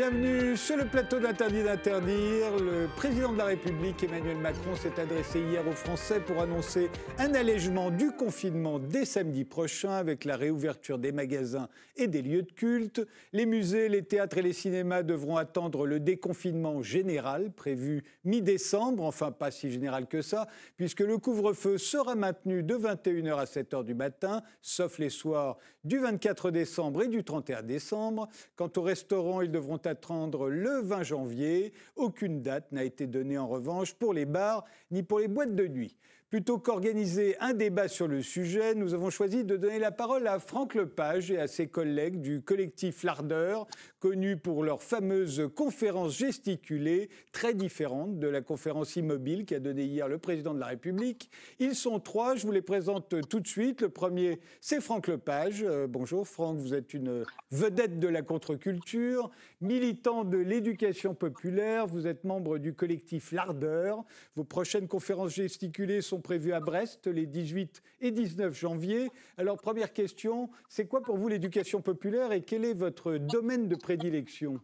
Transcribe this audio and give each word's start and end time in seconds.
Bienvenue 0.00 0.56
sur 0.56 0.78
le 0.78 0.86
plateau 0.86 1.20
d'Interdit 1.20 1.62
d'interdire. 1.62 2.56
Le 2.56 2.88
président 2.96 3.34
de 3.34 3.36
la 3.36 3.44
République, 3.44 4.02
Emmanuel 4.02 4.38
Macron, 4.38 4.74
s'est 4.74 4.98
adressé 4.98 5.40
hier 5.40 5.62
aux 5.68 5.72
Français 5.72 6.20
pour 6.20 6.40
annoncer 6.40 6.88
un 7.18 7.34
allègement 7.34 7.90
du 7.90 8.10
confinement 8.12 8.78
dès 8.78 9.04
samedi 9.04 9.44
prochain 9.44 9.90
avec 9.90 10.24
la 10.24 10.38
réouverture 10.38 10.96
des 10.96 11.12
magasins 11.12 11.68
et 11.96 12.06
des 12.06 12.22
lieux 12.22 12.44
de 12.44 12.50
culte. 12.50 13.06
Les 13.34 13.44
musées, 13.44 13.90
les 13.90 14.02
théâtres 14.02 14.38
et 14.38 14.42
les 14.42 14.54
cinémas 14.54 15.02
devront 15.02 15.36
attendre 15.36 15.86
le 15.86 16.00
déconfinement 16.00 16.80
général 16.80 17.52
prévu 17.52 18.02
mi-décembre, 18.24 19.04
enfin 19.04 19.32
pas 19.32 19.50
si 19.50 19.70
général 19.70 20.06
que 20.06 20.22
ça, 20.22 20.46
puisque 20.78 21.00
le 21.00 21.18
couvre-feu 21.18 21.76
sera 21.76 22.14
maintenu 22.14 22.62
de 22.62 22.74
21h 22.74 23.34
à 23.36 23.44
7h 23.44 23.84
du 23.84 23.94
matin, 23.94 24.42
sauf 24.62 24.98
les 24.98 25.10
soirs 25.10 25.58
du 25.84 25.98
24 25.98 26.50
décembre 26.50 27.02
et 27.02 27.08
du 27.08 27.22
31 27.22 27.62
décembre. 27.62 28.28
Quant 28.56 28.70
aux 28.76 28.82
restaurants, 28.82 29.42
ils 29.42 29.50
devront 29.50 29.78
attendre 29.90 30.48
le 30.48 30.80
20 30.80 31.02
janvier. 31.02 31.72
Aucune 31.96 32.40
date 32.40 32.72
n'a 32.72 32.84
été 32.84 33.06
donnée 33.06 33.36
en 33.36 33.46
revanche 33.46 33.94
pour 33.94 34.14
les 34.14 34.24
bars 34.24 34.64
ni 34.90 35.02
pour 35.02 35.18
les 35.18 35.28
boîtes 35.28 35.54
de 35.54 35.66
nuit. 35.68 35.96
Plutôt 36.30 36.58
qu'organiser 36.58 37.36
un 37.40 37.54
débat 37.54 37.88
sur 37.88 38.06
le 38.06 38.22
sujet, 38.22 38.76
nous 38.76 38.94
avons 38.94 39.10
choisi 39.10 39.42
de 39.42 39.56
donner 39.56 39.80
la 39.80 39.90
parole 39.90 40.28
à 40.28 40.38
Franck 40.38 40.76
Lepage 40.76 41.32
et 41.32 41.40
à 41.40 41.48
ses 41.48 41.66
collègues 41.66 42.20
du 42.20 42.40
collectif 42.40 43.02
L'Ardeur, 43.02 43.66
connus 43.98 44.36
pour 44.36 44.62
leur 44.62 44.80
fameuse 44.80 45.50
conférence 45.56 46.16
gesticulée, 46.16 47.10
très 47.32 47.52
différente 47.52 48.20
de 48.20 48.28
la 48.28 48.42
conférence 48.42 48.94
immobile 48.94 49.44
qu'a 49.44 49.58
donnée 49.58 49.86
hier 49.86 50.06
le 50.06 50.18
président 50.18 50.54
de 50.54 50.60
la 50.60 50.66
République. 50.66 51.30
Ils 51.58 51.74
sont 51.74 51.98
trois, 51.98 52.36
je 52.36 52.46
vous 52.46 52.52
les 52.52 52.62
présente 52.62 53.12
tout 53.28 53.40
de 53.40 53.48
suite. 53.48 53.80
Le 53.80 53.88
premier, 53.88 54.38
c'est 54.60 54.80
Franck 54.80 55.08
Lepage. 55.08 55.64
Euh, 55.64 55.88
bonjour 55.88 56.28
Franck, 56.28 56.58
vous 56.58 56.74
êtes 56.74 56.94
une 56.94 57.24
vedette 57.50 57.98
de 57.98 58.06
la 58.06 58.22
contre-culture, 58.22 59.32
militant 59.60 60.24
de 60.24 60.38
l'éducation 60.38 61.12
populaire, 61.12 61.88
vous 61.88 62.06
êtes 62.06 62.22
membre 62.22 62.58
du 62.58 62.72
collectif 62.72 63.32
L'Ardeur. 63.32 64.04
Vos 64.36 64.44
prochaines 64.44 64.86
conférences 64.86 65.34
gesticulées 65.34 66.02
sont 66.02 66.19
prévues 66.20 66.52
à 66.52 66.60
Brest 66.60 67.06
les 67.06 67.26
18 67.26 67.82
et 68.00 68.10
19 68.10 68.58
janvier. 68.58 69.10
Alors, 69.38 69.58
première 69.58 69.92
question, 69.92 70.50
c'est 70.68 70.86
quoi 70.86 71.02
pour 71.02 71.16
vous 71.16 71.28
l'éducation 71.28 71.82
populaire 71.82 72.32
et 72.32 72.42
quel 72.42 72.64
est 72.64 72.74
votre 72.74 73.16
domaine 73.16 73.68
de 73.68 73.76
prédilection? 73.76 74.60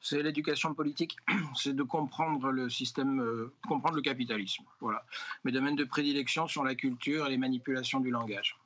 C'est 0.00 0.22
l'éducation 0.22 0.74
politique, 0.74 1.16
c'est 1.54 1.74
de 1.74 1.82
comprendre 1.82 2.50
le 2.50 2.70
système, 2.70 3.20
euh, 3.20 3.52
comprendre 3.68 3.96
le 3.96 4.02
capitalisme. 4.02 4.64
Voilà. 4.80 5.04
Mes 5.44 5.52
domaines 5.52 5.76
de 5.76 5.84
prédilection 5.84 6.48
sont 6.48 6.62
la 6.62 6.74
culture 6.74 7.26
et 7.26 7.30
les 7.30 7.38
manipulations 7.38 8.00
du 8.00 8.10
langage. 8.10 8.56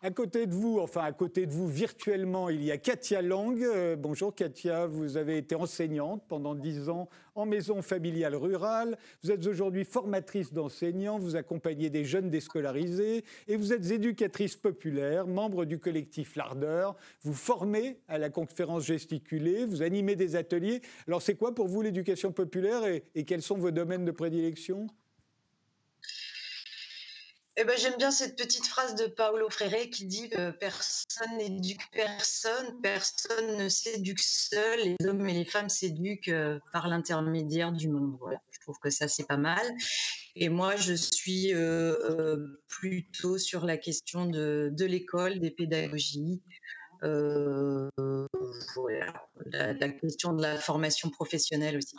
À 0.00 0.12
côté 0.12 0.46
de 0.46 0.54
vous, 0.54 0.78
enfin 0.78 1.02
à 1.02 1.10
côté 1.10 1.44
de 1.44 1.52
vous 1.52 1.66
virtuellement, 1.66 2.50
il 2.50 2.62
y 2.62 2.70
a 2.70 2.78
Katia 2.78 3.20
Lang. 3.20 3.60
Euh, 3.60 3.96
bonjour 3.96 4.32
Katia, 4.32 4.86
vous 4.86 5.16
avez 5.16 5.38
été 5.38 5.56
enseignante 5.56 6.22
pendant 6.28 6.54
dix 6.54 6.88
ans 6.88 7.08
en 7.34 7.46
maison 7.46 7.82
familiale 7.82 8.36
rurale. 8.36 8.96
Vous 9.24 9.32
êtes 9.32 9.44
aujourd'hui 9.44 9.84
formatrice 9.84 10.52
d'enseignants, 10.52 11.18
vous 11.18 11.34
accompagnez 11.34 11.90
des 11.90 12.04
jeunes 12.04 12.30
déscolarisés 12.30 13.24
et 13.48 13.56
vous 13.56 13.72
êtes 13.72 13.90
éducatrice 13.90 14.54
populaire, 14.54 15.26
membre 15.26 15.64
du 15.64 15.80
collectif 15.80 16.36
L'Ardeur. 16.36 16.94
Vous 17.22 17.34
formez 17.34 17.98
à 18.06 18.18
la 18.18 18.30
conférence 18.30 18.84
gesticulée, 18.84 19.64
vous 19.64 19.82
animez 19.82 20.14
des 20.14 20.36
ateliers. 20.36 20.80
Alors 21.08 21.22
c'est 21.22 21.34
quoi 21.34 21.56
pour 21.56 21.66
vous 21.66 21.82
l'éducation 21.82 22.30
populaire 22.30 22.82
et 22.86 23.24
quels 23.24 23.42
sont 23.42 23.58
vos 23.58 23.72
domaines 23.72 24.04
de 24.04 24.12
prédilection? 24.12 24.86
Eh 27.60 27.64
ben, 27.64 27.76
J'aime 27.76 27.96
bien 27.98 28.12
cette 28.12 28.36
petite 28.36 28.66
phrase 28.66 28.94
de 28.94 29.06
Paolo 29.06 29.50
Freire 29.50 29.90
qui 29.90 30.06
dit 30.06 30.30
personne 30.60 31.36
n'éduque 31.38 31.82
personne, 31.90 32.80
personne 32.80 33.56
ne 33.56 33.68
s'éduque 33.68 34.20
seul, 34.20 34.78
les 34.78 34.96
hommes 35.08 35.26
et 35.28 35.32
les 35.32 35.44
femmes 35.44 35.68
s'éduquent 35.68 36.28
euh, 36.28 36.60
par 36.72 36.86
l'intermédiaire 36.86 37.72
du 37.72 37.88
monde. 37.88 38.16
Voilà. 38.20 38.40
Je 38.52 38.60
trouve 38.60 38.78
que 38.80 38.90
ça, 38.90 39.08
c'est 39.08 39.26
pas 39.26 39.36
mal. 39.36 39.66
Et 40.36 40.48
moi, 40.48 40.76
je 40.76 40.94
suis 40.94 41.52
euh, 41.52 41.96
euh, 42.08 42.62
plutôt 42.68 43.38
sur 43.38 43.66
la 43.66 43.76
question 43.76 44.26
de, 44.26 44.70
de 44.72 44.84
l'école, 44.84 45.40
des 45.40 45.50
pédagogies. 45.50 46.40
voilà. 47.02 47.52
la 49.46 49.88
question 49.88 50.32
de 50.32 50.42
la 50.42 50.58
formation 50.58 51.10
professionnelle 51.10 51.76
aussi. 51.76 51.96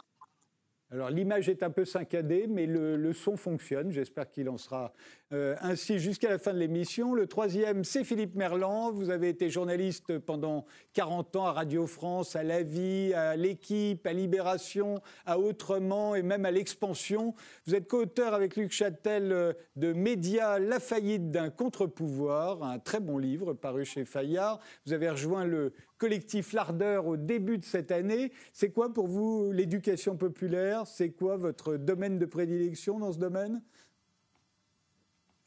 Alors 0.91 1.11
l'image 1.11 1.49
est 1.49 1.61
un 1.61 1.69
peu 1.69 1.85
saccadée, 1.85 2.47
mais 2.47 2.65
le, 2.65 3.13
son 3.13 3.37
fonctionne. 3.37 3.91
J'espère 3.91 4.31
qu'il 4.31 4.49
en 4.49 4.57
sera 4.57 4.91
euh, 5.33 5.55
ainsi 5.61 5.99
jusqu'à 5.99 6.29
la 6.29 6.39
fin 6.39 6.51
de 6.51 6.57
l'émission. 6.57 7.13
Le 7.13 7.27
troisième, 7.27 7.83
c'est 7.83 8.03
Philippe 8.03 8.33
Merland. 8.33 8.95
Vous 8.95 9.11
avez 9.11 9.29
été 9.29 9.51
journaliste 9.51 10.17
pendant 10.17 10.65
40 10.93 11.35
ans 11.35 11.45
à 11.45 11.51
Radio 11.51 11.85
France, 11.85 12.35
à 12.35 12.41
La 12.41 12.63
Vie, 12.63 13.13
à 13.13 13.35
L'équipe, 13.35 14.07
à 14.07 14.13
Libération, 14.13 14.99
à 15.27 15.37
Autrement 15.37 16.15
et 16.15 16.23
même 16.23 16.45
à 16.45 16.49
l'Expansion. 16.51 17.35
Vous 17.67 17.75
êtes 17.75 17.87
co-auteur 17.87 18.33
avec 18.33 18.55
Luc 18.55 18.71
Châtel 18.71 19.31
euh, 19.31 19.53
de 19.75 19.93
Média, 19.93 20.57
la 20.57 20.79
faillite 20.79 21.29
d'un 21.29 21.51
contre-pouvoir, 21.51 22.63
un 22.63 22.79
très 22.79 22.99
bon 22.99 23.19
livre 23.19 23.53
paru 23.53 23.85
chez 23.85 24.05
Fayard. 24.05 24.59
Vous 24.87 24.93
avez 24.93 25.11
rejoint 25.11 25.45
le 25.45 25.71
collectif 25.99 26.53
L'Ardeur 26.53 27.05
au 27.05 27.17
début 27.17 27.59
de 27.59 27.65
cette 27.65 27.91
année. 27.91 28.31
C'est 28.53 28.71
quoi 28.71 28.91
pour 28.91 29.07
vous 29.07 29.51
l'éducation 29.51 30.17
populaire? 30.17 30.87
C'est 30.87 31.11
quoi 31.11 31.37
votre 31.37 31.75
domaine 31.75 32.17
de 32.17 32.25
prédilection 32.25 32.97
dans 32.97 33.11
ce 33.11 33.19
domaine? 33.19 33.61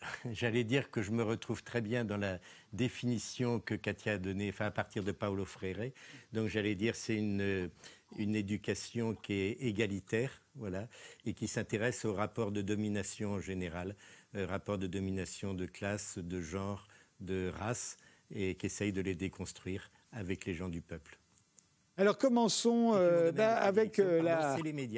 J'allais 0.32 0.64
dire 0.64 0.90
que 0.90 1.02
je 1.02 1.10
me 1.10 1.22
retrouve 1.22 1.64
très 1.64 1.80
bien 1.80 2.04
dans 2.04 2.18
la 2.18 2.38
définition 2.72 3.60
que 3.60 3.74
Katia 3.74 4.12
a 4.12 4.18
donnée, 4.18 4.50
enfin 4.50 4.66
à 4.66 4.70
partir 4.70 5.02
de 5.02 5.12
Paolo 5.12 5.44
Freire. 5.44 5.90
Donc 6.32 6.48
j'allais 6.48 6.74
dire 6.74 6.96
c'est 6.96 7.16
une, 7.16 7.70
une 8.18 8.34
éducation 8.34 9.14
qui 9.14 9.34
est 9.34 9.52
égalitaire, 9.60 10.42
voilà, 10.56 10.88
et 11.24 11.34
qui 11.34 11.48
s'intéresse 11.48 12.04
au 12.04 12.14
rapport 12.14 12.52
de 12.52 12.62
domination 12.62 13.32
en 13.32 13.40
général, 13.40 13.96
euh, 14.34 14.46
rapport 14.46 14.78
de 14.78 14.86
domination 14.86 15.54
de 15.54 15.66
classe, 15.66 16.18
de 16.18 16.40
genre, 16.40 16.88
de 17.20 17.50
race, 17.54 17.96
et 18.34 18.54
qui 18.54 18.66
essaye 18.66 18.92
de 18.92 19.00
les 19.00 19.14
déconstruire 19.14 19.90
avec 20.12 20.46
les 20.46 20.54
gens 20.54 20.68
du 20.68 20.80
peuple. 20.80 21.18
Alors 21.98 22.16
commençons 22.16 22.92
euh, 22.94 23.32
bah, 23.32 23.54
avec 23.54 23.98
euh, 23.98 24.22
la, 24.22 24.56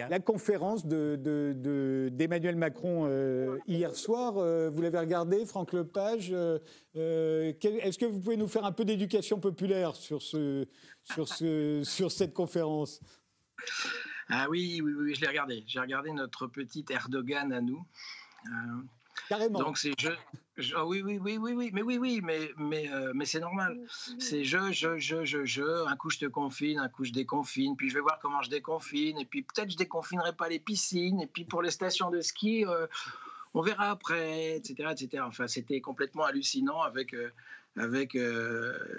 la, 0.08 0.20
conférence 0.20 0.86
d'Emmanuel 0.86 1.60
de, 1.60 2.50
de, 2.52 2.56
Macron 2.56 3.06
euh, 3.08 3.58
hier 3.66 3.96
soir. 3.96 4.34
vous 4.34 4.80
l'avez 4.80 4.98
regardé, 4.98 5.44
Franck 5.44 5.72
Lepage. 5.72 6.30
Est-ce 6.94 7.98
que 7.98 8.06
vous 8.06 8.20
pouvez 8.20 8.36
nous 8.36 8.46
faire 8.46 8.64
un 8.64 8.70
peu 8.70 8.84
d'éducation 8.84 9.40
populaire 9.40 9.96
sur, 9.96 10.22
ce, 10.22 10.66
sur, 11.02 11.26
ce, 11.26 11.82
sur 11.84 12.12
cette 12.12 12.32
conférence? 12.32 13.00
Ah 14.28 14.46
oui, 14.48 14.80
oui, 14.82 14.92
oui, 14.96 15.14
je 15.16 15.20
l'ai 15.20 15.28
regardé. 15.28 15.64
J'ai 15.66 15.80
regardé 15.80 16.12
notre 16.12 16.46
petit 16.46 16.84
Erdogan 16.90 17.52
à 17.52 17.60
nous. 17.60 17.84
Carrément. 19.28 19.58
Donc 19.58 19.78
c'est 19.78 19.92
je, 20.56 20.74
ah 20.76 20.86
oui, 20.86 21.02
oui, 21.02 21.18
oui, 21.20 21.36
oui, 21.36 21.52
oui, 21.52 21.70
mais 21.72 21.82
oui, 21.82 21.98
oui, 21.98 22.20
mais, 22.22 22.50
mais, 22.56 22.88
euh, 22.92 23.12
mais 23.12 23.24
c'est 23.24 23.40
normal. 23.40 23.80
C'est 24.18 24.44
je, 24.44 24.70
je, 24.70 24.98
je, 24.98 25.24
je, 25.24 25.44
je. 25.44 25.86
Un 25.88 25.96
coup 25.96 26.10
je 26.10 26.18
te 26.18 26.26
confine, 26.26 26.78
un 26.78 26.88
coup 26.88 27.04
je 27.04 27.12
déconfine, 27.12 27.76
puis 27.76 27.88
je 27.88 27.94
vais 27.94 28.00
voir 28.00 28.20
comment 28.20 28.40
je 28.40 28.50
déconfine, 28.50 29.18
et 29.18 29.24
puis 29.24 29.42
peut-être 29.42 29.70
je 29.70 29.76
déconfinerai 29.76 30.32
pas 30.32 30.48
les 30.48 30.60
piscines, 30.60 31.20
et 31.20 31.26
puis 31.26 31.44
pour 31.44 31.60
les 31.60 31.72
stations 31.72 32.08
de 32.10 32.20
ski, 32.20 32.64
euh, 32.66 32.86
on 33.52 33.62
verra 33.62 33.90
après, 33.90 34.56
etc., 34.56 34.90
etc. 34.92 35.24
Enfin, 35.26 35.48
c'était 35.48 35.80
complètement 35.80 36.24
hallucinant 36.24 36.82
avec. 36.82 37.14
Euh, 37.14 37.30
avec 37.76 38.16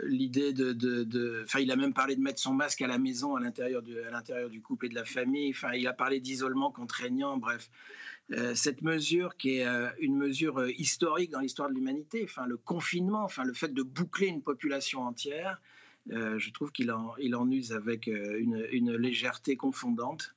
l'idée 0.03 0.51
de, 0.51 0.73
de, 0.73 1.43
Enfin, 1.45 1.61
il 1.61 1.71
a 1.71 1.77
même 1.77 1.93
parlé 1.93 2.17
de 2.17 2.21
mettre 2.21 2.41
son 2.41 2.53
masque 2.53 2.81
à 2.81 2.87
la 2.87 2.97
maison, 2.97 3.37
à 3.37 3.39
l'intérieur 3.39 3.81
du, 3.81 3.97
à 4.01 4.11
l'intérieur 4.11 4.49
du 4.49 4.61
couple 4.61 4.87
et 4.87 4.89
de 4.89 4.95
la 4.95 5.05
famille. 5.05 5.51
Enfin, 5.51 5.71
il 5.71 5.87
a 5.87 5.93
parlé 5.93 6.19
d'isolement 6.19 6.71
contraignant. 6.71 7.37
Bref, 7.37 7.69
euh, 7.69 8.14
cette 8.55 8.81
mesure 8.81 9.37
qui 9.37 9.57
est 9.57 9.67
euh, 9.67 9.89
une 9.99 10.15
mesure 10.15 10.59
euh, 10.59 10.71
historique 10.71 11.31
dans 11.31 11.41
l'histoire 11.41 11.69
de 11.69 11.75
l'humanité, 11.75 12.27
le 12.47 12.57
confinement, 12.57 13.27
le 13.43 13.53
fait 13.53 13.73
de 13.73 13.83
boucler 13.83 14.27
une 14.27 14.41
population 14.41 15.01
entière, 15.01 15.61
je 16.07 16.51
trouve 16.51 16.71
qu'il 16.71 16.91
en, 16.91 17.49
use 17.49 17.73
avec 17.73 18.05
une, 18.05 18.95
légèreté 18.95 19.55
confondante. 19.57 20.35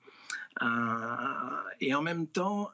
et 1.81 1.95
en 1.95 2.01
même 2.01 2.27
temps, 2.27 2.71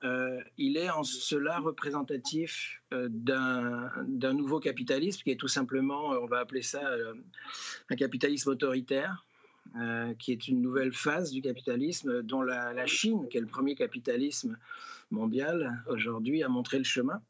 il 0.58 0.76
est 0.76 0.90
en 0.90 1.02
cela 1.02 1.58
représentatif 1.58 2.80
d'un 2.92 4.32
nouveau 4.32 4.60
capitalisme 4.60 5.22
qui 5.24 5.32
est 5.32 5.40
tout 5.40 5.48
simplement, 5.48 6.10
on 6.10 6.26
va 6.26 6.38
appeler 6.38 6.62
ça 6.62 6.88
un 7.90 7.96
capitalisme 7.96 8.50
autoritaire, 8.50 9.26
qui 10.20 10.30
est 10.30 10.46
une 10.46 10.62
nouvelle 10.62 10.92
phase 10.92 11.32
du 11.32 11.42
capitalisme 11.42 12.22
dont 12.22 12.42
la, 12.42 12.86
Chine, 12.86 13.26
qui 13.28 13.38
est 13.38 13.40
le 13.40 13.48
premier 13.48 13.74
capitalisme 13.74 14.56
mondiale 15.14 15.82
aujourd'hui 15.86 16.42
a 16.42 16.48
montré 16.48 16.78
le 16.78 16.84
chemin. 16.84 17.22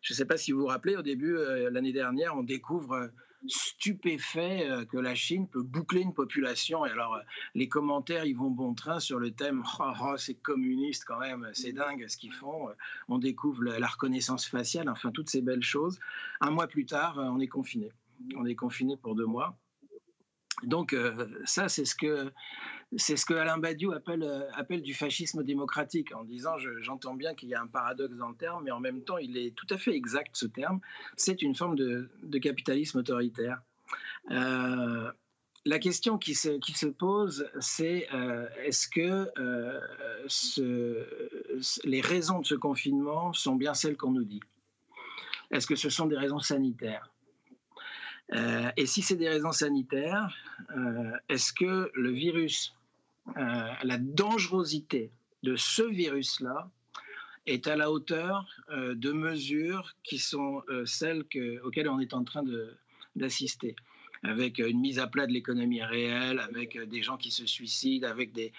Je 0.00 0.14
ne 0.14 0.16
sais 0.16 0.24
pas 0.24 0.36
si 0.36 0.52
vous 0.52 0.60
vous 0.60 0.66
rappelez, 0.66 0.96
au 0.96 1.02
début, 1.02 1.36
euh, 1.36 1.68
l'année 1.70 1.92
dernière, 1.92 2.36
on 2.36 2.44
découvre 2.44 2.92
euh, 2.92 3.08
stupéfait 3.48 4.70
euh, 4.70 4.84
que 4.84 4.98
la 4.98 5.14
Chine 5.14 5.48
peut 5.48 5.62
boucler 5.62 6.00
une 6.00 6.14
population. 6.14 6.86
Et 6.86 6.90
alors, 6.90 7.18
les 7.54 7.68
commentaires, 7.68 8.24
ils 8.24 8.36
vont 8.36 8.50
bon 8.50 8.74
train 8.74 9.00
sur 9.00 9.18
le 9.18 9.32
thème 9.32 9.64
oh, 9.80 9.92
oh, 10.00 10.16
c'est 10.16 10.34
communiste 10.34 11.04
quand 11.06 11.18
même, 11.18 11.48
c'est 11.54 11.72
dingue 11.72 12.06
ce 12.08 12.16
qu'ils 12.16 12.32
font. 12.32 12.68
On 13.08 13.18
découvre 13.18 13.64
la 13.64 13.86
reconnaissance 13.88 14.46
faciale, 14.46 14.88
enfin, 14.88 15.10
toutes 15.10 15.30
ces 15.30 15.42
belles 15.42 15.64
choses. 15.64 15.98
Un 16.40 16.50
mois 16.52 16.68
plus 16.68 16.86
tard, 16.86 17.18
on 17.18 17.40
est 17.40 17.48
confiné. 17.48 17.90
On 18.36 18.46
est 18.46 18.54
confiné 18.54 18.96
pour 18.96 19.16
deux 19.16 19.26
mois. 19.26 19.58
Donc 20.62 20.96
ça, 21.44 21.68
c'est 21.68 21.84
ce 21.84 21.94
que 21.94 22.32
c'est 22.96 23.16
ce 23.16 23.26
que 23.26 23.34
Alain 23.34 23.58
Badiou 23.58 23.92
appelle, 23.92 24.48
appelle 24.54 24.80
du 24.80 24.94
fascisme 24.94 25.42
démocratique, 25.42 26.14
en 26.14 26.24
disant 26.24 26.56
j'entends 26.80 27.14
bien 27.14 27.34
qu'il 27.34 27.48
y 27.48 27.54
a 27.54 27.60
un 27.60 27.66
paradoxe 27.66 28.16
dans 28.16 28.28
le 28.28 28.36
terme, 28.36 28.64
mais 28.64 28.70
en 28.70 28.80
même 28.80 29.02
temps, 29.02 29.18
il 29.18 29.36
est 29.36 29.54
tout 29.54 29.66
à 29.70 29.76
fait 29.76 29.94
exact 29.94 30.30
ce 30.34 30.46
terme. 30.46 30.80
C'est 31.16 31.42
une 31.42 31.54
forme 31.54 31.76
de, 31.76 32.08
de 32.22 32.38
capitalisme 32.38 32.98
autoritaire. 32.98 33.60
Euh, 34.30 35.10
la 35.64 35.78
question 35.80 36.16
qui 36.16 36.34
se, 36.34 36.58
qui 36.60 36.72
se 36.72 36.86
pose, 36.86 37.50
c'est 37.58 38.06
euh, 38.14 38.48
est-ce 38.64 38.86
que 38.88 39.28
euh, 39.38 39.80
les 41.84 42.00
raisons 42.00 42.40
de 42.40 42.46
ce 42.46 42.54
confinement 42.54 43.32
sont 43.32 43.56
bien 43.56 43.74
celles 43.74 43.96
qu'on 43.96 44.12
nous 44.12 44.24
dit? 44.24 44.40
Est-ce 45.50 45.66
que 45.66 45.76
ce 45.76 45.90
sont 45.90 46.06
des 46.06 46.16
raisons 46.16 46.38
sanitaires? 46.38 47.10
Euh, 48.34 48.70
Et 48.76 48.86
si 48.86 49.02
c'est 49.02 49.16
des 49.16 49.28
raisons 49.28 49.52
sanitaires, 49.52 50.34
est-ce 51.28 51.52
que 51.52 51.90
le 51.94 52.10
virus, 52.10 52.74
la 53.36 53.98
dangerosité 53.98 55.10
de 55.42 55.56
ce 55.56 55.82
virus-là 55.82 56.70
est 57.46 57.68
à 57.68 57.76
la 57.76 57.90
hauteur 57.90 58.48
de 58.70 59.12
mesures 59.12 59.94
qui 60.02 60.18
sont 60.18 60.62
celles 60.84 61.24
auxquelles 61.62 61.88
on 61.88 62.00
est 62.00 62.14
en 62.14 62.24
train 62.24 62.44
d'assister? 63.14 63.76
Avec 64.26 64.58
une 64.58 64.80
mise 64.80 64.98
à 64.98 65.06
plat 65.06 65.26
de 65.26 65.32
l'économie 65.32 65.82
réelle, 65.82 66.40
avec 66.40 66.78
des 66.78 67.02
gens 67.02 67.16
qui 67.16 67.30
se 67.30 67.46
suicident, 67.46 68.08
avec 68.08 68.32
des, 68.32 68.52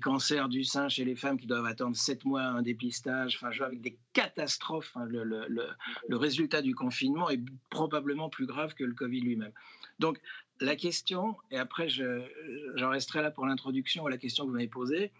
cancers 0.00 0.48
du 0.48 0.64
sein 0.64 0.88
chez 0.88 1.04
les 1.04 1.16
femmes 1.16 1.38
qui 1.38 1.46
doivent 1.46 1.66
attendre 1.66 1.96
sept 1.96 2.24
mois 2.24 2.42
un 2.42 2.62
dépistage, 2.62 3.36
enfin, 3.36 3.50
avec 3.64 3.80
des 3.80 3.96
catastrophes. 4.12 4.96
le, 5.06 5.24
le, 5.24 5.46
le, 5.48 6.16
résultat 6.16 6.62
du 6.62 6.74
confinement 6.74 7.30
est 7.30 7.42
probablement 7.70 8.28
plus 8.28 8.46
grave 8.46 8.74
que 8.74 8.84
le 8.84 8.94
Covid 8.94 9.20
lui-même. 9.20 9.52
Donc, 9.98 10.18
la 10.60 10.76
question, 10.76 11.36
et 11.50 11.58
après 11.58 11.88
j'en 11.88 12.90
resterai 12.90 13.22
là 13.22 13.30
pour 13.30 13.46
l'introduction 13.46 14.06
à 14.06 14.10
la 14.10 14.18
question 14.18 14.44
que 14.44 14.48
vous 14.48 14.54
m'avez 14.54 14.68
posée, 14.68 15.12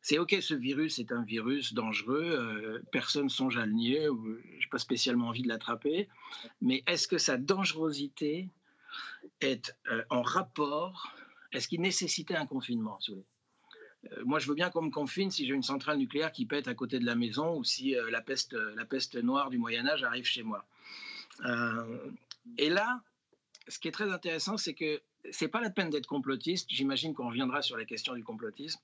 c'est 0.00 0.18
OK, 0.18 0.36
ce 0.40 0.54
virus 0.54 0.98
est 0.98 1.12
un 1.12 1.22
virus 1.22 1.74
dangereux, 1.74 2.24
euh, 2.32 2.82
personne 2.90 3.24
ne 3.24 3.28
songe 3.28 3.56
à 3.56 3.66
le 3.66 3.72
nier, 3.72 4.06
je 4.06 4.58
n'ai 4.58 4.66
pas 4.70 4.78
spécialement 4.78 5.28
envie 5.28 5.42
de 5.42 5.48
l'attraper, 5.48 6.08
mais 6.60 6.82
est-ce 6.88 7.06
que 7.06 7.18
sa 7.18 7.36
dangerosité 7.36 8.48
est 9.40 9.76
euh, 9.90 10.02
en 10.10 10.22
rapport, 10.22 11.14
est-ce 11.52 11.68
qu'il 11.68 11.80
nécessitait 11.80 12.36
un 12.36 12.46
confinement 12.46 12.98
euh, 13.08 14.24
moi, 14.24 14.40
je 14.40 14.48
veux 14.48 14.54
bien 14.54 14.68
qu'on 14.68 14.82
me 14.82 14.90
confine 14.90 15.30
si 15.30 15.46
j'ai 15.46 15.54
une 15.54 15.62
centrale 15.62 15.96
nucléaire 15.96 16.32
qui 16.32 16.44
pète 16.44 16.66
à 16.66 16.74
côté 16.74 16.98
de 16.98 17.06
la 17.06 17.14
maison 17.14 17.56
ou 17.56 17.62
si 17.62 17.96
euh, 17.96 18.10
la, 18.10 18.20
peste, 18.20 18.52
la 18.52 18.84
peste 18.84 19.14
noire 19.14 19.48
du 19.48 19.58
Moyen 19.58 19.86
Âge 19.86 20.02
arrive 20.02 20.24
chez 20.24 20.42
moi. 20.42 20.66
et 22.58 22.68
là, 22.68 23.00
ce 23.68 23.78
qui 23.78 23.86
est 23.86 23.92
très 23.92 24.10
intéressant, 24.10 24.56
c'est 24.56 24.74
que 24.74 25.00
c'est 25.30 25.46
pas 25.46 25.60
la 25.60 25.70
peine 25.70 25.88
d'être 25.88 26.08
complotiste. 26.08 26.66
J'imagine 26.68 27.14
qu'on 27.14 27.28
reviendra 27.28 27.62
sur 27.62 27.76
la 27.76 27.84
question 27.84 28.14
du 28.14 28.24
complotisme. 28.24 28.80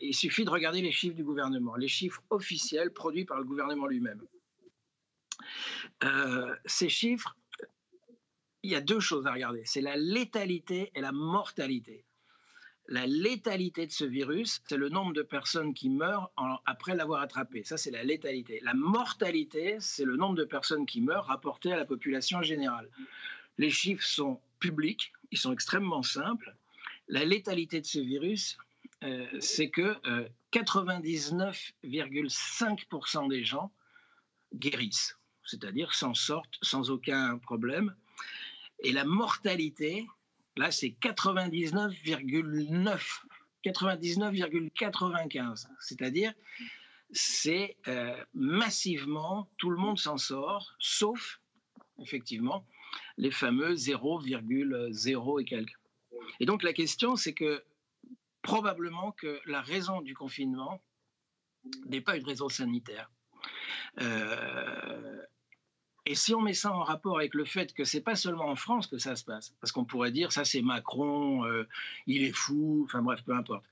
il 0.00 0.14
suffit 0.14 0.44
de 0.44 0.50
regarder 0.50 0.82
les 0.82 0.92
chiffres 0.92 1.16
du 1.16 1.24
gouvernement, 1.24 1.74
les 1.76 1.88
chiffres 1.88 2.22
officiels 2.28 2.92
produits 2.92 3.24
par 3.24 3.38
le 3.38 3.44
gouvernement 3.44 3.86
lui-même. 3.86 4.20
ces 6.66 6.90
chiffres 6.90 7.34
il 8.62 8.70
y 8.70 8.74
a 8.74 8.80
deux 8.80 9.00
choses 9.00 9.26
à 9.26 9.32
regarder. 9.32 9.62
C'est 9.64 9.80
la 9.80 9.96
létalité 9.96 10.90
et 10.94 11.00
la 11.00 11.12
mortalité. 11.12 12.04
La 12.88 13.06
létalité 13.06 13.86
de 13.86 13.92
ce 13.92 14.04
virus, 14.04 14.60
c'est 14.66 14.76
le 14.76 14.88
nombre 14.88 15.12
de 15.12 15.22
personnes 15.22 15.72
qui 15.72 15.88
meurent 15.88 16.32
après 16.66 16.96
l'avoir 16.96 17.22
attrapé. 17.22 17.62
Ça, 17.64 17.76
c'est 17.76 17.92
la 17.92 18.02
létalité. 18.02 18.58
La 18.62 18.74
mortalité, 18.74 19.76
c'est 19.78 20.04
le 20.04 20.16
nombre 20.16 20.34
de 20.34 20.42
personnes 20.44 20.84
qui 20.84 21.00
meurent 21.00 21.26
rapporté 21.26 21.72
à 21.72 21.76
la 21.76 21.84
population 21.84 22.42
générale. 22.42 22.90
Les 23.58 23.70
chiffres 23.70 24.04
sont 24.04 24.40
publics, 24.58 25.12
ils 25.30 25.38
sont 25.38 25.52
extrêmement 25.52 26.02
simples. 26.02 26.56
La 27.08 27.24
létalité 27.24 27.80
de 27.80 27.86
ce 27.86 28.00
virus, 28.00 28.58
euh, 29.04 29.28
c'est 29.40 29.70
que 29.70 29.96
99,5% 30.52 33.24
euh, 33.24 33.28
des 33.28 33.44
gens 33.44 33.72
guérissent, 34.54 35.16
c'est-à-dire 35.44 35.94
s'en 35.94 36.14
sortent 36.14 36.58
sans 36.62 36.90
aucun 36.90 37.38
problème. 37.38 37.94
Et 38.82 38.92
la 38.92 39.04
mortalité, 39.04 40.06
là, 40.56 40.70
c'est 40.70 40.94
99,9, 41.00 43.20
99,95. 43.64 45.66
C'est-à-dire, 45.80 46.32
c'est 47.12 47.76
euh, 47.88 48.16
massivement, 48.34 49.50
tout 49.58 49.70
le 49.70 49.76
monde 49.76 49.98
s'en 49.98 50.18
sort, 50.18 50.74
sauf, 50.78 51.40
effectivement, 52.00 52.64
les 53.16 53.30
fameux 53.30 53.74
0,0 53.74 55.40
et 55.40 55.44
quelques. 55.44 55.78
Et 56.40 56.46
donc, 56.46 56.62
la 56.62 56.72
question, 56.72 57.16
c'est 57.16 57.34
que 57.34 57.62
probablement 58.42 59.12
que 59.12 59.40
la 59.46 59.60
raison 59.60 60.00
du 60.00 60.14
confinement 60.14 60.82
n'est 61.86 62.00
pas 62.00 62.16
une 62.16 62.24
raison 62.24 62.48
sanitaire. 62.48 63.10
Euh, 64.00 65.22
et 66.04 66.14
si 66.16 66.34
on 66.34 66.40
met 66.40 66.52
ça 66.52 66.72
en 66.72 66.82
rapport 66.82 67.18
avec 67.18 67.34
le 67.34 67.44
fait 67.44 67.72
que 67.72 67.84
c'est 67.84 68.00
pas 68.00 68.16
seulement 68.16 68.48
en 68.48 68.56
France 68.56 68.88
que 68.88 68.98
ça 68.98 69.14
se 69.14 69.24
passe, 69.24 69.54
parce 69.60 69.70
qu'on 69.70 69.84
pourrait 69.84 70.10
dire 70.10 70.32
ça 70.32 70.44
c'est 70.44 70.62
Macron, 70.62 71.44
euh, 71.44 71.68
il 72.06 72.24
est 72.24 72.32
fou, 72.32 72.82
enfin 72.84 73.02
bref, 73.02 73.22
peu 73.24 73.34
importe. 73.34 73.64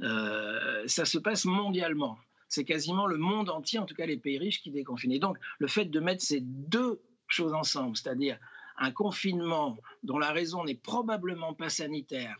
Euh, 0.00 0.82
ça 0.86 1.04
se 1.04 1.18
passe 1.18 1.44
mondialement. 1.44 2.18
C'est 2.48 2.64
quasiment 2.64 3.06
le 3.06 3.18
monde 3.18 3.50
entier, 3.50 3.78
en 3.78 3.86
tout 3.86 3.94
cas 3.94 4.06
les 4.06 4.16
pays 4.16 4.38
riches, 4.38 4.62
qui 4.62 4.70
déconfinent. 4.70 5.12
Et 5.12 5.20
donc 5.20 5.38
le 5.58 5.68
fait 5.68 5.84
de 5.84 6.00
mettre 6.00 6.22
ces 6.22 6.40
deux 6.40 7.00
choses 7.28 7.54
ensemble, 7.54 7.96
c'est-à-dire 7.96 8.38
un 8.78 8.90
confinement 8.90 9.76
dont 10.02 10.18
la 10.18 10.32
raison 10.32 10.64
n'est 10.64 10.74
probablement 10.74 11.54
pas 11.54 11.68
sanitaire, 11.68 12.36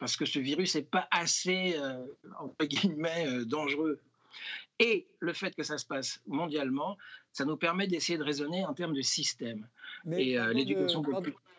parce 0.00 0.16
que 0.16 0.24
ce 0.24 0.40
virus 0.40 0.74
n'est 0.74 0.82
pas 0.82 1.06
assez, 1.12 1.76
euh, 1.78 2.04
entre 2.40 2.64
guillemets, 2.64 3.44
dangereux 3.44 4.00
et 4.78 5.08
le 5.20 5.32
fait 5.32 5.54
que 5.54 5.62
ça 5.62 5.78
se 5.78 5.86
passe 5.86 6.20
mondialement, 6.26 6.96
ça 7.32 7.44
nous 7.44 7.56
permet 7.56 7.86
d'essayer 7.86 8.18
de 8.18 8.24
raisonner 8.24 8.64
en 8.64 8.74
termes 8.74 8.94
de 8.94 9.02
système. 9.02 9.66
et 10.10 10.38
euh, 10.38 10.52
l'éducation 10.52 11.02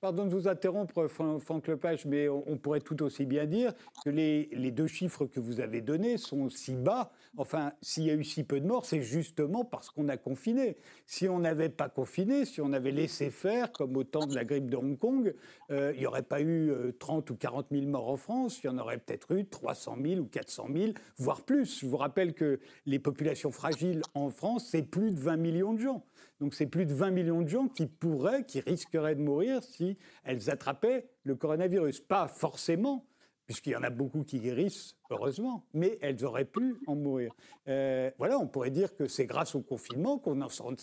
Pardon 0.02 0.26
de 0.26 0.30
vous 0.30 0.48
interrompre, 0.48 1.08
Franck 1.08 1.68
Lepage, 1.68 2.06
mais 2.06 2.30
on, 2.30 2.58
pourrait 2.58 2.80
tout 2.80 3.04
aussi 3.04 3.26
bien 3.26 3.46
dire 3.46 3.74
que 4.06 4.10
les, 4.10 4.48
les, 4.54 4.72
deux 4.72 4.88
chiffres 4.88 5.26
que 5.26 5.42
vous 5.42 5.60
avez 5.60 5.82
donnés 5.82 6.18
sont 6.18 6.50
si 6.50 6.76
bas. 6.76 7.12
Enfin, 7.38 7.74
s'il 7.82 8.04
y 8.06 8.10
a 8.10 8.14
eu 8.14 8.24
si 8.24 8.46
peu 8.46 8.62
de 8.62 8.66
morts, 8.66 8.86
c'est 8.86 9.02
justement 9.02 9.66
parce 9.66 9.90
qu'on 9.90 10.08
a 10.08 10.16
confiné. 10.16 10.78
Si 11.06 11.28
on 11.28 11.40
n'avait 11.40 11.68
pas 11.68 11.90
confiné, 11.90 12.46
si 12.46 12.62
on 12.62 12.72
avait 12.72 12.92
laissé 12.92 13.30
faire, 13.30 13.74
comme 13.74 13.98
au 13.98 14.06
temps 14.06 14.26
de 14.26 14.34
la 14.34 14.46
grippe 14.46 14.70
de 14.70 14.78
Hong 14.78 14.98
Kong, 14.98 15.36
euh, 15.70 15.92
il 15.94 16.00
n'y 16.00 16.06
aurait 16.06 16.24
pas 16.24 16.42
eu 16.42 16.72
30 16.98 17.30
euh, 17.30 17.34
ou 17.34 17.38
40 17.38 17.68
000 17.70 17.86
morts 17.88 18.10
en 18.10 18.18
France, 18.18 18.62
il 18.64 18.68
y 18.68 18.70
en 18.70 18.78
aurait 18.78 19.00
peut-être 19.00 19.34
eu 19.34 19.46
300 19.46 19.98
000 20.02 20.22
ou 20.22 20.26
400 20.26 20.68
000, 20.74 20.94
voire 21.18 21.42
plus. 21.42 21.82
Je 21.82 21.86
vous 21.86 21.98
rappelle 21.98 22.34
que 22.34 22.62
les 22.86 23.00
populations 23.10 23.51
fragiles 23.51 24.04
en 24.13 24.30
France, 24.30 24.68
c'est 24.70 24.84
plus 24.84 25.12
de 25.12 25.20
20 25.20 25.38
millions 25.38 25.74
de 25.74 25.80
gens. 25.80 26.06
Donc 26.39 26.54
c'est 26.54 26.68
plus 26.68 26.86
de 26.86 26.94
20 26.94 27.10
millions 27.10 27.42
de 27.42 27.48
gens 27.48 27.68
qui 27.68 27.88
pourraient, 27.88 28.46
qui 28.46 28.60
risqueraient 28.60 29.16
de 29.16 29.22
mourir 29.22 29.63
si 29.63 29.98
elles 30.24 30.51
attrapaient 30.51 31.10
le 31.24 31.36
coronavirus. 31.36 32.01
Pas 32.01 32.28
forcément, 32.28 33.08
puisqu'il 33.48 33.72
y 33.72 33.75
en 33.75 33.82
a 33.82 33.89
beaucoup 33.89 34.24
qui 34.24 34.39
guérissent, 34.39 34.96
heureusement, 35.10 35.68
mais 35.74 35.98
elles 36.04 36.24
auraient 36.24 36.46
pu 36.46 36.75
en 36.86 36.96
mourir. 36.96 37.34
Euh, 37.68 38.12
voilà, 38.20 38.38
on 38.38 38.48
pourrait 38.48 38.70
dire 38.70 38.96
que 38.96 39.08
c'est 39.08 39.25
grâce 39.25 39.56
au 39.56 39.62
confinement 39.62 40.20
qu'on 40.20 40.39
en 40.42 40.50
sort 40.50 40.72
de 40.72 40.80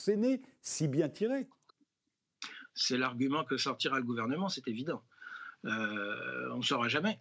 si 0.63 0.89
bien 0.89 1.09
tiré. 1.09 1.47
C'est 2.75 2.99
l'argument 2.99 3.45
que 3.45 3.57
sortira 3.57 3.99
le 3.99 4.05
gouvernement, 4.05 4.49
c'est 4.49 4.67
évident. 4.67 5.01
Euh, 5.65 6.51
on 6.53 6.59
ne 6.59 6.63
saura 6.63 6.89
jamais. 6.89 7.21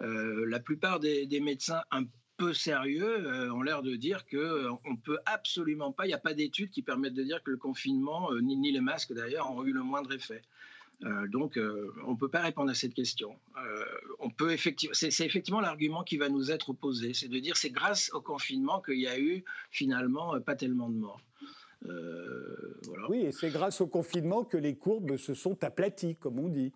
Euh, 0.00 0.46
la 0.48 0.60
plupart 0.60 0.98
des, 0.98 1.26
des, 1.26 1.40
médecins 1.40 1.82
un 1.90 2.04
peu 2.40 2.54
sérieux 2.54 3.26
euh, 3.26 3.52
ont 3.52 3.60
l'air 3.60 3.82
de 3.82 3.94
dire 3.96 4.24
que 4.24 4.38
euh, 4.38 4.72
on 4.86 4.96
peut 4.96 5.18
absolument 5.26 5.92
pas, 5.92 6.06
il 6.06 6.08
n'y 6.08 6.14
a 6.14 6.18
pas 6.18 6.32
d'études 6.32 6.70
qui 6.70 6.80
permettent 6.80 7.12
de 7.12 7.22
dire 7.22 7.42
que 7.42 7.50
le 7.50 7.58
confinement, 7.58 8.32
euh, 8.32 8.40
ni, 8.40 8.72
les 8.72 8.80
masques 8.80 9.12
d'ailleurs, 9.12 9.52
ont 9.52 9.62
eu 9.62 9.72
le 9.72 9.82
moindre 9.82 10.10
effet. 10.12 10.42
donc, 11.28 11.58
on 12.06 12.12
ne 12.12 12.16
peut 12.16 12.28
pas 12.28 12.42
répondre 12.42 12.70
à 12.70 12.74
cette 12.74 12.94
question. 12.94 13.30
on 14.18 14.30
peut 14.30 14.52
effectivement, 14.52 14.94
c'est 14.94 15.26
effectivement 15.30 15.60
l'argument 15.60 16.02
qui 16.04 16.18
va 16.18 16.28
nous 16.28 16.50
être 16.50 16.70
opposé, 16.70 17.14
c'est 17.14 17.28
de 17.28 17.38
dire 17.38 17.56
c'est 17.56 17.70
grâce 17.70 18.10
au 18.12 18.20
confinement 18.20 18.80
qu'il 18.82 19.00
y 19.00 19.08
a 19.08 19.18
eu 19.18 19.42
finalement 19.70 20.38
pas 20.40 20.56
tellement 20.56 20.90
de 20.90 20.98
morts. 21.06 21.22
Oui, 23.08 23.20
et 23.28 23.32
c'est 23.32 23.50
grâce 23.50 23.80
au 23.80 23.86
confinement 23.86 24.44
que 24.44 24.58
les 24.58 24.76
courbes 24.76 25.16
se 25.16 25.32
sont 25.32 25.64
aplaties, 25.64 26.16
comme 26.16 26.38
on 26.38 26.48
dit. 26.48 26.72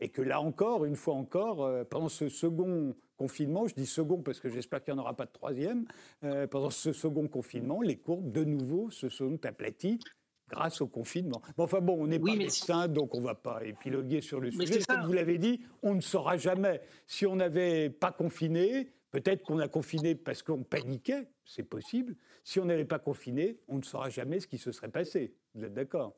et 0.00 0.08
que 0.08 0.22
là 0.22 0.40
encore, 0.40 0.84
une 0.84 0.96
fois 0.96 1.14
encore, 1.14 1.58
pendant 1.90 2.08
ce 2.08 2.28
second 2.28 2.94
confinement, 3.18 3.68
je 3.68 3.74
dis 3.74 3.86
second 3.86 4.22
parce 4.22 4.40
que 4.40 4.48
j'espère 4.48 4.82
qu'il 4.82 4.94
n'y 4.94 5.00
en 5.00 5.02
aura 5.02 5.14
pas 5.14 5.26
de 5.26 5.32
troisième, 5.32 5.84
euh, 6.24 6.46
pendant 6.46 6.70
ce 6.70 6.92
second 6.92 7.28
confinement, 7.28 7.82
les 7.82 7.96
courbes 7.96 8.32
de 8.32 8.44
nouveau 8.44 8.90
se 8.90 9.10
sont 9.10 9.44
aplaties 9.44 9.98
grâce 10.48 10.80
au 10.80 10.86
confinement. 10.86 11.42
enfin 11.58 11.80
bon, 11.80 12.02
on 12.02 12.06
n'est 12.06 12.18
pas 12.18 12.34
médecin, 12.34 12.88
donc 12.88 13.14
on 13.14 13.20
ne 13.20 13.26
va 13.26 13.34
pas 13.34 13.62
épiloguer 13.64 14.22
sur 14.22 14.40
le 14.40 14.50
sujet. 14.50 14.80
Comme 14.88 15.04
vous 15.04 15.12
l'avez 15.12 15.36
dit, 15.36 15.60
on 15.82 15.94
ne 15.94 16.00
saura 16.00 16.38
jamais. 16.38 16.80
Si 17.06 17.26
on 17.26 17.36
n'avait 17.36 17.90
pas 17.90 18.12
confiné, 18.12 18.90
peut-être 19.10 19.42
qu'on 19.42 19.58
a 19.58 19.68
confiné 19.68 20.14
parce 20.14 20.42
qu'on 20.42 20.62
paniquait, 20.62 21.28
c'est 21.44 21.64
possible. 21.64 22.16
Si 22.44 22.60
on 22.60 22.64
n'avait 22.64 22.86
pas 22.86 22.98
confiné, 22.98 23.58
on 23.68 23.76
ne 23.76 23.82
saura 23.82 24.08
jamais 24.08 24.40
ce 24.40 24.46
qui 24.46 24.56
se 24.56 24.72
serait 24.72 24.88
passé. 24.88 25.34
Vous 25.54 25.64
êtes 25.64 25.74
d'accord? 25.74 26.16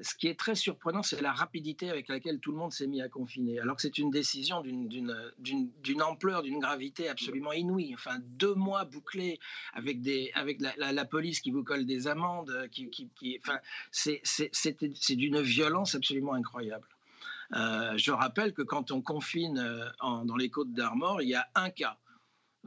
Ce 0.00 0.14
qui 0.14 0.28
est 0.28 0.38
très 0.38 0.54
surprenant, 0.54 1.02
c'est 1.02 1.20
la 1.20 1.32
rapidité 1.32 1.90
avec 1.90 2.08
laquelle 2.08 2.38
tout 2.38 2.52
le 2.52 2.58
monde 2.58 2.72
s'est 2.72 2.86
mis 2.86 3.02
à 3.02 3.08
confiner, 3.08 3.58
alors 3.58 3.76
que 3.76 3.82
c'est 3.82 3.98
une 3.98 4.10
décision 4.10 4.62
d'une 4.62 6.02
ampleur, 6.02 6.42
d'une 6.42 6.60
gravité 6.60 7.08
absolument 7.08 7.52
inouïe. 7.52 7.94
Enfin, 7.94 8.18
deux 8.22 8.54
mois 8.54 8.84
bouclés 8.84 9.38
avec, 9.74 10.00
des, 10.00 10.30
avec 10.34 10.60
la, 10.60 11.04
police 11.04 11.40
qui 11.40 11.50
vous 11.50 11.64
colle 11.64 11.86
des 11.86 12.06
amendes, 12.06 12.68
qui, 12.70 12.90
qui, 12.90 13.40
enfin, 13.42 13.58
c'est 13.90 15.16
d'une 15.16 15.40
violence 15.40 15.94
absolument 15.94 16.34
incroyable. 16.34 16.86
Euh, 17.54 17.96
je 17.96 18.12
rappelle 18.12 18.52
que 18.52 18.62
quand 18.62 18.90
on 18.90 19.00
confine 19.00 19.58
euh, 19.58 20.24
dans 20.24 20.36
les 20.36 20.50
côtes 20.50 20.72
d'Armor, 20.72 21.22
il 21.22 21.30
y 21.30 21.34
a 21.34 21.48
un 21.54 21.70
cas. 21.70 21.96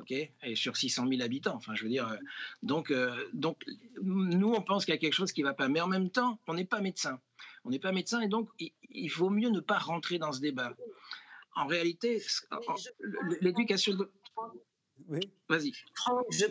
Ok 0.02 0.12
et 0.12 0.56
sur 0.56 0.76
600 0.76 1.08
000 1.08 1.22
habitants, 1.22 1.56
enfin, 1.56 1.76
je 1.76 1.84
veux 1.84 1.90
dire, 1.90 2.08
euh, 2.08 2.18
donc, 2.64 2.94
donc, 3.34 3.64
nous, 4.02 4.54
on 4.54 4.62
pense 4.62 4.86
qu'il 4.86 4.94
y 4.94 4.98
a 4.98 5.00
quelque 5.00 5.14
chose 5.14 5.32
qui 5.32 5.42
ne 5.42 5.48
va 5.48 5.54
pas, 5.54 5.68
mais 5.68 5.82
en 5.82 5.88
même 5.88 6.10
temps, 6.10 6.40
on 6.48 6.54
n'est 6.54 6.66
pas 6.66 6.82
médecin. 6.82 7.20
On 7.64 7.70
n'est 7.70 7.80
pas 7.80 7.92
médecin, 7.92 8.22
et 8.22 8.28
donc, 8.28 8.50
il, 8.60 9.10
vaut 9.10 9.30
mieux 9.30 9.50
ne 9.50 9.60
pas 9.60 9.78
rentrer 9.78 10.18
dans 10.18 10.32
ce 10.32 10.40
débat. 10.40 10.74
En 11.56 11.68
réalité, 11.68 12.22
l'éducation. 13.42 13.98
Oui. 15.08 15.32
Vas-y. 15.52 15.74
Je, 16.30 16.46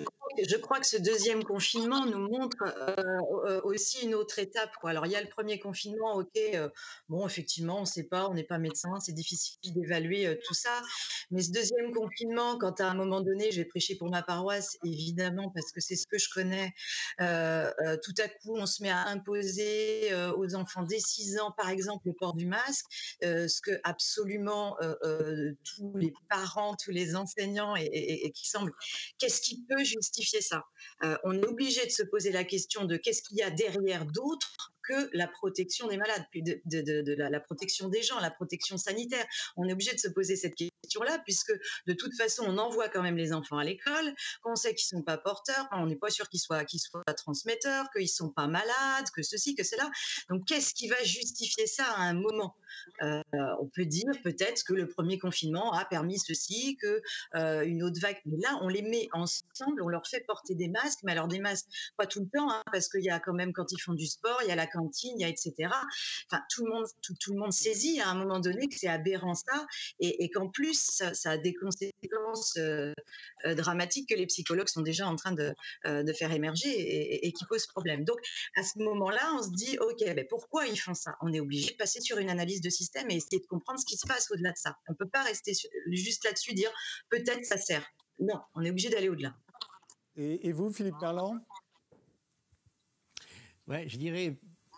je, 0.47 0.57
crois 0.57 0.79
que 0.79 0.87
ce 0.87 0.99
deuxième 0.99 1.43
confinement 1.43 2.05
nous 2.05 2.19
montre 2.19 2.59
euh, 2.99 3.61
aussi 3.63 4.05
une 4.05 4.15
autre 4.15 4.39
étape. 4.39 4.73
Alors, 4.83 5.07
il 5.07 5.13
y 5.13 5.17
a 5.17 5.23
le 5.23 5.29
premier 5.29 5.59
confinement, 5.59 6.17
ok, 6.17 6.37
euh, 6.37 6.69
bon, 7.09 7.27
effectivement, 7.27 7.79
on 7.79 7.81
ne 7.81 7.87
sait 7.87 8.05
pas, 8.05 8.29
on 8.29 8.35
n'est 8.35 8.45
pas 8.45 8.59
médecin, 8.59 9.01
c'est 9.01 9.15
difficile 9.15 9.73
d'évaluer 9.73 10.27
euh, 10.27 10.35
tout 10.47 10.53
ça. 10.53 10.83
Mais 11.31 11.41
ce 11.41 11.51
deuxième 11.51 11.95
confinement, 11.95 12.59
quand 12.59 12.79
à 12.83 12.89
un 12.89 12.95
moment 12.95 13.23
donné, 13.23 13.51
j'ai 13.53 13.65
prêché 13.65 13.97
pour 13.97 14.11
ma 14.11 14.23
paroisse, 14.23 14.77
évidemment, 14.85 15.51
parce 15.55 15.73
que 15.73 15.81
c'est 15.81 15.97
ce 15.97 16.07
que 16.07 16.19
je 16.19 16.29
connais, 16.29 16.75
tout 17.19 18.15
à 18.19 18.29
coup, 18.29 18.57
on 18.57 18.67
se 18.67 18.83
met 18.83 18.91
à 18.91 19.07
imposer 19.07 20.11
aux 20.37 20.55
enfants 20.55 20.83
dès 20.83 20.99
6 20.99 21.39
ans, 21.39 21.53
par 21.57 21.71
exemple, 21.71 22.07
le 22.07 22.13
port 22.13 22.35
du 22.35 22.47
masque, 22.47 22.85
ce 23.23 23.61
que 23.63 23.81
absolument 23.85 24.77
tous 25.65 25.93
les 25.97 26.13
parents, 26.29 26.75
tous 26.75 26.91
les 26.91 27.17
enseignants 27.17 27.77
et 27.77 28.33
qui 28.35 28.49
semblent 28.49 28.75
Qu'est-ce 29.19 29.41
qui 29.41 29.63
peut 29.69 29.85
justifier 29.85 30.41
ça? 30.41 30.65
Euh, 31.05 31.17
On 31.25 31.33
est 31.33 31.47
obligé 31.47 31.85
de 31.85 31.91
se 31.91 32.03
poser 32.03 32.33
la 32.33 32.45
question 32.45 32.85
de 32.85 32.97
qu'est-ce 32.97 33.23
qu'il 33.23 33.39
y 33.39 33.43
a 33.43 33.51
derrière 33.51 34.07
d'autres 34.07 34.73
la 35.13 35.27
protection 35.27 35.89
des 35.89 35.97
malades, 35.97 36.25
puis 36.31 36.43
de, 36.43 37.15
la, 37.17 37.41
protection 37.41 37.89
des 37.89 38.03
gens, 38.03 38.19
la 38.21 38.31
protection 38.31 38.77
sanitaire. 38.77 39.25
On 39.57 39.69
est 39.69 39.73
obligé 39.73 39.93
de 39.95 39.99
se 39.99 40.09
poser 40.09 40.37
cette 40.37 40.55
question-là, 40.55 41.19
puisque 41.25 41.53
de 41.87 41.93
toute 41.93 42.17
façon, 42.17 42.45
on 42.47 42.59
envoie 42.59 42.89
quand 42.89 43.03
même 43.03 43.17
les 43.17 43.33
enfants 43.33 43.59
à 43.59 43.65
l'école, 43.65 44.15
qu'on 44.43 44.57
sait 44.57 44.75
qu'ils 44.75 44.97
ne 44.97 45.01
sont 45.01 45.05
pas 45.05 45.19
porteurs, 45.19 45.69
on 45.73 45.87
n'est 45.87 45.97
pas 45.97 46.11
sûr 46.11 46.29
qu'ils 46.29 46.41
soient, 46.41 46.65
qu'ils 46.65 46.81
soient 46.81 47.03
transmetteurs, 47.17 47.91
qu'ils 47.91 48.03
ne 48.03 48.07
sont 48.09 48.31
pas 48.31 48.47
malades, 48.47 49.11
que 49.15 49.23
ceci, 49.23 49.55
que 49.55 49.65
cela. 49.65 49.91
Donc, 50.29 50.47
qu'est-ce 50.47 50.75
qui 50.75 50.89
va 50.89 51.03
justifier 51.03 51.67
ça 51.67 51.85
à 51.97 52.03
un 52.03 52.15
moment? 52.15 52.57
Euh, 53.03 53.23
On 53.61 53.67
peut 53.67 53.85
dire 53.85 54.13
peut-être 54.23 54.65
que 54.65 54.75
le 54.75 54.89
premier 54.89 55.19
confinement 55.19 55.73
a 55.73 55.85
permis 55.85 56.19
ceci, 56.19 56.77
que 56.81 57.03
euh, 57.35 57.63
une 57.63 57.83
autre 57.83 58.01
vague. 58.01 58.21
Mais 58.27 58.39
là, 58.39 58.59
on 58.63 58.69
les 58.69 58.83
met 58.83 59.09
ensemble, 59.13 59.83
on 59.83 59.89
leur 59.89 60.07
fait 60.07 60.21
porter 60.27 60.55
des 60.55 60.69
masques, 60.69 61.01
mais 61.03 61.13
alors 61.13 61.29
des 61.29 61.39
masques 61.39 61.67
pas 61.97 62.07
tout 62.07 62.21
le 62.21 62.29
temps, 62.29 62.51
hein, 62.51 62.63
parce 62.73 62.89
qu'il 62.89 63.05
y 63.05 63.11
a 63.11 63.21
quand 63.21 63.33
même 63.33 63.53
quand 63.53 63.73
ils 63.73 63.81
font 63.81 63.95
du 63.95 64.07
sport, 64.07 64.39
il 64.43 64.49
y 64.49 64.53
a 64.53 64.57
la 64.57 64.67
cantine, 64.81 65.23
etc. 65.23 65.55
Enfin, 66.27 66.43
tout 66.51 66.65
le 66.65 66.73
monde, 66.73 66.87
tout, 67.03 67.33
le 67.33 67.39
monde 67.39 67.53
saisit 67.53 68.01
à 68.01 68.09
un 68.09 68.15
moment 68.15 68.41
donné 68.41 68.69
que 68.69 68.77
c'est 68.77 68.89
aberrant 68.89 69.35
ça, 69.35 69.67
et, 69.99 70.31
qu'en 70.31 70.49
plus 70.49 71.01
ça, 71.13 71.31
a 71.31 71.37
des 71.37 71.55
conséquences 71.55 72.57
euh, 72.57 72.93
euh, 73.45 73.55
dramatiques 73.55 74.09
que 74.09 74.15
les 74.15 74.27
psychologues 74.27 74.69
sont 74.69 74.83
déjà 74.83 75.07
en 75.07 75.17
train 75.17 75.33
de, 75.33 75.55
euh, 75.87 76.03
de 76.03 76.13
faire 76.13 76.33
émerger 76.33 77.27
et, 77.27 77.33
qui 77.33 77.45
posent 77.47 77.67
problème. 77.67 78.05
Donc 78.05 78.19
à 78.57 78.63
ce 78.63 78.79
moment-là, 78.79 79.35
on 79.39 79.43
se 79.43 79.51
dit 79.51 79.79
ok, 79.79 80.03
mais 80.15 80.25
pourquoi 80.25 80.67
ils 80.67 80.79
font 80.79 80.95
ça? 80.95 81.17
On 81.21 81.33
est 81.33 81.41
obligé 81.41 81.73
de 81.73 81.77
passer 81.77 82.01
sur 82.01 82.19
une 82.19 82.31
analyse 82.31 82.61
de 82.61 82.71
système 82.71 83.11
et 83.11 83.17
essayer 83.17 83.41
de 83.41 83.47
comprendre 83.47 83.79
ce 83.79 83.87
qui 83.87 83.97
se 83.97 84.07
passe 84.07 84.31
au-delà 84.31 84.53
de 84.53 84.59
ça. 84.59 84.77
On 84.89 84.95
peut 84.95 85.09
pas 85.09 85.23
rester 85.23 85.53
juste 85.93 86.25
là-dessus 86.25 86.55
dire 86.55 86.73
peut-être 87.09 87.45
ça 87.45 87.59
sert. 87.59 87.87
Non, 88.19 88.41
on 88.55 88.65
est 88.65 88.71
obligé 88.71 88.91
d'aller 88.91 89.09
au-delà. 89.09 89.35
Et, 90.17 90.53
vous, 90.53 90.71
Philippe 90.71 91.01
Merland 91.01 91.41
Ouais, 93.67 93.89
je 93.89 93.97
dirais 93.97 94.37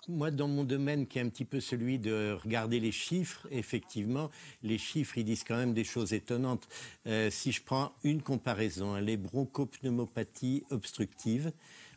moi, 0.08 0.30
dans 0.30 0.48
mon 0.48 0.64
domaine 0.64 1.06
qui 1.06 1.18
est 1.18 1.22
un 1.22 1.28
petit 1.28 1.44
peu 1.44 1.60
celui 1.60 1.98
de 1.98 2.36
regarder 2.42 2.80
les 2.80 2.92
chiffres, 2.92 3.46
effectivement, 3.50 4.30
les 4.62 4.78
chiffres, 4.78 5.18
ils 5.18 5.24
disent 5.24 5.44
quand 5.44 5.56
même 5.56 5.74
des 5.74 5.84
choses 5.84 6.12
étonnantes. 6.12 6.68
Euh, 7.06 7.30
si 7.30 7.52
je 7.52 7.62
prends 7.62 7.92
une 8.02 8.22
comparaison, 8.22 8.94
hein, 8.94 9.00
les 9.00 9.16
bronchopneumopathies 9.16 10.64
obstructives, 10.70 11.52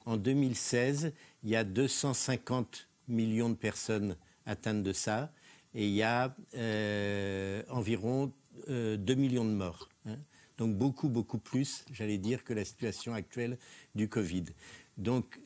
en 0.05 0.17
2016, 0.17 1.13
il 1.43 1.49
y 1.49 1.55
a 1.55 1.63
250 1.63 2.87
millions 3.07 3.49
de 3.49 3.55
personnes 3.55 4.15
atteintes 4.45 4.83
de 4.83 4.93
ça, 4.93 5.31
et 5.73 5.87
il 5.87 5.93
y 5.93 6.03
a 6.03 6.35
euh, 6.55 7.63
environ 7.69 8.31
2 8.67 8.71
euh, 8.71 9.15
millions 9.15 9.45
de 9.45 9.51
morts. 9.51 9.89
Hein. 10.05 10.17
Donc 10.57 10.75
beaucoup, 10.75 11.09
beaucoup 11.09 11.39
plus, 11.39 11.83
j'allais 11.91 12.17
dire, 12.17 12.43
que 12.43 12.53
la 12.53 12.63
situation 12.63 13.13
actuelle 13.13 13.57
du 13.93 14.07
Covid. 14.07 14.45
Donc 14.97 15.39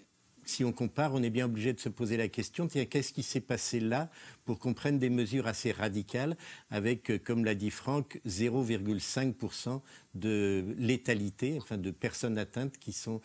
si 0.49 0.65
on 0.65 0.73
compare, 0.73 1.13
on 1.13 1.21
est 1.21 1.29
bien 1.29 1.45
obligé 1.45 1.73
de 1.73 1.79
se 1.79 1.89
poser 1.89 2.17
la 2.17 2.27
question 2.27 2.67
qu'est-ce 2.67 3.13
qui 3.13 3.23
s'est 3.23 3.39
passé 3.39 3.79
là 3.79 4.09
pour 4.45 4.59
qu'on 4.59 4.73
prenne 4.73 4.97
des 4.97 5.09
mesures 5.09 5.47
assez 5.47 5.71
radicales 5.71 6.35
avec, 6.71 7.11
euh, 7.11 7.19
comme 7.19 7.45
l'a 7.45 7.55
dit 7.55 7.69
Franck, 7.69 8.19
0,5% 8.27 9.81
de 10.15 10.65
létalité, 10.77 11.57
enfin 11.59 11.77
de 11.77 11.91
personnes 11.91 12.37
atteintes 12.37 12.77
qui 12.79 12.91
sont. 12.91 13.21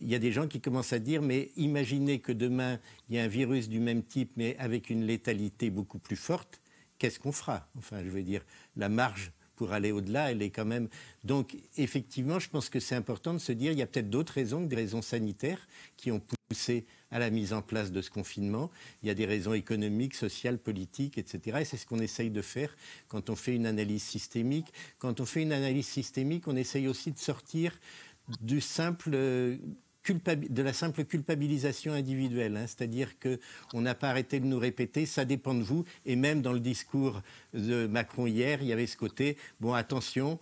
Il 0.00 0.08
y 0.08 0.14
a 0.14 0.18
des 0.18 0.32
gens 0.32 0.48
qui 0.48 0.60
commencent 0.60 0.92
à 0.92 0.98
dire 0.98 1.22
mais 1.22 1.52
imaginez 1.56 2.18
que 2.18 2.32
demain 2.32 2.80
il 3.08 3.16
y 3.16 3.18
a 3.18 3.22
un 3.22 3.28
virus 3.28 3.68
du 3.68 3.78
même 3.78 4.02
type 4.02 4.32
mais 4.36 4.56
avec 4.58 4.90
une 4.90 5.06
létalité 5.06 5.70
beaucoup 5.70 5.98
plus 5.98 6.16
forte. 6.16 6.60
Qu'est-ce 6.98 7.20
qu'on 7.20 7.32
fera? 7.32 7.68
Enfin, 7.78 8.02
je 8.04 8.10
veux 8.10 8.22
dire, 8.22 8.44
la 8.76 8.88
marge 8.88 9.32
pour 9.56 9.72
aller 9.72 9.92
au-delà, 9.92 10.30
elle 10.32 10.42
est 10.42 10.50
quand 10.50 10.64
même. 10.64 10.88
Donc, 11.22 11.56
effectivement, 11.76 12.38
je 12.38 12.48
pense 12.48 12.68
que 12.68 12.80
c'est 12.80 12.96
important 12.96 13.32
de 13.32 13.38
se 13.38 13.52
dire 13.52 13.72
il 13.72 13.78
y 13.78 13.82
a 13.82 13.86
peut-être 13.86 14.10
d'autres 14.10 14.32
raisons 14.32 14.62
que 14.64 14.68
des 14.68 14.76
raisons 14.76 15.02
sanitaires 15.02 15.68
qui 15.96 16.10
ont 16.10 16.20
poussé 16.20 16.43
à 17.10 17.18
la 17.18 17.30
mise 17.30 17.52
en 17.52 17.62
place 17.62 17.90
de 17.90 18.02
ce 18.02 18.10
confinement. 18.10 18.70
Il 19.02 19.08
y 19.08 19.10
a 19.10 19.14
des 19.14 19.26
raisons 19.26 19.54
économiques, 19.54 20.14
sociales, 20.14 20.58
politiques, 20.58 21.18
etc. 21.18 21.58
Et 21.60 21.64
c'est 21.64 21.76
ce 21.76 21.86
qu'on 21.86 22.00
essaye 22.00 22.30
de 22.30 22.42
faire 22.42 22.76
quand 23.08 23.30
on 23.30 23.36
fait 23.36 23.54
une 23.54 23.66
analyse 23.66 24.02
systémique. 24.02 24.72
Quand 24.98 25.20
on 25.20 25.24
fait 25.24 25.42
une 25.42 25.52
analyse 25.52 25.86
systémique, 25.86 26.46
on 26.46 26.56
essaye 26.56 26.88
aussi 26.88 27.12
de 27.12 27.18
sortir 27.18 27.78
simple 28.60 29.10
de 30.06 30.62
la 30.62 30.72
simple 30.74 31.04
culpabilisation 31.04 31.92
individuelle. 31.92 32.56
Hein. 32.56 32.66
C'est-à-dire 32.66 33.14
qu'on 33.18 33.80
n'a 33.80 33.94
pas 33.94 34.10
arrêté 34.10 34.38
de 34.38 34.44
nous 34.44 34.58
répéter, 34.58 35.06
ça 35.06 35.24
dépend 35.24 35.54
de 35.54 35.62
vous. 35.62 35.84
Et 36.04 36.14
même 36.14 36.42
dans 36.42 36.52
le 36.52 36.60
discours 36.60 37.22
de 37.54 37.86
Macron 37.86 38.26
hier, 38.26 38.60
il 38.60 38.68
y 38.68 38.72
avait 38.72 38.86
ce 38.86 38.98
côté, 38.98 39.38
bon, 39.60 39.72
attention, 39.72 40.38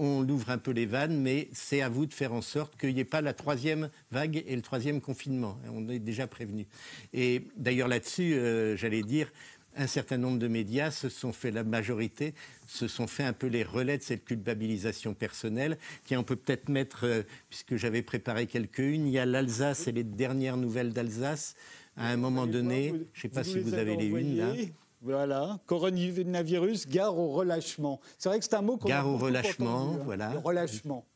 on 0.00 0.26
ouvre 0.28 0.48
un 0.48 0.56
peu 0.56 0.70
les 0.70 0.86
vannes, 0.86 1.20
mais 1.20 1.48
c'est 1.52 1.82
à 1.82 1.90
vous 1.90 2.06
de 2.06 2.14
faire 2.14 2.32
en 2.32 2.40
sorte 2.40 2.78
qu'il 2.80 2.94
n'y 2.94 3.00
ait 3.00 3.04
pas 3.04 3.20
la 3.20 3.34
troisième 3.34 3.90
vague 4.10 4.42
et 4.46 4.56
le 4.56 4.62
troisième 4.62 5.02
confinement. 5.02 5.58
On 5.74 5.88
est 5.90 5.98
déjà 5.98 6.26
prévenu. 6.26 6.66
Et 7.12 7.42
d'ailleurs 7.56 7.86
là-dessus, 7.86 8.32
euh, 8.34 8.78
j'allais 8.78 9.02
dire, 9.02 9.30
un 9.76 9.86
certain 9.86 10.16
nombre 10.16 10.38
de 10.38 10.48
médias 10.48 10.90
se 10.90 11.10
sont 11.10 11.34
fait, 11.34 11.50
la 11.50 11.64
majorité, 11.64 12.32
se 12.66 12.88
sont 12.88 13.06
fait 13.06 13.24
un 13.24 13.34
peu 13.34 13.46
les 13.46 13.62
relais 13.62 13.98
de 13.98 14.02
cette 14.02 14.24
culpabilisation 14.24 15.12
personnelle. 15.12 15.76
Tiens, 16.04 16.20
on 16.20 16.24
peut 16.24 16.36
peut-être 16.36 16.70
mettre, 16.70 17.04
euh, 17.04 17.22
puisque 17.50 17.76
j'avais 17.76 18.02
préparé 18.02 18.46
quelques-unes, 18.46 19.06
il 19.06 19.12
y 19.12 19.18
a 19.18 19.26
l'Alsace 19.26 19.86
et 19.86 19.92
les 19.92 20.04
dernières 20.04 20.56
nouvelles 20.56 20.94
d'Alsace. 20.94 21.56
À 21.98 22.08
un 22.08 22.16
moment 22.16 22.46
donné, 22.46 22.94
je 23.12 23.18
ne 23.18 23.22
sais 23.22 23.28
pas 23.28 23.44
si 23.44 23.58
vous 23.58 23.74
avez 23.74 23.96
les 23.96 24.06
unes 24.06 24.38
là. 24.38 24.54
Voilà, 25.02 25.58
coronavirus, 25.66 26.86
gare 26.86 27.16
au 27.16 27.30
relâchement. 27.30 28.00
C'est 28.18 28.28
vrai 28.28 28.38
que 28.38 28.44
c'est 28.44 28.54
un 28.54 28.62
mot 28.62 28.76
qu'on 28.76 28.88
Gare 28.88 29.08
au 29.08 29.16
relâchement, 29.16 29.94
hein. 29.94 30.02
voilà. 30.04 30.32
Le 30.34 30.38
relâchement. 30.38 31.06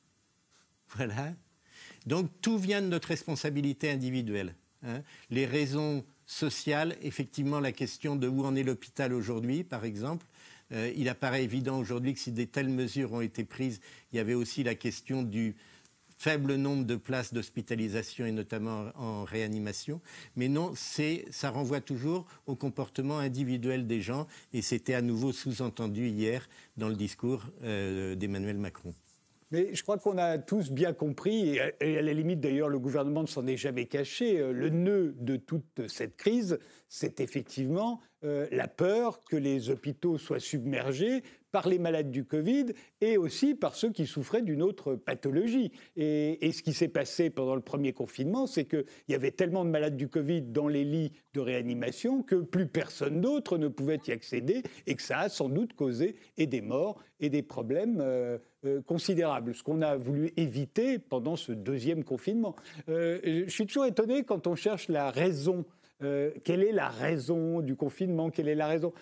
Voilà. 0.96 1.34
Donc 2.06 2.30
tout 2.40 2.56
vient 2.56 2.80
de 2.80 2.86
notre 2.86 3.08
responsabilité 3.08 3.90
individuelle. 3.90 4.54
Hein. 4.86 5.02
Les 5.30 5.44
raisons 5.44 6.04
sociales, 6.26 6.96
effectivement, 7.02 7.60
la 7.60 7.72
question 7.72 8.16
de 8.16 8.26
où 8.28 8.44
en 8.44 8.54
est 8.54 8.62
l'hôpital 8.62 9.12
aujourd'hui, 9.12 9.64
par 9.64 9.84
exemple. 9.84 10.26
Euh, 10.72 10.90
il 10.96 11.10
apparaît 11.10 11.44
évident 11.44 11.78
aujourd'hui 11.78 12.14
que 12.14 12.20
si 12.20 12.32
des 12.32 12.46
telles 12.46 12.70
mesures 12.70 13.12
ont 13.12 13.20
été 13.20 13.44
prises, 13.44 13.80
il 14.12 14.16
y 14.16 14.18
avait 14.18 14.34
aussi 14.34 14.62
la 14.62 14.74
question 14.74 15.22
du 15.22 15.56
faible 16.24 16.54
nombre 16.54 16.86
de 16.86 16.96
places 16.96 17.34
d'hospitalisation 17.34 18.24
et 18.24 18.32
notamment 18.32 18.86
en 18.94 19.24
réanimation. 19.24 20.00
Mais 20.36 20.48
non, 20.48 20.72
ça 20.74 21.50
renvoie 21.50 21.82
toujours 21.82 22.24
au 22.46 22.56
comportement 22.56 23.18
individuel 23.18 23.86
des 23.86 24.00
gens 24.00 24.26
et 24.54 24.62
c'était 24.62 24.94
à 24.94 25.02
nouveau 25.02 25.32
sous-entendu 25.32 26.08
hier 26.08 26.48
dans 26.78 26.88
le 26.88 26.94
discours 26.94 27.42
euh, 27.62 28.14
d'Emmanuel 28.14 28.56
Macron. 28.56 28.94
Mais 29.50 29.74
je 29.74 29.82
crois 29.82 29.98
qu'on 29.98 30.16
a 30.16 30.38
tous 30.38 30.70
bien 30.70 30.94
compris, 30.94 31.58
et 31.80 31.98
à 31.98 32.02
la 32.02 32.14
limite 32.14 32.40
d'ailleurs 32.40 32.70
le 32.70 32.78
gouvernement 32.78 33.20
ne 33.20 33.28
s'en 33.28 33.46
est 33.46 33.58
jamais 33.58 33.84
caché, 33.84 34.40
euh, 34.40 34.50
le 34.50 34.70
nœud 34.70 35.14
de 35.18 35.36
toute 35.36 35.86
cette 35.88 36.16
crise, 36.16 36.58
c'est 36.88 37.20
effectivement 37.20 38.00
euh, 38.24 38.46
la 38.50 38.68
peur 38.68 39.20
que 39.28 39.36
les 39.36 39.68
hôpitaux 39.68 40.16
soient 40.16 40.40
submergés 40.40 41.22
par 41.52 41.68
les 41.68 41.78
malades 41.78 42.10
du 42.10 42.24
Covid 42.24 42.66
et 43.00 43.16
aussi 43.16 43.54
par 43.54 43.76
ceux 43.76 43.90
qui 43.90 44.06
souffraient 44.06 44.42
d'une 44.42 44.62
autre 44.62 44.96
pathologie. 44.96 45.70
Et, 45.94 46.50
ce 46.50 46.62
qui 46.62 46.72
s'est 46.72 46.88
passé 46.88 47.30
pendant 47.30 47.54
le 47.54 47.60
premier 47.60 47.92
confinement, 47.92 48.46
c'est 48.46 48.64
qu'il 48.64 48.84
y 49.08 49.14
avait 49.14 49.30
tellement 49.30 49.64
de 49.64 49.70
malades 49.70 49.96
du 49.96 50.08
Covid 50.08 50.42
dans 50.42 50.66
les 50.66 50.84
lits 50.84 51.12
de 51.32 51.40
réanimation 51.40 52.22
que 52.22 52.36
plus 52.36 52.66
personne 52.66 53.20
d'autre 53.20 53.56
ne 53.56 53.68
pouvait 53.68 54.00
y 54.08 54.10
accéder 54.10 54.62
et 54.86 54.94
que 54.94 55.02
ça 55.02 55.20
a 55.20 55.28
sans 55.28 55.48
doute 55.48 55.74
causé 55.74 56.16
et 56.38 56.46
des 56.46 56.60
morts 56.60 57.00
et 57.20 57.28
des 57.28 57.42
problèmes 57.42 58.00
euh, 58.00 58.38
euh, 58.64 58.82
considérables, 58.82 59.54
ce 59.54 59.62
qu'on 59.62 59.82
a 59.82 59.96
voulu 59.96 60.32
éviter 60.36 60.98
pendant 60.98 61.36
ce 61.36 61.52
deuxième 61.52 62.02
confinement. 62.02 62.56
Je 62.88 63.44
suis 63.48 63.66
toujours 63.66 63.86
étonné 63.86 64.24
quand 64.24 64.46
on 64.46 64.56
cherche 64.56 64.88
la 64.88 65.10
raison. 65.10 65.64
Quelle 66.00 66.62
est 66.62 66.72
la 66.72 66.88
raison 66.88 67.60
du 67.60 67.76
confinement? 67.76 68.30
Quelle 68.30 68.48
est 68.48 68.54
la 68.54 68.66
raison? 68.66 68.92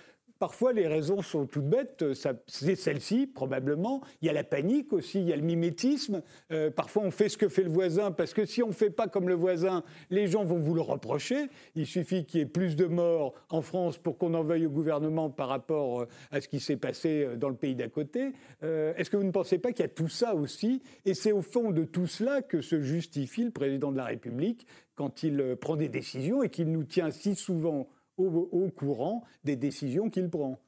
Parfois, 0.42 0.72
les 0.72 0.88
raisons 0.88 1.22
sont 1.22 1.46
toutes 1.46 1.68
bêtes. 1.68 2.04
C'est 2.48 2.74
celle-ci, 2.74 3.28
probablement. 3.28 4.00
Il 4.20 4.26
y 4.26 4.28
a 4.28 4.32
la 4.32 4.42
panique 4.42 4.92
aussi, 4.92 5.20
il 5.20 5.28
y 5.28 5.32
a 5.32 5.36
le 5.36 5.42
mimétisme. 5.42 6.20
Euh, 6.50 6.68
parfois, 6.68 7.04
on 7.04 7.12
fait 7.12 7.28
ce 7.28 7.38
que 7.38 7.48
fait 7.48 7.62
le 7.62 7.70
voisin, 7.70 8.10
parce 8.10 8.34
que 8.34 8.44
si 8.44 8.60
on 8.60 8.66
ne 8.66 8.72
fait 8.72 8.90
pas 8.90 9.06
comme 9.06 9.28
le 9.28 9.36
voisin, 9.36 9.84
les 10.10 10.26
gens 10.26 10.42
vont 10.42 10.58
vous 10.58 10.74
le 10.74 10.80
reprocher. 10.80 11.46
Il 11.76 11.86
suffit 11.86 12.24
qu'il 12.24 12.40
y 12.40 12.42
ait 12.42 12.46
plus 12.46 12.74
de 12.74 12.86
morts 12.86 13.34
en 13.50 13.62
France 13.62 13.98
pour 13.98 14.18
qu'on 14.18 14.34
en 14.34 14.42
veuille 14.42 14.66
au 14.66 14.70
gouvernement 14.70 15.30
par 15.30 15.46
rapport 15.46 16.00
euh, 16.00 16.08
à 16.32 16.40
ce 16.40 16.48
qui 16.48 16.58
s'est 16.58 16.76
passé 16.76 17.22
euh, 17.22 17.36
dans 17.36 17.48
le 17.48 17.54
pays 17.54 17.76
d'à 17.76 17.86
côté. 17.86 18.32
Est-ce 18.62 19.10
que 19.10 19.16
vous 19.16 19.22
ne 19.22 19.30
pensez 19.30 19.58
pas 19.58 19.70
qu'il 19.70 19.84
y 19.84 19.86
a 19.86 19.90
tout 19.90 20.08
ça 20.08 20.34
aussi? 20.34 20.82
Et 21.04 21.14
c'est 21.14 21.30
au 21.30 21.42
fond 21.42 21.70
de 21.70 21.84
tout 21.84 22.08
cela 22.08 22.42
que 22.42 22.60
se 22.60 22.80
justifie 22.80 23.44
le 23.44 23.52
président 23.52 23.92
de 23.92 23.96
la 23.96 24.06
République 24.06 24.66
quand 24.94 25.22
il 25.22 25.56
prend 25.60 25.76
des 25.76 25.88
décisions 25.88 26.42
et 26.42 26.50
qu'il 26.50 26.70
nous 26.70 26.84
tient 26.84 27.10
si 27.10 27.34
souvent 27.34 27.88
au, 28.16 28.70
courant 28.70 29.24
des 29.44 29.56
décisions 29.56 30.10
qu'il 30.10 30.28
prend. 30.28 30.60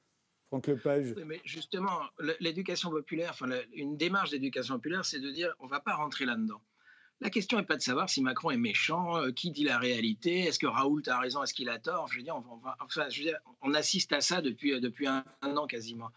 Franck 0.49 0.67
Lepage. 0.69 1.15
mais 1.27 1.41
justement, 1.45 2.01
l'éducation 2.41 2.91
populaire, 2.91 3.31
enfin, 3.31 3.49
une 3.73 3.97
démarche 3.97 4.31
d'éducation 4.31 4.75
populaire, 4.75 5.05
c'est 5.05 5.21
de 5.21 5.31
dire 5.31 5.55
on 5.59 5.65
ne 5.65 5.71
va 5.71 5.81
pas 5.81 5.95
rentrer 5.95 6.25
là-dedans. 6.27 6.61
La 7.21 7.31
question 7.31 7.59
n'est 7.59 7.65
pas 7.65 7.77
de 7.77 7.83
savoir 7.83 8.11
si 8.11 8.21
Macron 8.21 8.51
est 8.51 8.57
méchant, 8.57 9.17
euh, 9.17 9.31
qui 9.31 9.51
dit 9.51 9.65
la 9.65 9.79
réalité, 9.79 10.41
est-ce 10.41 10.59
que 10.59 10.67
Raoult 10.67 11.03
a 11.07 11.19
raison, 11.19 11.43
est-ce 11.43 11.55
qu'il 11.55 11.69
a 11.69 11.79
tort. 11.79 12.09
Je 12.09 12.19
veux 12.19 12.23
dire, 12.23 12.37
on, 13.63 13.73
assiste 13.75 14.13
à 14.13 14.21
ça 14.21 14.43
depuis, 14.43 14.73
euh, 14.73 14.81
depuis 14.81 15.07
un, 15.07 15.25
an 15.43 15.67
quasiment. 15.67 16.11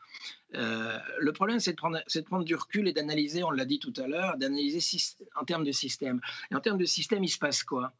Euh, 0.55 0.97
le 1.19 1.31
problème, 1.33 1.59
c'est 1.59 1.71
de, 1.71 1.77
prendre, 1.77 1.99
de 2.13 2.21
prendre 2.21 2.43
du 2.43 2.55
recul 2.55 2.87
et 2.87 2.93
d'analyser, 2.93 3.43
on 3.43 3.51
l'a 3.51 3.65
dit 3.65 3.79
tout 3.79 3.93
à 3.97 4.07
l'heure, 4.07 4.37
d'analyser 4.37 4.79
en 5.39 5.45
termes 5.45 5.63
de 5.63 5.71
système. 5.71 6.19
Et 6.51 6.55
en 6.55 6.59
termes 6.59 6.79
de 6.79 6.85
système, 6.85 7.23
il 7.23 7.29
se 7.29 7.39
passe 7.39 7.63
quoi? 7.63 7.93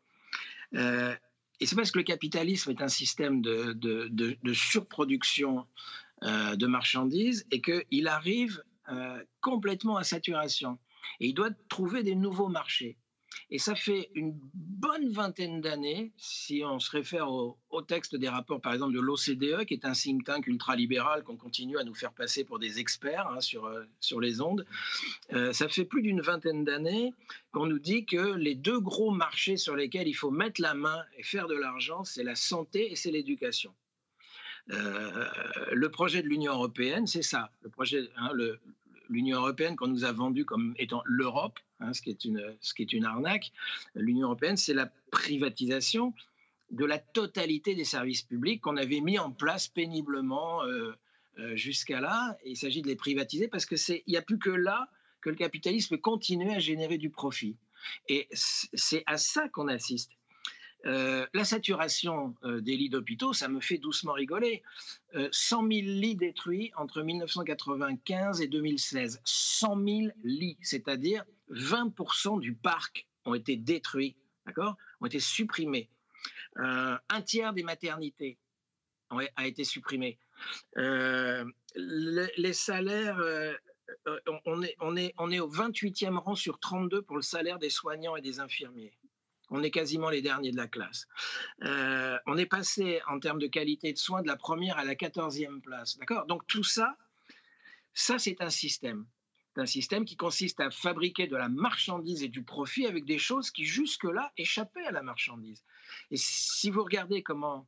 Et 1.59 1.65
c'est 1.65 1.75
parce 1.75 1.91
que 1.91 1.97
le 1.97 2.03
capitalisme 2.03 2.71
est 2.71 2.81
un 2.81 2.87
système 2.87 3.41
de, 3.41 3.73
de, 3.73 4.53
surproduction 4.53 5.65
euh, 6.23 6.55
de 6.55 6.67
marchandises 6.67 7.45
et 7.51 7.61
qu'il 7.61 8.07
arrive 8.07 8.63
euh, 8.89 9.23
complètement 9.41 9.97
à 9.97 10.03
saturation. 10.03 10.77
Et 11.19 11.27
il 11.27 11.33
doit 11.33 11.51
trouver 11.69 12.03
des 12.03 12.15
nouveaux 12.15 12.49
marchés. 12.49 12.97
Et 13.49 13.59
ça 13.59 13.75
fait 13.75 14.09
une 14.13 14.37
bonne 14.53 15.09
vingtaine 15.09 15.61
d'années, 15.61 16.11
si 16.17 16.63
on 16.65 16.79
se 16.79 16.91
réfère 16.91 17.29
au, 17.29 17.57
texte 17.87 18.15
des 18.15 18.27
rapports, 18.27 18.59
par 18.59 18.73
exemple, 18.73 18.93
de 18.93 18.99
l'OCDE, 18.99 19.65
qui 19.65 19.73
est 19.73 19.85
un 19.85 19.93
think 19.93 20.25
tank 20.25 20.47
ultralibéral 20.47 21.23
qu'on 21.23 21.37
continue 21.37 21.77
à 21.77 21.83
nous 21.83 21.93
faire 21.93 22.11
passer 22.11 22.43
pour 22.43 22.59
des 22.59 22.79
experts 22.79 23.27
hein, 23.27 23.39
sur, 23.39 23.65
euh, 23.65 23.83
sur 23.99 24.19
les 24.19 24.41
ondes, 24.41 24.65
euh, 25.31 25.53
ça 25.53 25.69
fait 25.69 25.85
plus 25.85 26.01
d'une 26.01 26.21
vingtaine 26.21 26.65
d'années 26.65 27.13
qu'on 27.51 27.67
nous 27.67 27.79
dit 27.79 28.05
que 28.05 28.35
les 28.35 28.55
deux 28.55 28.79
gros 28.79 29.11
marchés 29.11 29.57
sur 29.57 29.75
lesquels 29.75 30.07
il 30.07 30.15
faut 30.15 30.31
mettre 30.31 30.59
la 30.59 30.73
main 30.73 31.03
et 31.17 31.23
faire 31.23 31.47
de 31.47 31.55
l'argent, 31.55 32.03
c'est 32.03 32.23
la 32.23 32.35
santé 32.35 32.91
et 32.91 32.95
c'est 32.95 33.11
l'éducation. 33.11 33.73
Euh, 34.71 35.25
le 35.71 35.89
projet 35.89 36.21
de 36.21 36.27
l'Union 36.27 36.53
européenne, 36.53 37.07
c'est 37.07 37.21
ça. 37.21 37.51
Le 37.61 37.69
projet, 37.69 38.09
hein, 38.17 38.31
l'Union 39.09 39.39
européenne 39.39 39.75
qu'on 39.75 39.87
nous 39.87 40.05
a 40.05 40.11
vendu 40.11 40.45
comme 40.45 40.73
étant 40.77 41.01
l'Europe, 41.05 41.59
hein, 41.79 41.93
ce, 41.93 42.01
qui 42.01 42.09
est 42.11 42.93
une, 42.93 43.05
arnaque. 43.05 43.51
L'Union 43.95 44.27
européenne, 44.27 44.57
c'est 44.57 44.73
la 44.73 44.91
privatisation 45.11 46.13
de 46.71 46.85
la 46.85 46.99
totalité 46.99 47.75
des 47.75 47.85
services 47.85 48.23
publics 48.23 48.61
qu'on 48.61 48.77
avait 48.77 48.99
mis 48.99 49.19
en 49.19 49.31
place 49.31 49.67
péniblement 49.67 50.63
euh, 50.63 50.91
euh, 51.39 51.55
jusqu'à 51.55 52.01
là. 52.01 52.37
il 52.45 52.57
s'agit 52.57 52.81
de 52.81 52.87
les 52.87 52.95
privatiser 52.95 53.47
parce 53.47 53.65
que 53.65 53.75
c'est, 53.75 54.03
il 54.07 54.11
n'y 54.11 54.17
a 54.17 54.21
plus 54.21 54.39
que 54.39 54.49
là 54.49 54.89
que 55.21 55.29
le 55.29 55.35
capitalisme 55.35 55.97
continue 55.97 56.51
à 56.51 56.59
générer 56.59 56.97
du 56.97 57.09
profit. 57.09 57.55
Et 58.09 58.27
c'est 58.31 59.03
à 59.05 59.17
ça 59.17 59.47
qu'on 59.49 59.67
assiste. 59.67 60.11
Euh, 60.85 61.25
la 61.33 61.43
saturation 61.43 62.35
euh, 62.43 62.61
des 62.61 62.77
lits 62.77 62.89
d'hôpitaux, 62.89 63.33
ça 63.33 63.47
me 63.47 63.59
fait 63.59 63.77
doucement 63.77 64.13
rigoler. 64.13 64.63
100 65.13 65.65
euh, 65.65 65.69
000 65.69 65.69
lits 65.69 66.15
détruits 66.15 66.71
entre 66.77 67.01
1995 67.01 68.41
et 68.41 68.47
2016. 68.47 69.21
100 69.23 69.85
000 69.85 70.07
lits, 70.23 70.57
c'est-à-dire 70.61 71.23
20% 71.51 72.39
du 72.39 72.53
parc 72.53 73.07
ont 73.25 73.33
été 73.33 73.57
détruits, 73.57 74.15
d'accord 74.45 74.77
Ont 75.01 75.07
été 75.07 75.19
supprimés. 75.19 75.89
un 76.55 77.21
tiers 77.25 77.53
des 77.53 77.63
maternités 77.63 78.37
a 79.09 79.47
été 79.47 79.63
supprimé. 79.63 80.17
les 80.75 82.53
salaires, 82.53 83.19
on, 84.45 84.61
est, 84.95 85.15
au 85.39 85.49
28e 85.49 86.17
rang 86.17 86.35
sur 86.35 86.59
32 86.59 87.01
pour 87.01 87.15
le 87.15 87.21
salaire 87.21 87.59
des 87.59 87.69
soignants 87.69 88.15
et 88.15 88.21
des 88.21 88.39
infirmiers. 88.39 88.93
On 89.49 89.63
est 89.63 89.71
quasiment 89.71 90.09
les 90.09 90.21
derniers 90.21 90.51
de 90.51 90.57
la 90.57 90.67
classe. 90.67 91.07
Euh, 91.63 92.17
on 92.25 92.37
est 92.37 92.45
passé 92.45 93.01
en 93.07 93.19
termes 93.19 93.39
de 93.39 93.47
qualité 93.47 93.93
de 93.93 93.97
soins 93.97 94.21
de 94.21 94.27
la 94.27 94.35
première 94.35 94.77
à 94.77 94.83
la 94.83 94.95
quatorzième 94.95 95.61
place. 95.61 95.97
D'accord? 95.97 96.25
Donc 96.25 96.45
tout 96.47 96.63
ça, 96.63 96.97
ça 97.93 98.19
c'est 98.19 98.41
un 98.41 98.49
système. 98.49 99.05
un 99.55 99.65
système 99.65 100.05
qui 100.05 100.17
consiste 100.17 100.59
à 100.59 100.69
fabriquer 100.69 101.27
de 101.27 101.35
la 101.35 101.49
marchandise 101.49 102.21
et 102.23 102.27
du 102.27 102.43
profit 102.43 102.85
avec 102.85 103.05
des 103.05 103.17
choses 103.17 103.49
qui 103.49 103.65
jusque-là 103.65 104.31
échappaient 104.37 104.85
à 104.85 104.91
la 104.91 105.01
marchandise. 105.01 105.63
Et 106.11 106.17
si 106.17 106.69
vous 106.69 106.83
regardez 106.83 107.23
comment 107.23 107.67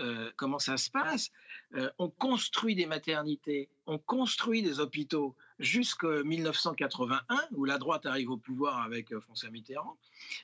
euh, 0.00 0.30
comment 0.36 0.58
ça 0.58 0.76
se 0.76 0.90
passe. 0.90 1.30
Euh, 1.74 1.90
on 1.98 2.08
construit 2.08 2.74
des 2.74 2.86
maternités, 2.86 3.68
on 3.86 3.98
construit 3.98 4.62
des 4.62 4.80
hôpitaux 4.80 5.36
jusqu'en 5.58 6.24
1981, 6.24 7.22
où 7.52 7.64
la 7.66 7.76
droite 7.76 8.06
arrive 8.06 8.30
au 8.30 8.38
pouvoir 8.38 8.80
avec 8.82 9.12
euh, 9.12 9.20
François 9.20 9.50
Mitterrand. 9.50 9.98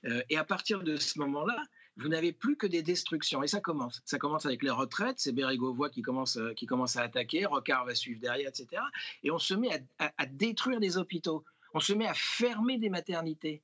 et 0.04 0.36
à 0.36 0.44
partir 0.44 0.82
de 0.82 0.96
ce 0.96 1.18
moment-là, 1.20 1.56
vous 1.96 2.08
n'avez 2.08 2.32
plus 2.32 2.56
que 2.56 2.66
des 2.66 2.82
destructions. 2.82 3.42
Et 3.42 3.48
ça 3.48 3.60
commence. 3.60 4.02
Ça 4.04 4.18
commence 4.18 4.44
avec 4.44 4.62
les 4.62 4.70
retraites, 4.70 5.18
c'est 5.18 5.32
Bérégovoy 5.32 5.90
qui 5.90 6.02
commence, 6.02 6.38
qui 6.56 6.66
commence 6.66 6.96
à 6.96 7.02
attaquer, 7.02 7.46
Rocard 7.46 7.86
va 7.86 7.94
suivre 7.94 8.20
derrière, 8.20 8.48
etc. 8.48 8.82
Et 9.22 9.30
on 9.30 9.38
se 9.38 9.54
met 9.54 9.82
à, 9.98 10.26
détruire 10.26 10.80
des 10.80 10.98
hôpitaux, 10.98 11.44
on 11.72 11.80
se 11.80 11.94
met 11.94 12.06
à 12.06 12.14
fermer 12.14 12.78
des 12.78 12.90
maternités. 12.90 13.62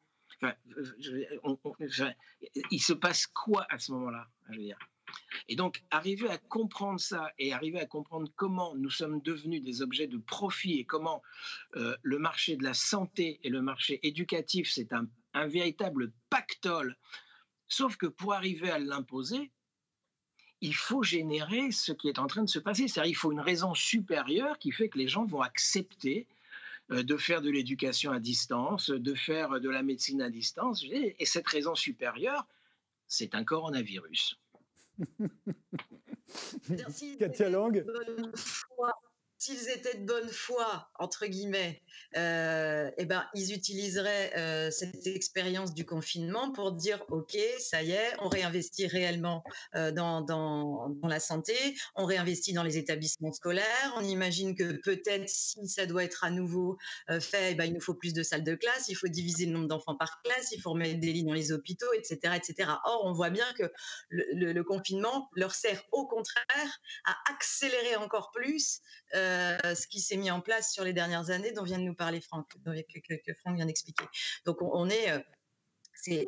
il 2.71 2.81
se 2.81 2.95
passe 2.95 3.27
quoi 3.27 3.67
à 3.69 3.79
ce 3.79 3.93
moment-là 3.93 4.27
et 5.49 5.57
donc, 5.57 5.83
arriver 5.91 6.29
à 6.29 6.39
comprendre 6.39 7.01
ça 7.01 7.33
et 7.39 7.53
arriver 7.53 7.81
à 7.81 7.87
comprendre 7.87 8.31
comment 8.37 8.75
nous 8.75 8.91
sommes 8.91 9.21
devenus 9.21 9.63
des 9.63 9.83
objets 9.83 10.07
de 10.07 10.19
profit 10.19 10.79
et 10.79 10.85
comment 10.85 11.23
euh, 11.77 11.97
le 12.03 12.19
marché 12.19 12.57
de 12.57 12.65
la 12.65 12.75
santé 12.75 13.41
et 13.43 13.49
le 13.49 13.63
marché 13.63 14.01
éducatif, 14.07 14.71
c'est 14.71 14.93
un, 14.93 15.09
véritable 15.47 16.13
pactole. 16.29 16.97
Sauf 17.67 17.97
que 17.97 18.07
pour 18.07 18.35
arriver 18.35 18.71
à 18.71 18.79
l'imposer, 18.79 19.51
il 20.61 20.75
faut 20.75 21.03
générer 21.03 21.73
ce 21.73 21.93
qui 21.93 22.09
est 22.09 22.19
en 22.19 22.27
train 22.27 22.45
de 22.45 22.51
se 22.51 22.59
passer. 22.59 22.87
C'est-à-dire 22.87 23.11
il 23.11 23.15
faut 23.15 23.33
une 23.33 23.41
raison 23.41 23.75
supérieure 23.75 24.59
qui 24.59 24.73
fait 24.73 24.91
que 24.91 24.99
les 24.99 25.09
gens 25.09 25.25
vont 25.25 25.41
accepter 25.41 26.27
euh, 26.91 27.03
de 27.03 27.17
faire 27.17 27.41
de 27.41 27.51
l'éducation 27.51 28.13
à 28.13 28.21
distance, 28.21 28.91
de 28.91 29.15
faire 29.15 29.59
de 29.59 29.71
la 29.71 29.83
médecine 29.83 30.21
à 30.21 30.29
distance. 30.29 30.85
Et 30.85 31.25
cette 31.25 31.49
raison 31.49 31.75
supérieure, 31.75 32.47
c'est 33.07 33.35
un 33.35 33.45
coronavirus. 33.45 34.39
Katia 37.19 37.49
Lang 37.49 37.73
s'ils 39.43 39.71
étaient 39.71 39.99
de 39.99 40.07
bonne 40.07 40.29
foi, 40.29 40.89
entre 41.01 41.27
guillemets, 41.27 41.83
euh, 42.17 42.89
eh 42.97 43.07
ben, 43.07 43.27
ils 43.35 43.53
utiliseraient 43.53 44.33
euh, 44.37 44.71
cette 44.71 45.05
expérience 45.09 45.75
du 45.75 45.85
confinement 45.85 46.53
pour 46.53 46.71
dire, 46.71 47.05
OK, 47.09 47.37
ça 47.59 47.83
y 47.83 47.91
est, 47.91 48.13
on 48.21 48.29
réinvestit 48.29 48.87
réellement 48.87 49.43
euh, 49.75 49.91
dans, 49.91 50.95
la 51.03 51.19
santé, 51.19 51.55
on 51.97 52.05
réinvestit 52.05 52.53
dans 52.53 52.63
les 52.63 52.79
établissements 52.79 53.33
scolaires, 53.33 53.93
on 53.97 54.05
imagine 54.05 54.55
que 54.55 54.81
peut-être 54.81 55.29
si 55.29 55.67
ça 55.67 55.87
doit 55.87 56.05
être 56.05 56.23
à 56.23 56.31
nouveau 56.31 56.79
fait, 57.21 57.53
eh 57.53 57.55
ben, 57.57 57.65
il 57.65 57.75
nous 57.75 57.81
faut 57.81 57.95
plus 57.95 58.13
de 58.13 58.23
salles 58.23 58.45
de 58.45 58.55
classe, 58.55 58.89
il 58.89 58.95
faut 58.95 59.09
diviser 59.09 59.47
le 59.47 59.53
nombre 59.53 59.67
d'enfants 59.67 59.97
par 59.97 60.23
classe, 60.23 60.53
il 60.53 60.61
faut 60.61 60.71
remettre 60.71 61.01
des 61.01 61.13
lits 61.13 61.25
dans 61.25 61.35
les 61.35 61.51
hôpitaux, 61.51 61.93
etc. 61.95 62.37
etc. 62.37 62.71
Or, 62.85 63.03
on 63.07 63.13
voit 63.13 63.31
bien 63.31 63.47
que 63.59 63.65
le, 64.11 64.63
confinement 64.63 65.29
leur 65.35 65.55
sert 65.57 65.83
au 65.91 66.07
contraire 66.07 66.79
à 67.05 67.17
accélérer 67.33 67.97
encore 67.97 68.31
plus 68.31 68.81
ce 69.75 69.87
qui 69.87 70.01
s'est 70.01 70.17
mis 70.17 70.31
en 70.31 70.41
place 70.41 70.73
sur 70.73 70.85
les 70.85 70.93
dernières 70.93 71.31
années, 71.31 71.53
dont 71.53 71.65
vient 71.65 71.79
de 71.79 71.85
nous 71.85 71.95
parler 71.95 72.21
Franck, 72.21 72.49
que, 72.65 73.33
Franck 73.41 73.57
vient 73.57 73.67
d'expliquer. 73.67 74.05
Donc 74.45 74.59
on, 74.61 74.89
est 74.89 75.11
c'est 76.03 76.27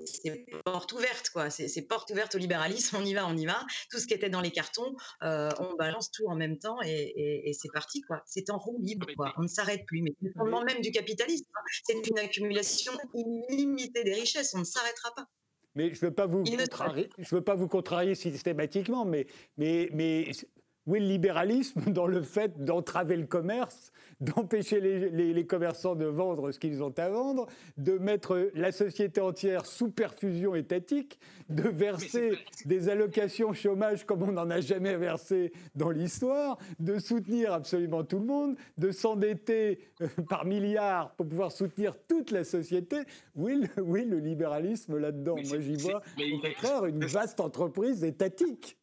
porte 0.64 0.92
ouverte, 0.92 1.30
quoi. 1.30 1.50
C'est 1.50 1.82
porte 1.82 2.10
ouverte 2.10 2.34
au 2.34 2.38
libéralisme. 2.38 2.96
On 3.04 3.04
y 3.04 3.14
va, 3.14 3.26
on 3.26 3.36
y 3.36 3.46
va. 3.46 3.64
Tout 3.90 3.98
ce 3.98 4.06
qui 4.06 4.14
était 4.14 4.30
dans 4.30 4.40
les 4.40 4.50
cartons, 4.50 4.94
on 5.20 5.74
balance 5.78 6.10
tout 6.10 6.26
en 6.26 6.36
même 6.36 6.58
temps 6.58 6.78
et, 6.84 7.52
c'est 7.60 7.72
parti, 7.72 8.02
quoi. 8.02 8.22
C'est 8.26 8.50
en 8.50 8.58
roue 8.58 8.80
libre, 8.80 9.06
quoi. 9.16 9.32
On 9.36 9.42
ne 9.42 9.48
s'arrête 9.48 9.84
plus. 9.86 10.02
Mais 10.02 10.12
le 10.20 10.32
fondement 10.36 10.62
même 10.62 10.80
du 10.80 10.90
capitalisme, 10.90 11.46
hein. 11.54 11.60
c'est 11.84 12.06
une 12.06 12.18
accumulation 12.18 12.92
illimitée 13.14 14.04
des 14.04 14.14
richesses. 14.14 14.54
On 14.54 14.60
ne 14.60 14.64
s'arrêtera 14.64 15.14
pas. 15.14 15.26
Mais 15.74 15.92
je 15.92 16.04
ne 16.04 16.08
veux 16.08 16.14
pas 16.14 16.26
vous 16.26 16.44
contrarier, 16.44 17.10
je 17.18 17.34
veux 17.34 17.42
pas 17.42 17.56
vous 17.56 17.66
contrarier 17.66 18.14
systématiquement, 18.14 19.04
mais, 19.04 19.26
mais, 19.56 19.88
mais 19.92 20.30
où 20.86 20.96
est 20.96 21.00
le 21.00 21.06
libéralisme 21.06 21.80
dans 21.92 22.06
le 22.06 22.22
fait 22.22 22.64
d'entraver 22.64 23.16
le 23.16 23.26
commerce, 23.26 23.92
d'empêcher 24.20 24.80
les, 24.80 25.46
commerçants 25.46 25.94
de 25.94 26.06
vendre 26.06 26.52
ce 26.52 26.58
qu'ils 26.58 26.82
ont 26.82 26.94
à 26.96 27.08
vendre, 27.08 27.46
de 27.76 27.98
mettre 27.98 28.50
la 28.54 28.72
société 28.72 29.20
entière 29.20 29.66
sous 29.66 29.90
perfusion 29.90 30.54
étatique, 30.54 31.18
de 31.48 31.68
verser 31.68 32.32
des 32.64 32.88
allocations 32.88 33.52
chômage 33.52 34.06
comme 34.06 34.22
on 34.22 34.32
n'en 34.32 34.48
a 34.50 34.60
jamais 34.60 34.96
versé 34.96 35.52
dans 35.74 35.90
l'histoire, 35.90 36.58
de 36.78 36.98
soutenir 36.98 37.52
absolument 37.52 38.04
tout 38.04 38.18
le 38.18 38.26
monde, 38.26 38.56
de 38.78 38.90
s'endetter 38.90 39.80
euh, 40.00 40.08
par 40.28 40.44
milliards 40.44 41.14
pour 41.16 41.28
pouvoir 41.28 41.52
soutenir 41.52 41.96
toute 42.08 42.30
la 42.30 42.44
société. 42.44 42.98
Oui, 43.34 43.66
le, 43.76 43.82
oui, 43.82 44.04
le 44.04 44.18
libéralisme 44.18 44.96
là-dedans. 44.96 45.36
Moi, 45.48 45.60
j'y 45.60 45.76
vois 45.76 46.02
au 46.18 46.40
contraire 46.40 46.86
une 46.86 47.04
vaste 47.04 47.40
entreprise 47.40 48.04
étatique. 48.04 48.78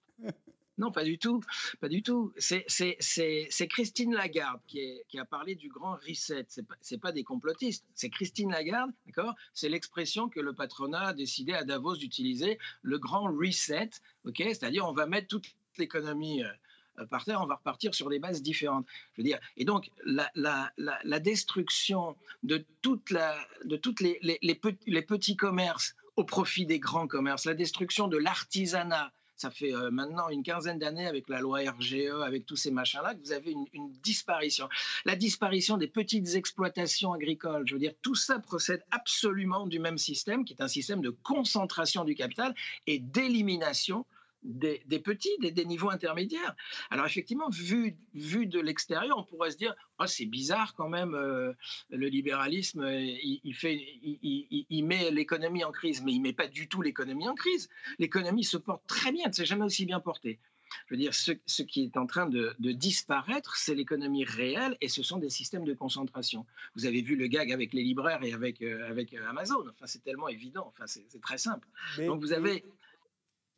Non, 0.81 0.91
pas 0.91 1.03
du 1.03 1.19
tout. 1.19 1.41
Pas 1.79 1.89
du 1.89 2.01
tout. 2.01 2.33
C'est 2.37 3.67
Christine 3.69 4.15
Lagarde 4.15 4.59
qui, 4.65 5.03
a 5.15 5.25
parlé 5.25 5.53
du 5.53 5.69
grand 5.69 5.95
reset. 6.07 6.47
Ce 6.49 6.61
n'est 6.61 6.99
pas, 6.99 7.11
des 7.11 7.23
complotistes. 7.23 7.85
C'est 7.93 8.09
Christine 8.09 8.49
Lagarde, 8.49 8.89
d'accord? 9.05 9.35
C'est 9.53 9.69
l'expression 9.69 10.27
que 10.27 10.39
le 10.39 10.53
patronat 10.53 11.09
a 11.09 11.13
décidé 11.13 11.53
à 11.53 11.63
Davos 11.63 11.97
d'utiliser, 11.97 12.57
le 12.81 12.97
grand 12.97 13.31
reset, 13.31 13.91
ok? 14.25 14.37
C'est-à-dire, 14.37 14.87
on 14.87 14.91
va 14.91 15.05
mettre 15.05 15.27
toute 15.27 15.45
l'économie. 15.77 16.43
Euh, 16.43 17.05
par 17.05 17.25
terre, 17.25 17.41
on 17.41 17.45
va 17.45 17.55
repartir 17.55 17.93
sur 17.93 18.09
des 18.09 18.17
bases 18.17 18.41
différentes. 18.41 18.87
Je 19.13 19.21
veux 19.21 19.23
dire, 19.23 19.39
et 19.57 19.65
donc 19.65 19.91
la, 20.03 21.19
destruction 21.19 22.17
de 22.41 22.65
toute 22.81 23.11
la, 23.11 23.37
de 23.65 23.77
toutes 23.77 23.99
les, 24.01 25.05
petits 25.07 25.35
commerces 25.35 25.95
au 26.15 26.23
profit 26.23 26.65
des 26.65 26.79
grands 26.79 27.07
commerces, 27.07 27.45
la 27.45 27.53
destruction 27.53 28.07
de 28.07 28.17
l'artisanat, 28.17 29.13
ça 29.41 29.49
fait 29.49 29.73
euh, 29.73 29.89
maintenant 29.89 30.29
une 30.29 30.43
quinzaine 30.43 30.77
d'années 30.77 31.07
avec 31.07 31.27
la 31.27 31.39
loi 31.39 31.61
RGE, 31.61 32.11
avec 32.23 32.45
tous 32.45 32.55
ces 32.55 32.69
machins-là, 32.69 33.15
que 33.15 33.21
vous 33.21 33.31
avez 33.31 33.51
une, 33.51 33.91
disparition. 34.03 34.69
La 35.03 35.15
disparition 35.15 35.77
des 35.77 35.87
petites 35.87 36.35
exploitations 36.35 37.11
agricoles, 37.13 37.63
je 37.65 37.73
veux 37.73 37.79
dire, 37.79 37.93
tout 38.03 38.13
ça 38.13 38.37
procède 38.37 38.83
absolument 38.91 39.65
du 39.65 39.79
même 39.79 39.97
système, 39.97 40.45
qui 40.45 40.53
est 40.53 40.61
un 40.61 40.67
système 40.67 41.01
de 41.01 41.09
concentration 41.09 42.03
du 42.03 42.13
capital 42.13 42.53
et 42.85 42.99
d'élimination 42.99 44.05
des, 44.43 44.99
petits, 44.99 45.37
des, 45.39 45.65
niveaux 45.65 45.89
intermédiaires. 45.89 46.55
Alors 46.89 47.05
effectivement, 47.05 47.49
vu, 47.49 47.95
vu 48.13 48.47
de 48.47 48.59
l'extérieur, 48.59 49.17
on 49.17 49.23
pourrait 49.23 49.51
se 49.51 49.57
dire, 49.57 49.75
oh, 49.99 50.07
c'est 50.07 50.25
bizarre 50.25 50.73
quand 50.75 50.89
même, 50.89 51.13
euh, 51.13 51.53
le 51.89 52.07
libéralisme, 52.07 52.87
il, 52.89 53.53
fait, 53.53 53.75
il, 53.75 54.65
il 54.69 54.85
met 54.85 55.11
l'économie 55.11 55.63
en 55.63 55.71
crise, 55.71 56.01
mais 56.03 56.13
il 56.13 56.21
met 56.21 56.33
pas 56.33 56.47
du 56.47 56.67
tout 56.67 56.81
l'économie 56.81 57.27
en 57.27 57.35
crise. 57.35 57.69
L'économie 57.99 58.43
se 58.43 58.57
porte 58.57 58.85
très 58.87 59.11
bien, 59.11 59.31
c'est 59.31 59.45
jamais 59.45 59.65
aussi 59.65 59.85
bien 59.85 59.99
porté. 59.99 60.39
Je 60.87 60.93
veux 60.93 60.97
dire, 60.97 61.13
ce, 61.13 61.31
ce 61.45 61.63
qui 61.63 61.83
est 61.83 61.97
en 61.97 62.05
train 62.05 62.27
de, 62.27 62.55
disparaître, 62.59 63.55
c'est 63.57 63.75
l'économie 63.75 64.23
réelle 64.23 64.77
et 64.81 64.87
ce 64.87 65.03
sont 65.03 65.17
des 65.17 65.29
systèmes 65.29 65.65
de 65.65 65.73
concentration. 65.73 66.45
Vous 66.75 66.85
avez 66.85 67.01
vu 67.01 67.15
le 67.15 67.27
gag 67.27 67.51
avec 67.51 67.73
les 67.73 67.83
libraires 67.83 68.23
et 68.23 68.33
avec, 68.33 68.61
euh, 68.61 68.89
avec 68.89 69.13
Amazon. 69.13 69.63
Enfin, 69.69 69.85
c'est 69.85 70.03
tellement 70.03 70.27
évident. 70.27 70.65
Enfin, 70.67 70.87
c'est 70.87 71.21
très 71.21 71.37
simple. 71.37 71.67
Donc, 71.97 72.21
vous 72.21 72.33
avez 72.33 72.63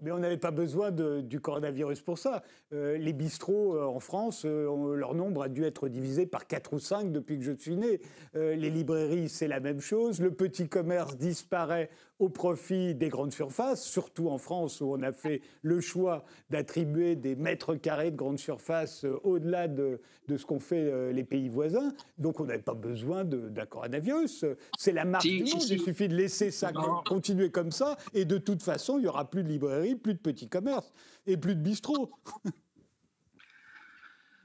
mais 0.04 0.12
on 0.12 0.20
n'avait 0.20 0.38
pas 0.38 0.52
besoin 0.52 0.92
du 0.92 1.40
coronavirus 1.40 2.02
pour 2.02 2.20
ça. 2.20 2.44
Euh, 2.74 2.98
les 2.98 3.14
bistrots 3.14 3.76
euh, 3.76 3.86
en 3.86 4.00
France, 4.00 4.44
euh, 4.46 4.96
leur 4.96 5.16
nombre 5.16 5.44
a 5.44 5.50
dû 5.50 5.64
être 5.64 5.88
divisé 5.88 6.26
par 6.26 6.46
4 6.46 6.74
ou 6.74 6.80
5 6.80 7.12
depuis 7.12 7.40
que 7.40 7.44
je 7.46 7.54
suis 7.54 7.78
né. 7.78 8.02
les 8.34 8.70
librairies, 8.70 9.30
c'est 9.30 9.48
la 9.48 9.60
même 9.60 9.80
chose. 9.80 10.20
Le 10.20 10.32
petit 10.32 10.68
commerce 10.68 11.16
disparaît 11.16 11.90
au 12.20 12.30
profit 12.30 12.96
des 12.96 13.10
grandes 13.10 13.34
surfaces, 13.34 13.84
surtout 13.86 14.30
en 14.30 14.38
France 14.38 14.82
où 14.82 14.94
on 14.94 15.02
a 15.02 15.12
fait 15.12 15.42
le 15.62 15.82
choix 15.82 16.24
d'attribuer 16.50 17.16
des 17.16 17.36
mètres 17.36 17.76
carrés 17.76 18.12
de 18.12 18.16
grandes 18.16 18.40
surfaces 18.40 19.06
au-delà 19.24 19.68
de, 19.68 20.00
ce 20.30 20.46
qu'ont 20.46 20.60
fait 20.60 21.12
les 21.12 21.24
pays 21.24 21.50
voisins. 21.50 21.92
Donc 22.18 22.40
on 22.40 22.46
n'avait 22.46 22.62
pas 22.62 22.76
besoin 22.76 23.26
d'un 23.26 23.66
coronavirus. 23.66 24.46
C'est 24.78 24.92
la 24.92 25.06
marque 25.06 25.24
du 25.24 25.44
monde. 25.44 25.64
Il 25.70 25.80
suffit 25.80 26.08
de 26.08 26.16
laisser 26.16 26.52
ça 26.52 26.72
continuer 27.06 27.50
comme 27.50 27.72
ça 27.72 27.98
et 28.14 28.26
de 28.26 28.38
toute 28.38 28.62
façon, 28.62 28.98
il 28.98 29.02
n'y 29.02 29.08
aura 29.08 29.30
plus 29.30 29.44
de 29.44 29.50
librairies, 29.50 29.96
plus 29.96 30.14
de 30.14 30.20
petits 30.20 30.48
commerces 30.48 30.94
et 31.26 31.38
plus 31.38 31.56
de 31.56 31.62
bistrots. 31.62 32.12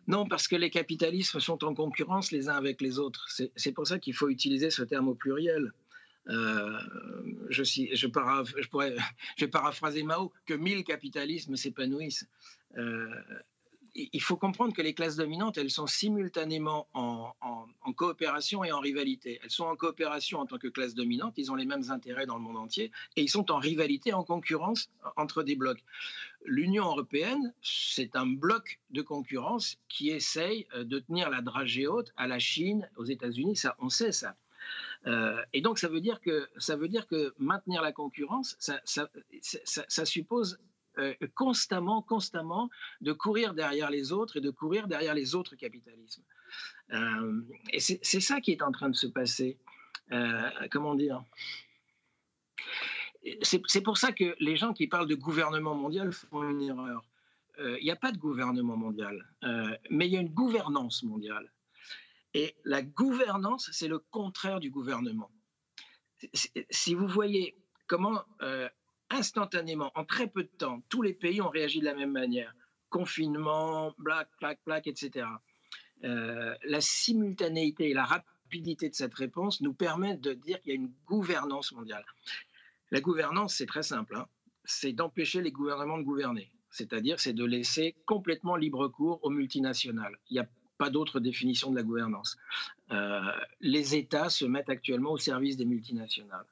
Non, 0.09 0.27
parce 0.27 0.49
que 0.49 0.57
les 0.57 0.71
capitalismes 0.71 1.39
sont 1.39 1.63
en 1.65 1.75
concurrence 1.75 2.33
les 2.33 2.49
uns 2.49 2.57
avec 2.57 2.81
les 2.81 2.99
autres. 2.99 3.29
C'est 3.57 3.73
pour 3.73 3.87
ça 3.87 3.99
qu'il 3.99 4.15
faut 4.15 4.31
utiliser 4.31 4.71
ce 4.71 4.83
terme 4.83 5.09
au 5.09 5.15
pluriel. 5.15 5.71
Euh, 6.29 6.79
je, 7.49 8.07
pourrais, 8.07 8.97
vais 9.39 9.49
paraphraser 9.49 10.03
Mao, 10.03 10.33
que 10.47 10.55
mille 10.55 10.85
capitalismes 10.85 11.57
s'épanouissent. 11.57 12.27
Euh, 12.77 13.09
il 13.95 14.23
faut 14.23 14.37
comprendre 14.37 14.75
que 14.75 14.83
les 14.83 14.95
classes 14.95 15.17
dominantes, 15.17 15.59
elles 15.59 15.71
sont 15.71 15.87
simultanément 15.87 16.87
en, 16.95 17.35
coopération 17.97 18.63
et 18.63 18.71
en 18.71 18.79
rivalité. 18.79 19.41
Elles 19.43 19.51
sont 19.51 19.65
en 19.65 19.75
coopération 19.75 20.39
en 20.39 20.47
tant 20.47 20.59
que 20.59 20.69
classe 20.69 20.95
dominante, 20.95 21.35
ils 21.37 21.51
ont 21.51 21.57
les 21.57 21.65
mêmes 21.65 21.91
intérêts 21.91 22.27
dans 22.27 22.37
le 22.37 22.43
monde 22.43 22.59
entier, 22.59 22.93
et 23.17 23.23
ils 23.23 23.29
sont 23.29 23.51
en 23.51 23.59
rivalité, 23.59 24.13
en 24.13 24.23
concurrence 24.23 24.91
entre 25.17 25.43
des 25.43 25.57
blocs. 25.57 25.83
L'Union 26.45 26.85
européenne, 26.85 27.53
c'est 27.61 28.15
un 28.15 28.27
bloc 28.27 28.79
de 28.91 29.03
concurrence 29.03 29.79
qui 29.89 30.11
essaye 30.11 30.67
euh, 30.75 30.85
de 30.85 31.01
tenir 31.01 31.31
la 31.31 31.41
dragée 31.41 31.89
haute 31.89 32.13
à 32.17 32.29
la 32.29 32.39
Chine, 32.39 32.89
aux 32.97 33.05
États-Unis, 33.05 33.57
ça, 33.57 33.75
on 33.81 33.89
sait 33.89 34.13
ça. 34.13 34.37
Euh, 35.09 35.43
et 35.53 35.61
donc, 35.61 35.79
ça 35.79 35.89
veut, 35.89 36.01
dire 36.01 36.21
que, 36.21 36.49
ça 36.59 36.77
veut 36.77 36.89
dire 36.89 37.07
que 37.07 37.35
maintenir 37.39 37.83
la 37.83 37.93
concurrence, 37.93 38.57
ça, 38.59 40.05
suppose 40.05 40.59
euh, 40.99 41.15
constamment, 41.35 42.03
constamment 42.03 42.69
de 43.01 43.13
courir 43.13 43.55
derrière 43.55 43.91
les 43.91 44.13
autres 44.13 44.37
et 44.37 44.41
de 44.41 44.51
courir 44.51 44.87
derrière 44.87 45.15
les 45.15 45.35
autres 45.35 45.57
capitalismes. 45.57 46.23
Euh, 46.93 47.41
et 47.73 47.81
c'est 47.81 48.21
ça 48.21 48.41
qui 48.41 48.53
est 48.53 48.63
en 48.63 48.73
train 48.73 48.91
de 48.91 48.97
se 48.97 49.07
passer. 49.07 49.59
Comment 50.71 50.95
dire? 50.95 51.23
C'est 53.43 53.83
pour 53.83 53.99
ça 53.99 54.13
que 54.13 54.35
les 54.41 54.57
gens 54.57 54.73
qui 54.73 54.87
parlent 54.87 55.09
de 55.09 55.15
gouvernement 55.15 55.75
mondial 55.75 56.13
font 56.13 56.49
une 56.49 56.63
erreur. 56.63 57.05
Il 57.59 57.83
n'y 57.83 57.91
a 57.91 57.97
pas 57.97 58.13
de 58.13 58.19
gouvernement 58.19 58.77
mondial, 58.77 59.27
mais 59.91 60.07
il 60.07 60.13
y 60.13 60.17
a 60.17 60.21
une 60.21 60.33
gouvernance 60.33 61.03
mondiale. 61.03 61.51
Et 62.35 62.55
la 62.65 62.83
gouvernance, 62.83 63.71
c'est 63.73 63.89
le 63.89 63.99
contraire 63.99 64.61
du 64.61 64.71
gouvernement. 64.71 65.31
Si 66.71 66.95
vous 66.95 67.07
voyez 67.07 67.57
comment 67.87 68.25
instantanément, 69.11 69.91
en 69.95 70.05
très 70.05 70.29
peu 70.29 70.43
de 70.43 70.49
temps, 70.49 70.83
tous 70.89 71.03
les 71.03 71.15
pays 71.15 71.41
ont 71.41 71.49
réagi 71.49 71.81
de 71.81 71.85
la 71.85 71.95
même 71.95 72.13
manière. 72.13 72.55
Confinement, 72.91 73.95
black, 73.99 74.29
black, 74.41 74.61
black, 74.65 74.87
etc. 74.87 75.27
Euh, 76.05 76.55
la 76.65 76.81
simultanéité 76.81 77.91
et 77.91 77.95
la 77.95 78.05
rapidité 78.05 78.89
de 78.89 78.95
cette 78.95 79.15
réponse 79.15 79.61
nous 79.61 79.75
permettent 79.75 80.21
de 80.21 80.33
dire 80.33 80.61
qu'il 80.61 80.71
y 80.71 80.73
a 80.73 80.77
une 80.77 80.93
gouvernance 81.07 81.73
mondiale. 81.73 82.05
La 82.91 83.01
gouvernance, 83.01 83.57
c'est 83.57 83.67
très 83.67 83.83
simple. 83.83 84.17
Hein. 84.17 84.27
C'est 84.65 84.93
d'empêcher 84.93 85.43
les 85.43 85.51
gouvernements 85.51 85.99
de 85.99 86.05
gouverner. 86.05 86.51
C'est-à-dire, 86.71 87.19
c'est 87.19 87.33
de 87.33 87.45
laisser 87.45 87.97
complètement 88.07 88.57
libre 88.57 88.89
cours 88.89 89.19
aux 89.23 89.31
multinationales. 89.31 90.19
Pas 90.79 90.91
d'autre 90.91 91.21
définition 91.21 91.71
de 91.71 91.77
la 91.77 91.83
gouvernance. 91.83 92.37
Euh, 92.93 93.21
les 93.61 93.97
États 93.97 94.31
se 94.31 94.45
mettent 94.45 94.71
actuellement 94.71 95.13
au 95.13 95.19
service 95.19 95.57
des 95.57 95.65
multinationales. 95.65 96.47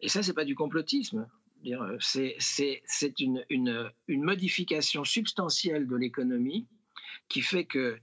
Et 0.00 0.08
ça, 0.08 0.22
c'est 0.22 0.32
pas 0.32 0.44
du 0.44 0.54
complotisme. 0.54 1.26
Euh, 1.66 1.96
c'est 2.00 3.20
une, 3.20 3.92
modification 4.08 5.04
substantielle 5.04 5.86
de 5.86 5.96
l'économie 5.96 6.66
qui 7.28 7.42
fait 7.42 7.64
que. 7.64 7.98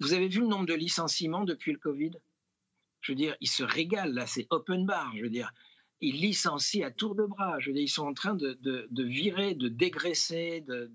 Vous 0.00 0.12
avez 0.12 0.26
vu 0.26 0.40
le 0.40 0.48
nombre 0.48 0.66
de 0.66 0.74
licenciements 0.74 1.44
depuis 1.44 1.72
le 1.72 1.78
Covid? 1.78 2.10
Je 3.00 3.12
veux 3.12 3.16
dire, 3.16 3.36
ils 3.40 3.48
se 3.48 3.62
régalent 3.62 4.12
là, 4.12 4.26
c'est 4.26 4.48
open 4.50 4.84
bar. 4.84 5.12
Je 5.16 5.22
veux 5.22 5.30
dire, 5.30 5.52
ils 6.00 6.20
licencient 6.20 6.86
à 6.86 6.90
tour 6.90 7.14
de 7.14 7.24
bras. 7.24 7.58
Je 7.60 7.70
veux 7.70 7.74
dire, 7.74 7.82
ils 7.82 7.88
sont 7.88 8.06
en 8.06 8.14
train 8.14 8.34
de, 8.34 8.58
de, 8.62 8.86
de 8.90 9.04
virer, 9.04 9.54
de 9.54 9.68
dégraisser, 9.68 10.60
de, 10.60 10.90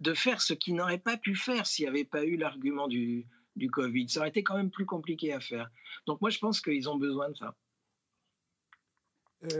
de 0.00 0.14
faire 0.14 0.40
ce 0.40 0.54
qu'ils 0.54 0.74
n'auraient 0.74 0.98
pas 0.98 1.16
pu 1.16 1.34
faire 1.34 1.66
s'il 1.66 1.84
n'y 1.84 1.88
avait 1.88 2.04
pas 2.04 2.24
eu 2.24 2.36
l'argument 2.36 2.88
du, 2.88 3.26
du 3.56 3.70
Covid. 3.70 4.08
Ça 4.08 4.20
aurait 4.20 4.28
été 4.28 4.42
quand 4.42 4.56
même 4.56 4.70
plus 4.70 4.86
compliqué 4.86 5.32
à 5.32 5.40
faire. 5.40 5.70
Donc 6.06 6.20
moi, 6.20 6.30
je 6.30 6.38
pense 6.38 6.60
qu'ils 6.60 6.88
ont 6.88 6.96
besoin 6.96 7.30
de 7.30 7.36
ça. 7.36 7.56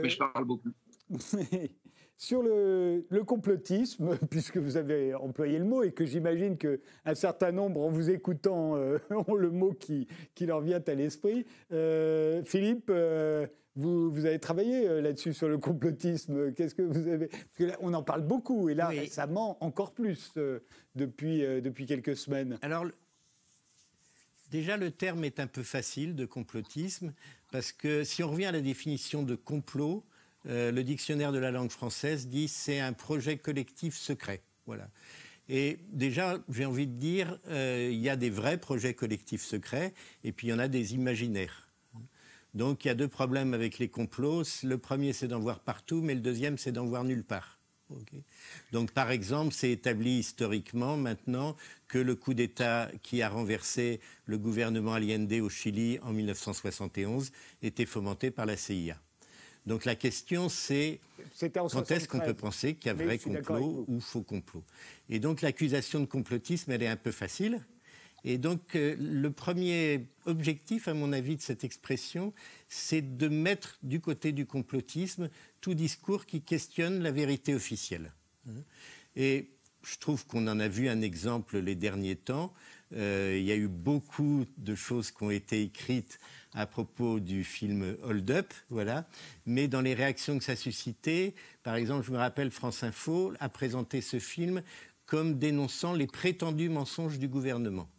Mais 0.01 0.09
je 0.09 0.17
parle 0.17 0.45
beaucoup. 0.45 0.71
sur 2.17 2.41
le, 2.41 3.23
complotisme, 3.25 4.17
puisque 4.29 4.57
vous 4.57 4.77
avez 4.77 5.13
employé 5.13 5.59
le 5.59 5.65
mot 5.65 5.83
et 5.83 5.91
que 5.91 6.05
j'imagine 6.05 6.57
qu'un 6.57 7.15
certain 7.15 7.51
nombre, 7.51 7.81
en 7.81 7.89
vous 7.89 8.09
écoutant, 8.09 8.75
euh, 8.75 8.99
ont 9.27 9.35
le 9.35 9.51
mot 9.51 9.73
qui, 9.73 10.07
qui 10.33 10.45
leur 10.45 10.61
vient 10.61 10.81
à 10.85 10.93
l'esprit. 10.93 11.45
Euh, 11.71 12.43
Philippe, 12.43 12.89
euh, 12.89 13.47
vous, 13.75 14.09
vous, 14.09 14.25
avez 14.25 14.39
travaillé 14.39 15.01
là-dessus 15.01 15.33
sur 15.33 15.49
le 15.49 15.57
complotisme. 15.57 16.53
Qu'est-ce 16.53 16.75
que 16.75 16.81
vous 16.81 17.07
avez 17.09 17.27
Parce 17.27 17.43
que 17.57 17.77
on 17.81 17.93
en 17.93 18.03
parle 18.03 18.21
beaucoup, 18.21 18.69
et 18.69 18.73
là 18.73 18.87
récemment 18.87 19.57
encore 19.61 19.91
plus 19.93 20.33
depuis, 20.95 21.41
depuis 21.61 21.85
quelques 21.85 22.15
semaines. 22.15 22.57
Alors, 22.61 22.85
déjà 24.49 24.77
le 24.77 24.91
terme 24.91 25.25
est 25.25 25.41
un 25.41 25.47
peu 25.47 25.61
facile 25.61 26.15
de 26.15 26.25
complotisme, 26.25 27.11
parce 27.51 27.73
que 27.73 28.05
si 28.05 28.23
on 28.23 28.31
revient 28.31 28.45
à 28.45 28.53
la 28.53 28.61
définition 28.61 29.23
de 29.23 29.35
complot, 29.35 30.05
euh, 30.47 30.71
le 30.71 30.83
dictionnaire 30.83 31.31
de 31.31 31.37
la 31.37 31.51
langue 31.51 31.71
française 31.71 32.27
dit 32.27 32.47
c'est 32.47 32.79
un 32.79 32.93
projet 32.93 33.37
collectif 33.37 33.95
secret. 33.97 34.41
Voilà. 34.65 34.87
Et 35.47 35.79
déjà, 35.91 36.39
j'ai 36.49 36.65
envie 36.65 36.87
de 36.87 36.97
dire, 36.97 37.39
euh, 37.49 37.89
il 37.91 37.99
y 37.99 38.09
a 38.09 38.15
des 38.15 38.29
vrais 38.29 38.57
projets 38.57 38.93
collectifs 38.93 39.43
secrets 39.43 39.93
et 40.23 40.31
puis 40.31 40.47
il 40.47 40.49
y 40.49 40.53
en 40.53 40.59
a 40.59 40.67
des 40.67 40.95
imaginaires. 40.95 41.69
Donc 42.53 42.85
il 42.85 42.87
y 42.87 42.91
a 42.91 42.95
deux 42.95 43.07
problèmes 43.07 43.53
avec 43.53 43.79
les 43.79 43.89
complots. 43.89 44.43
Le 44.63 44.77
premier, 44.77 45.13
c'est 45.13 45.27
d'en 45.27 45.39
voir 45.39 45.59
partout, 45.59 46.01
mais 46.01 46.15
le 46.15 46.21
deuxième, 46.21 46.57
c'est 46.57 46.71
d'en 46.71 46.85
voir 46.85 47.03
nulle 47.03 47.23
part. 47.23 47.59
Donc 48.71 48.91
par 48.91 49.11
exemple, 49.11 49.53
c'est 49.53 49.71
établi 49.71 50.19
historiquement 50.19 50.97
maintenant 50.97 51.55
que 51.87 51.99
le 51.99 52.15
coup 52.15 52.33
d'État 52.33 52.89
qui 53.03 53.21
a 53.21 53.29
renversé 53.29 53.99
le 54.25 54.37
gouvernement 54.37 54.93
Allende 54.93 55.33
au 55.33 55.49
Chili 55.49 55.99
en 56.01 56.11
1971 56.11 57.31
était 57.61 57.85
fomenté 57.85 58.31
par 58.31 58.47
la 58.47 58.57
CIA. 58.57 58.99
Donc 59.65 59.85
la 59.85 59.95
question, 59.95 60.47
c'est 60.49 60.99
quand 61.39 61.91
est-ce 61.91 62.07
qu'on 62.07 62.19
peut 62.19 62.33
penser 62.33 62.75
qu'il 62.75 62.87
y 62.87 62.89
a 62.89 62.93
vrai 62.93 63.17
complot 63.17 63.85
ou 63.87 63.99
faux 63.99 64.21
complot? 64.21 64.63
Et 65.09 65.19
donc 65.19 65.41
l'accusation 65.41 65.99
de 65.99 66.05
complotisme, 66.05 66.71
elle 66.71 66.83
est 66.83 66.87
un 66.87 66.95
peu 66.95 67.11
facile. 67.11 67.61
Et 68.23 68.37
donc 68.39 68.75
euh, 68.75 68.95
le 68.99 69.29
premier 69.31 70.07
objectif, 70.25 70.87
à 70.87 70.93
mon 70.93 71.13
avis, 71.13 71.35
de 71.35 71.41
cette 71.41 71.63
expression, 71.63 72.33
c'est 72.69 73.17
de 73.17 73.27
mettre 73.27 73.77
du 73.83 74.01
côté 74.01 74.31
du 74.31 74.45
complotisme 74.45 75.29
tout 75.61 75.75
discours 75.75 76.25
qui 76.25 76.41
questionne 76.41 77.01
la 77.01 77.11
vérité 77.11 77.53
officielle. 77.53 78.11
Et 79.15 79.51
je 79.83 79.97
trouve 79.97 80.25
qu'on 80.25 80.47
en 80.47 80.59
a 80.59 80.67
vu 80.67 80.89
un 80.89 81.01
exemple 81.01 81.59
les 81.59 81.75
derniers 81.75 82.15
temps. 82.15 82.53
Euh, 82.93 83.35
il 83.37 83.43
y 83.43 83.51
a 83.51 83.55
eu 83.55 83.67
beaucoup 83.67 84.45
de 84.57 84.75
choses 84.75 85.11
qui 85.11 85.23
ont 85.23 85.31
été 85.31 85.63
écrites 85.63 86.19
à 86.53 86.65
propos 86.65 87.19
du 87.19 87.43
film 87.43 87.97
Hold 88.03 88.31
Up, 88.31 88.53
voilà. 88.69 89.07
Mais 89.45 89.67
dans 89.67 89.81
les 89.81 89.93
réactions 89.93 90.37
que 90.37 90.43
ça 90.43 90.55
suscitait, 90.55 91.33
par 91.63 91.75
exemple, 91.75 92.05
je 92.05 92.11
me 92.11 92.17
rappelle 92.17 92.51
France 92.51 92.83
Info 92.83 93.33
a 93.39 93.49
présenté 93.49 94.01
ce 94.01 94.19
film 94.19 94.61
comme 95.05 95.37
dénonçant 95.37 95.93
les 95.93 96.07
prétendus 96.07 96.69
mensonges 96.69 97.19
du 97.19 97.27
gouvernement. 97.27 97.89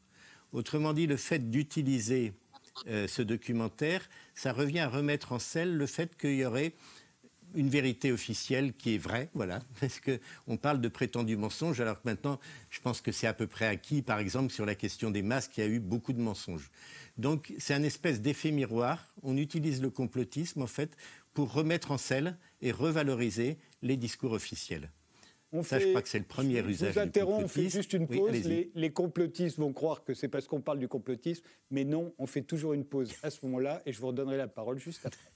Autrement 0.53 0.93
dit, 0.93 1.07
le 1.07 1.17
fait 1.17 1.51
d'utiliser 1.51 2.33
euh, 2.89 3.07
ce 3.09 3.23
documentaire, 3.23 4.09
ça 4.35 4.53
revient 4.53 4.81
à 4.81 4.89
remettre 4.89 5.33
en 5.33 5.39
selle 5.39 5.77
le 5.77 5.87
fait 5.87 6.17
qu'il 6.17 6.37
y 6.37 6.45
aurait 6.45 6.73
une 7.57 7.69
vérité 7.69 8.13
officielle 8.13 8.75
qui 8.75 8.95
est 8.95 8.99
vraie, 8.99 9.29
voilà, 9.35 9.61
parce 9.81 10.01
qu'on 10.01 10.57
parle 10.57 10.81
de 10.81 10.89
prétendus 10.89 11.37
mensonges, 11.37 11.81
alors 11.81 12.01
que 12.01 12.09
maintenant, 12.09 12.39
je 12.71 12.81
pense 12.81 13.01
que 13.01 13.11
c'est 13.11 13.27
à 13.27 13.35
peu 13.35 13.47
près 13.47 13.67
acquis, 13.67 14.03
par 14.03 14.19
exemple, 14.21 14.53
sur 14.53 14.67
la 14.67 14.75
question 14.75 15.11
des 15.11 15.23
masques, 15.23 15.57
il 15.57 15.61
y 15.65 15.67
a 15.67 15.71
eu 15.71 15.81
beaucoup 15.81 16.13
de 16.13 16.21
mensonges. 16.21 16.71
Donc, 17.19 17.55
c'est 17.59 17.75
un 17.75 17.83
espèce 17.83 18.21
d'effet 18.21 18.51
miroir. 18.51 19.15
On 19.23 19.37
utilise 19.37 19.81
le 19.81 19.91
complotisme, 19.91 20.63
en 20.63 20.67
fait, 20.67 20.97
pour 21.33 21.53
remettre 21.53 21.91
en 21.91 21.99
selle 21.99 22.37
et 22.61 22.73
revaloriser 22.73 23.57
les 23.83 23.97
discours 23.97 24.33
officiels. 24.33 24.91
On 25.53 25.63
Ça, 25.63 25.79
je 25.79 25.87
crois 25.89 26.03
que 26.03 26.09
c'est 26.09 26.19
le 26.19 26.25
premier 26.25 26.61
usage 26.61 26.95
vous 26.95 26.99
interromps, 26.99 27.45
on 27.45 27.49
fait 27.49 27.71
juste 27.71 27.93
une 27.93 28.07
pause. 28.09 28.33
les, 28.33 28.71
les, 28.75 28.91
complotistes 28.91 29.59
vont 29.59 29.73
croire 29.73 30.05
que 30.05 30.13
c'est 30.13 30.29
parce 30.29 30.47
qu'on 30.49 30.61
parle 30.61 30.81
du 30.81 30.89
complotisme, 30.89 31.45
mais 31.71 31.85
non, 31.85 32.13
on 32.19 32.27
fait 32.27 32.43
toujours 32.43 32.73
une 32.73 32.85
pause 32.85 33.13
à 33.23 33.31
ce 33.31 33.39
moment-là, 33.47 33.81
et 33.87 33.93
je 33.93 34.01
vous 34.01 34.09
redonnerai 34.09 34.37
la 34.37 34.49
parole 34.49 34.79
juste 34.79 35.07
après. 35.07 35.31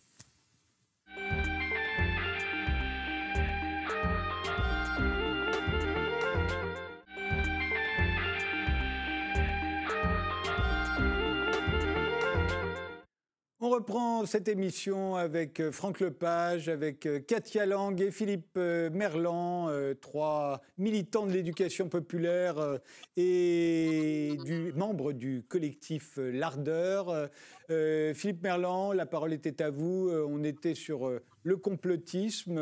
On 13.63 13.69
reprend 13.69 14.25
cette 14.25 14.49
émission 14.49 15.17
avec 15.17 15.61
euh, 15.61 15.71
Franck 15.71 16.01
Lepage, 16.01 16.71
avec 16.71 17.05
euh, 17.05 17.21
Katia 17.21 17.67
Lang 17.67 18.01
et 18.01 18.11
Philippe 18.11 18.57
euh, 18.57 18.89
Merlan, 18.89 19.69
trois 20.01 20.63
militants 20.79 21.27
de 21.27 21.33
l'éducation 21.33 21.91
populaire 21.91 22.57
et 23.19 24.39
du, 24.47 24.73
membres 24.73 25.13
du 25.13 25.43
collectif 25.47 26.17
L'Ardeur. 26.17 27.29
Philippe 27.69 28.43
Merlan, 28.43 28.93
la 28.93 29.07
parole 29.07 29.33
était 29.33 29.63
à 29.63 29.71
vous. 29.71 30.11
On 30.11 30.43
était 30.43 30.75
sur 30.75 31.11
le 31.43 31.57
complotisme, 31.57 32.61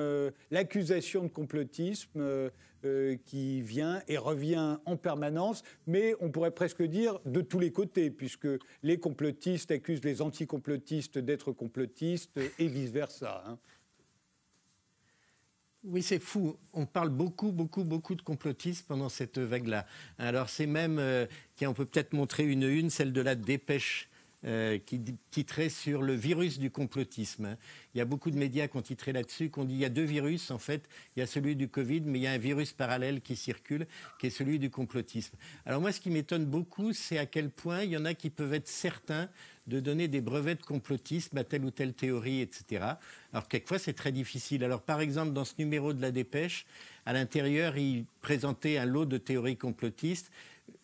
l'accusation 0.50 1.22
de 1.22 1.28
complotisme. 1.28 2.50
Euh, 2.84 3.16
qui 3.24 3.60
vient 3.60 4.02
et 4.06 4.18
revient 4.18 4.76
en 4.84 4.96
permanence, 4.96 5.64
mais 5.88 6.14
on 6.20 6.30
pourrait 6.30 6.52
presque 6.52 6.80
dire 6.80 7.18
de 7.26 7.40
tous 7.40 7.58
les 7.58 7.72
côtés, 7.72 8.08
puisque 8.08 8.46
les 8.84 9.00
complotistes 9.00 9.72
accusent 9.72 10.04
les 10.04 10.22
anticomplotistes 10.22 11.18
d'être 11.18 11.50
complotistes 11.50 12.38
et 12.60 12.68
vice-versa. 12.68 13.42
Hein. 13.48 13.58
Oui, 15.82 16.04
c'est 16.04 16.20
fou. 16.20 16.56
On 16.72 16.86
parle 16.86 17.08
beaucoup, 17.08 17.50
beaucoup, 17.50 17.82
beaucoup 17.82 18.14
de 18.14 18.22
complotistes 18.22 18.86
pendant 18.86 19.08
cette 19.08 19.38
vague-là. 19.38 19.84
Alors 20.18 20.48
c'est 20.48 20.66
même, 20.66 21.00
euh, 21.00 21.26
on 21.62 21.74
peut 21.74 21.84
peut-être 21.84 22.12
montrer 22.12 22.44
une 22.44 22.62
une, 22.62 22.90
celle 22.90 23.12
de 23.12 23.20
la 23.20 23.34
dépêche 23.34 24.07
euh, 24.44 24.78
qui 24.78 25.00
titrait 25.32 25.68
sur 25.68 26.00
le 26.00 26.14
virus 26.14 26.60
du 26.60 26.70
complotisme. 26.70 27.56
Il 27.92 27.98
y 27.98 28.00
a 28.00 28.04
beaucoup 28.04 28.30
de 28.30 28.38
médias 28.38 28.68
qui 28.68 28.76
ont 28.76 28.82
titré 28.82 29.12
là-dessus, 29.12 29.50
qui 29.50 29.58
ont 29.58 29.64
dit 29.64 29.74
il 29.74 29.80
y 29.80 29.84
a 29.84 29.88
deux 29.88 30.04
virus, 30.04 30.52
en 30.52 30.58
fait. 30.58 30.88
Il 31.16 31.20
y 31.20 31.22
a 31.22 31.26
celui 31.26 31.56
du 31.56 31.66
Covid, 31.66 32.02
mais 32.02 32.20
il 32.20 32.22
y 32.22 32.28
a 32.28 32.30
un 32.30 32.38
virus 32.38 32.72
parallèle 32.72 33.20
qui 33.20 33.34
circule, 33.34 33.88
qui 34.20 34.28
est 34.28 34.30
celui 34.30 34.60
du 34.60 34.70
complotisme. 34.70 35.36
Alors 35.66 35.80
moi, 35.80 35.90
ce 35.90 36.00
qui 36.00 36.10
m'étonne 36.10 36.44
beaucoup, 36.44 36.92
c'est 36.92 37.18
à 37.18 37.26
quel 37.26 37.50
point 37.50 37.82
il 37.82 37.90
y 37.90 37.96
en 37.96 38.04
a 38.04 38.14
qui 38.14 38.30
peuvent 38.30 38.54
être 38.54 38.68
certains 38.68 39.28
de 39.66 39.80
donner 39.80 40.06
des 40.06 40.20
brevets 40.20 40.54
de 40.54 40.64
complotisme 40.64 41.36
à 41.36 41.42
telle 41.42 41.64
ou 41.64 41.72
telle 41.72 41.92
théorie, 41.92 42.40
etc. 42.40 42.84
Alors 43.32 43.48
quelquefois, 43.48 43.80
c'est 43.80 43.92
très 43.92 44.12
difficile. 44.12 44.62
Alors 44.62 44.82
par 44.82 45.00
exemple, 45.00 45.32
dans 45.32 45.44
ce 45.44 45.54
numéro 45.58 45.92
de 45.92 46.00
la 46.00 46.12
dépêche, 46.12 46.64
à 47.06 47.12
l'intérieur, 47.12 47.76
il 47.76 48.04
présentait 48.20 48.78
un 48.78 48.86
lot 48.86 49.04
de 49.04 49.18
théories 49.18 49.56
complotistes 49.56 50.30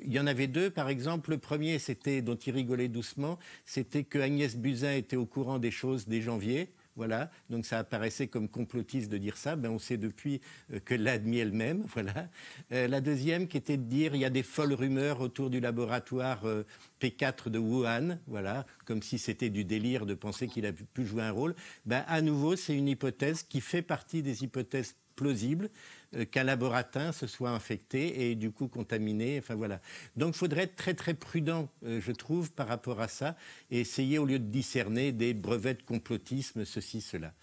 il 0.00 0.12
y 0.12 0.20
en 0.20 0.26
avait 0.26 0.46
deux, 0.46 0.70
par 0.70 0.88
exemple. 0.88 1.30
Le 1.30 1.38
premier, 1.38 1.78
c'était, 1.78 2.22
dont 2.22 2.36
il 2.36 2.52
rigolait 2.52 2.88
doucement, 2.88 3.38
c'était 3.64 4.04
que 4.04 4.18
Agnès 4.18 4.56
Buzyn 4.56 4.94
était 4.94 5.16
au 5.16 5.26
courant 5.26 5.58
des 5.58 5.70
choses 5.70 6.06
dès 6.06 6.20
janvier. 6.20 6.70
Voilà, 6.96 7.28
donc 7.50 7.66
ça 7.66 7.80
apparaissait 7.80 8.28
comme 8.28 8.48
complotiste 8.48 9.10
de 9.10 9.18
dire 9.18 9.36
ça. 9.36 9.56
Ben 9.56 9.70
on 9.70 9.80
sait 9.80 9.96
depuis 9.96 10.40
euh, 10.72 10.78
que 10.78 10.94
l'a 10.94 11.12
admis 11.12 11.38
elle-même. 11.38 11.84
Voilà. 11.94 12.28
Euh, 12.72 12.86
la 12.88 13.00
deuxième, 13.00 13.48
qui 13.48 13.56
était 13.56 13.76
de 13.76 13.82
dire 13.82 14.14
il 14.14 14.20
y 14.20 14.24
a 14.24 14.30
des 14.30 14.42
folles 14.42 14.72
rumeurs 14.72 15.20
autour 15.20 15.50
du 15.50 15.60
laboratoire 15.60 16.44
euh, 16.44 16.64
P4 17.00 17.48
de 17.48 17.58
Wuhan. 17.58 18.18
Voilà, 18.28 18.64
comme 18.84 19.02
si 19.02 19.18
c'était 19.18 19.50
du 19.50 19.64
délire 19.64 20.06
de 20.06 20.14
penser 20.14 20.46
qu'il 20.46 20.66
a 20.66 20.72
pu 20.72 21.04
jouer 21.04 21.22
un 21.22 21.32
rôle. 21.32 21.56
Ben 21.84 22.04
à 22.06 22.20
nouveau, 22.20 22.54
c'est 22.54 22.76
une 22.76 22.88
hypothèse 22.88 23.42
qui 23.42 23.60
fait 23.60 23.82
partie 23.82 24.22
des 24.22 24.44
hypothèses 24.44 24.94
plausible 25.14 25.70
euh, 26.16 26.24
qu'un 26.24 26.44
laboratin 26.44 27.12
se 27.12 27.26
soit 27.26 27.50
infecté 27.50 28.30
et 28.30 28.34
du 28.34 28.50
coup 28.50 28.68
contaminé. 28.68 29.38
Enfin 29.38 29.54
voilà. 29.54 29.80
Donc 30.16 30.34
il 30.34 30.38
faudrait 30.38 30.64
être 30.64 30.76
très 30.76 30.94
très 30.94 31.14
prudent, 31.14 31.68
euh, 31.84 32.00
je 32.00 32.12
trouve, 32.12 32.52
par 32.52 32.68
rapport 32.68 33.00
à 33.00 33.08
ça 33.08 33.36
et 33.70 33.80
essayer 33.80 34.18
au 34.18 34.26
lieu 34.26 34.38
de 34.38 34.46
discerner 34.46 35.12
des 35.12 35.34
brevets 35.34 35.74
de 35.74 35.82
complotisme, 35.82 36.64
ceci, 36.64 37.00
cela. 37.00 37.34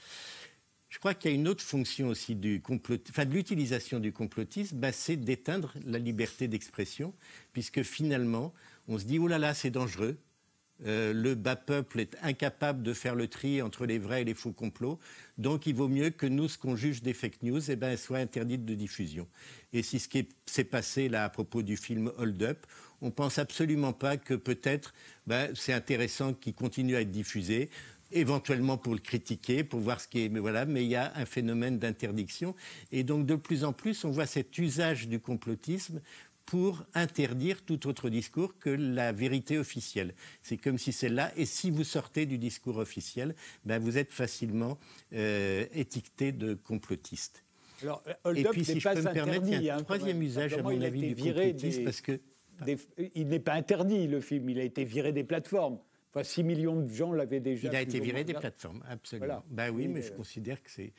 Je 0.89 0.99
crois 0.99 1.13
qu'il 1.13 1.31
y 1.31 1.33
a 1.33 1.35
une 1.35 1.47
autre 1.47 1.63
fonction 1.63 2.09
aussi 2.09 2.35
du 2.35 2.61
complot, 2.61 2.97
enfin 3.09 3.23
de 3.23 3.33
l'utilisation 3.33 3.99
du 4.01 4.11
complotisme, 4.11 4.75
bah, 4.77 4.91
c'est 4.91 5.15
d'éteindre 5.15 5.73
la 5.85 5.97
liberté 5.97 6.49
d'expression, 6.49 7.13
puisque 7.53 7.81
finalement, 7.81 8.53
on 8.89 8.99
se 8.99 9.05
dit 9.05 9.17
oh 9.17 9.27
là 9.27 9.39
là, 9.39 9.53
c'est 9.53 9.69
dangereux, 9.69 10.17
euh, 10.85 11.13
le 11.13 11.35
bas 11.35 11.55
peuple 11.55 11.99
est 11.99 12.15
incapable 12.21 12.83
de 12.83 12.93
faire 12.93 13.15
le 13.15 13.27
tri 13.27 13.61
entre 13.61 13.85
les 13.85 13.99
vrais 13.99 14.21
et 14.21 14.25
les 14.25 14.33
faux 14.33 14.51
complots. 14.51 14.99
Donc 15.37 15.67
il 15.67 15.75
vaut 15.75 15.87
mieux 15.87 16.09
que 16.09 16.25
nous, 16.25 16.47
ce 16.47 16.57
qu'on 16.57 16.75
juge 16.75 17.01
des 17.03 17.13
fake 17.13 17.43
news, 17.43 17.69
eh 17.69 17.75
ben, 17.75 17.95
soit 17.97 18.17
interdite 18.17 18.65
de 18.65 18.73
diffusion. 18.73 19.27
Et 19.73 19.83
si 19.83 19.99
ce 19.99 20.07
qui 20.07 20.27
s'est 20.45 20.63
passé 20.63 21.09
là 21.09 21.25
à 21.25 21.29
propos 21.29 21.61
du 21.61 21.77
film 21.77 22.11
Hold 22.17 22.41
Up, 22.43 22.65
on 23.01 23.11
pense 23.11 23.39
absolument 23.39 23.93
pas 23.93 24.17
que 24.17 24.33
peut-être 24.33 24.93
ben, 25.27 25.51
c'est 25.55 25.73
intéressant 25.73 26.33
qu'il 26.33 26.53
continue 26.53 26.95
à 26.95 27.01
être 27.01 27.11
diffusé 27.11 27.69
éventuellement 28.11 28.77
pour 28.77 28.93
le 28.93 28.99
critiquer, 28.99 29.63
pour 29.63 29.79
voir 29.79 30.01
ce 30.01 30.07
qui 30.07 30.25
est. 30.25 30.29
Mais 30.29 30.39
voilà, 30.39 30.65
mais 30.65 30.83
il 30.83 30.89
y 30.89 30.95
a 30.95 31.11
un 31.15 31.25
phénomène 31.25 31.79
d'interdiction. 31.79 32.55
Et 32.91 33.03
donc, 33.03 33.25
de 33.25 33.35
plus 33.35 33.63
en 33.63 33.73
plus, 33.73 34.03
on 34.03 34.11
voit 34.11 34.25
cet 34.25 34.57
usage 34.57 35.07
du 35.07 35.19
complotisme 35.19 36.01
pour 36.45 36.83
interdire 36.93 37.63
tout 37.63 37.87
autre 37.87 38.09
discours 38.09 38.57
que 38.57 38.69
la 38.69 39.11
vérité 39.11 39.57
officielle. 39.57 40.13
C'est 40.41 40.57
comme 40.57 40.77
si 40.77 40.91
c'est 40.91 41.09
là, 41.09 41.31
et 41.35 41.45
si 41.45 41.71
vous 41.71 41.83
sortez 41.83 42.25
du 42.25 42.37
discours 42.37 42.77
officiel, 42.77 43.35
ben 43.65 43.79
vous 43.79 43.97
êtes 43.97 44.11
facilement 44.11 44.77
euh, 45.13 45.65
étiqueté 45.73 46.31
de 46.31 46.53
complotiste. 46.53 47.43
Alors, 47.81 48.03
et 48.35 48.43
puis, 48.43 48.65
si 48.65 48.79
je 48.79 48.89
peux 48.89 49.01
me 49.01 49.13
permettre, 49.13 49.47
il 49.47 49.63
y 49.63 49.69
a 49.69 49.75
un 49.75 49.79
hein, 49.79 49.83
troisième 49.83 50.21
usage, 50.21 50.53
à 50.53 50.61
mon 50.61 50.81
avis, 50.81 51.13
du 51.13 51.23
complotisme, 51.23 51.83
parce 51.83 52.01
que... 52.01 52.19
il 53.15 53.27
n'est 53.27 53.39
pas 53.39 53.53
interdit, 53.53 54.07
le 54.07 54.21
film. 54.21 54.49
Il 54.49 54.59
a 54.59 54.63
été 54.63 54.83
viré 54.83 55.11
des 55.11 55.23
plateformes. 55.23 55.79
Enfin, 56.13 56.23
6 56.23 56.43
millions 56.43 56.75
de 56.75 56.89
gens 56.89 57.13
l'avaient 57.13 57.39
déjà. 57.39 57.69
Il 57.69 57.75
a 57.75 57.81
été 57.81 57.99
viré 57.99 58.23
des 58.23 58.33
plateformes, 58.33 58.83
absolument. 58.87 59.43
Ben 59.49 59.69
oui, 59.69 59.87
mais 59.87 60.01
je 60.01 60.11
considère 60.11 60.61
que 60.61 60.69
c'est. 60.69 60.93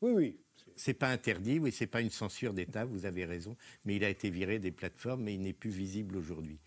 Oui, 0.00 0.12
oui. 0.12 0.36
C'est 0.76 0.94
pas 0.94 1.08
interdit, 1.08 1.58
oui, 1.58 1.72
c'est 1.72 1.86
pas 1.86 2.00
une 2.00 2.10
censure 2.10 2.54
d'État, 2.54 2.84
vous 2.84 3.06
avez 3.06 3.24
raison, 3.24 3.56
mais 3.84 3.96
il 3.96 4.04
a 4.04 4.08
été 4.08 4.30
viré 4.30 4.58
des 4.58 4.70
plateformes, 4.70 5.22
mais 5.24 5.34
il 5.34 5.42
n'est 5.42 5.52
plus 5.52 5.70
visible 5.70 6.16
aujourd'hui. 6.16 6.58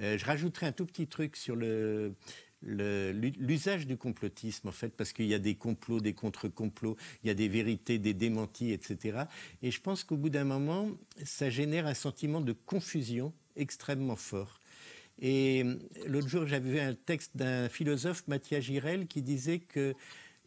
Euh, 0.00 0.18
je 0.18 0.24
rajouterai 0.24 0.66
un 0.66 0.72
tout 0.72 0.86
petit 0.86 1.06
truc 1.06 1.36
sur 1.36 1.56
l'usage 2.62 3.86
du 3.86 3.96
complotisme, 3.96 4.68
en 4.68 4.72
fait, 4.72 4.90
parce 4.90 5.12
qu'il 5.12 5.26
y 5.26 5.34
a 5.34 5.38
des 5.38 5.54
complots, 5.54 6.00
des 6.00 6.12
contre-complots, 6.12 6.96
il 7.24 7.28
y 7.28 7.30
a 7.30 7.34
des 7.34 7.48
vérités, 7.48 7.98
des 7.98 8.14
démentis, 8.14 8.72
etc. 8.72 9.24
Et 9.62 9.70
je 9.70 9.80
pense 9.80 10.04
qu'au 10.04 10.16
bout 10.16 10.30
d'un 10.30 10.44
moment, 10.44 10.90
ça 11.24 11.50
génère 11.50 11.86
un 11.86 11.94
sentiment 11.94 12.40
de 12.40 12.52
confusion 12.52 13.32
extrêmement 13.56 14.16
fort. 14.16 14.60
Et 15.20 15.64
l'autre 16.06 16.28
jour, 16.28 16.46
j'avais 16.46 16.70
vu 16.70 16.80
un 16.80 16.94
texte 16.94 17.36
d'un 17.36 17.68
philosophe, 17.68 18.26
Mathias 18.26 18.64
Girel, 18.64 19.06
qui 19.06 19.20
disait 19.20 19.58
que 19.58 19.94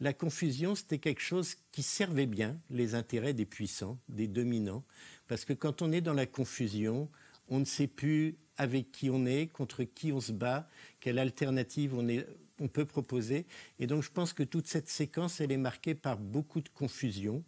la 0.00 0.12
confusion, 0.12 0.74
c'était 0.74 0.98
quelque 0.98 1.22
chose 1.22 1.56
qui 1.72 1.82
servait 1.82 2.26
bien 2.26 2.58
les 2.70 2.94
intérêts 2.94 3.34
des 3.34 3.46
puissants, 3.46 3.98
des 4.08 4.26
dominants, 4.26 4.84
parce 5.28 5.44
que 5.44 5.52
quand 5.52 5.82
on 5.82 5.92
est 5.92 6.00
dans 6.00 6.14
la 6.14 6.26
confusion, 6.26 7.08
on 7.48 7.60
ne 7.60 7.64
sait 7.64 7.86
plus 7.86 8.36
avec 8.56 8.92
qui 8.92 9.10
on 9.10 9.26
est, 9.26 9.46
contre 9.46 9.84
qui 9.84 10.12
on 10.12 10.20
se 10.20 10.32
bat, 10.32 10.68
quelle 11.00 11.18
alternative 11.18 11.94
on, 11.94 12.68
peut 12.68 12.84
proposer. 12.84 13.46
Et 13.78 13.86
donc 13.86 14.02
je 14.02 14.10
pense 14.10 14.32
que 14.32 14.42
toute 14.42 14.66
cette 14.66 14.88
séquence, 14.88 15.40
elle 15.40 15.52
est 15.52 15.56
marquée 15.56 15.94
par 15.94 16.18
beaucoup 16.18 16.60
de 16.60 16.68
confusion, 16.68 17.44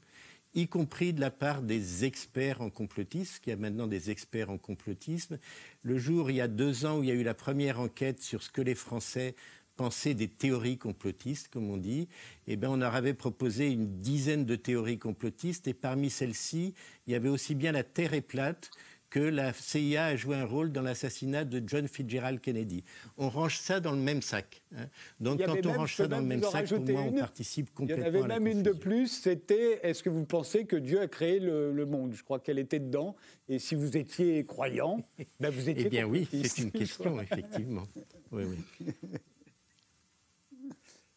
y 0.54 0.68
compris 0.68 1.12
de 1.12 1.20
la 1.20 1.30
part 1.30 1.62
des 1.62 2.04
experts 2.04 2.60
en 2.60 2.70
complotisme, 2.70 3.40
qu'il 3.40 3.50
y 3.50 3.54
a 3.54 3.58
maintenant 3.58 3.86
des 3.86 4.10
experts 4.10 4.50
en 4.50 4.58
complotisme. 4.58 5.38
Le 5.82 5.98
jour, 5.98 6.30
il 6.30 6.36
y 6.36 6.40
a 6.40 6.48
deux 6.48 6.86
ans, 6.86 6.98
où 6.98 7.02
il 7.02 7.08
y 7.08 7.12
a 7.12 7.14
eu 7.14 7.22
la 7.22 7.34
première 7.34 7.78
enquête 7.78 8.22
sur 8.22 8.42
ce 8.42 8.50
que 8.50 8.62
les 8.62 8.74
Français 8.74 9.34
pensaient 9.76 10.14
des 10.14 10.28
théories 10.28 10.78
complotistes, 10.78 11.48
comme 11.48 11.70
on 11.70 11.76
dit, 11.76 12.08
eh 12.46 12.56
bien, 12.56 12.70
on 12.70 12.76
leur 12.76 12.94
avait 12.94 13.14
proposé 13.14 13.70
une 13.70 14.00
dizaine 14.00 14.44
de 14.44 14.56
théories 14.56 14.98
complotistes, 14.98 15.68
et 15.68 15.74
parmi 15.74 16.10
celles-ci, 16.10 16.74
il 17.06 17.12
y 17.12 17.16
avait 17.16 17.28
aussi 17.28 17.54
bien 17.54 17.72
la 17.72 17.84
Terre 17.84 18.14
est 18.14 18.20
plate 18.20 18.70
que 19.10 19.20
la 19.20 19.52
CIA 19.52 20.06
a 20.06 20.16
joué 20.16 20.36
un 20.36 20.44
rôle 20.44 20.72
dans 20.72 20.82
l'assassinat 20.82 21.44
de 21.44 21.62
John 21.66 21.88
Fitzgerald 21.88 22.40
Kennedy. 22.40 22.84
On 23.16 23.28
range 23.28 23.58
ça 23.58 23.80
dans 23.80 23.92
le 23.92 23.98
même 23.98 24.22
sac. 24.22 24.62
Hein. 24.76 24.88
Donc 25.20 25.42
quand 25.44 25.64
on 25.64 25.72
range 25.72 25.96
ça 25.96 26.08
dans 26.08 26.18
le 26.18 26.24
même 26.24 26.42
sac, 26.42 26.68
pour 26.68 26.80
moi, 26.80 27.02
on 27.02 27.12
participe 27.12 27.72
complètement. 27.72 28.04
Il 28.04 28.14
y 28.14 28.18
en 28.18 28.24
avait 28.24 28.40
même 28.40 28.46
une 28.46 28.62
de 28.62 28.72
plus, 28.72 29.08
c'était 29.08 29.80
est-ce 29.82 30.02
que 30.02 30.10
vous 30.10 30.24
pensez 30.24 30.66
que 30.66 30.76
Dieu 30.76 31.00
a 31.00 31.06
créé 31.06 31.38
le, 31.38 31.86
monde? 31.86 32.14
Je 32.14 32.22
crois 32.22 32.40
qu'elle 32.40 32.58
était 32.58 32.80
dedans. 32.80 33.16
Et 33.48 33.58
si 33.58 33.74
vous 33.74 33.96
étiez 33.96 34.44
croyant, 34.44 35.00
ben 35.38 35.50
vous 35.50 35.60
étiez. 35.70 35.86
Eh 35.86 35.88
bien 35.88 36.04
oui, 36.04 36.28
c'est 36.30 36.62
une 36.62 36.72
question, 36.72 37.20
effectivement. 37.22 37.86
Oui, 38.32 38.42
oui. 38.44 38.92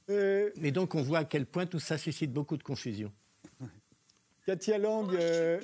Euh, 0.09 0.49
Et 0.61 0.71
donc 0.71 0.95
on 0.95 1.01
voit 1.01 1.19
à 1.19 1.25
quel 1.25 1.45
point 1.45 1.65
tout 1.65 1.79
ça 1.79 1.97
suscite 1.97 2.33
beaucoup 2.33 2.57
de 2.57 2.63
confusion. 2.63 3.11
Katia 4.45 4.77
Lang. 4.77 5.13
Euh, 5.13 5.59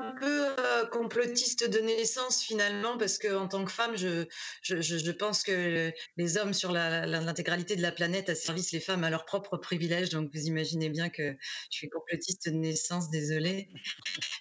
un 0.00 0.14
peu 0.18 0.46
euh, 0.58 0.86
complotiste 0.86 1.68
de 1.68 1.78
naissance 1.80 2.42
finalement 2.42 2.96
parce 2.96 3.18
que 3.18 3.34
en 3.34 3.48
tant 3.48 3.64
que 3.64 3.72
femme, 3.72 3.96
je, 3.96 4.26
je, 4.62 4.80
je 4.80 5.10
pense 5.10 5.42
que 5.42 5.92
les 6.16 6.36
hommes 6.38 6.54
sur 6.54 6.72
l'intégralité 6.72 7.76
de 7.76 7.82
la 7.82 7.92
planète 7.92 8.34
service 8.34 8.72
les 8.72 8.80
femmes 8.80 9.04
à 9.04 9.10
leurs 9.10 9.24
propres 9.24 9.56
privilèges. 9.56 10.10
Donc 10.10 10.30
vous 10.32 10.46
imaginez 10.46 10.88
bien 10.88 11.10
que 11.10 11.32
je 11.70 11.76
suis 11.76 11.88
complotiste 11.88 12.48
de 12.48 12.54
naissance, 12.54 13.10
désolée. 13.10 13.68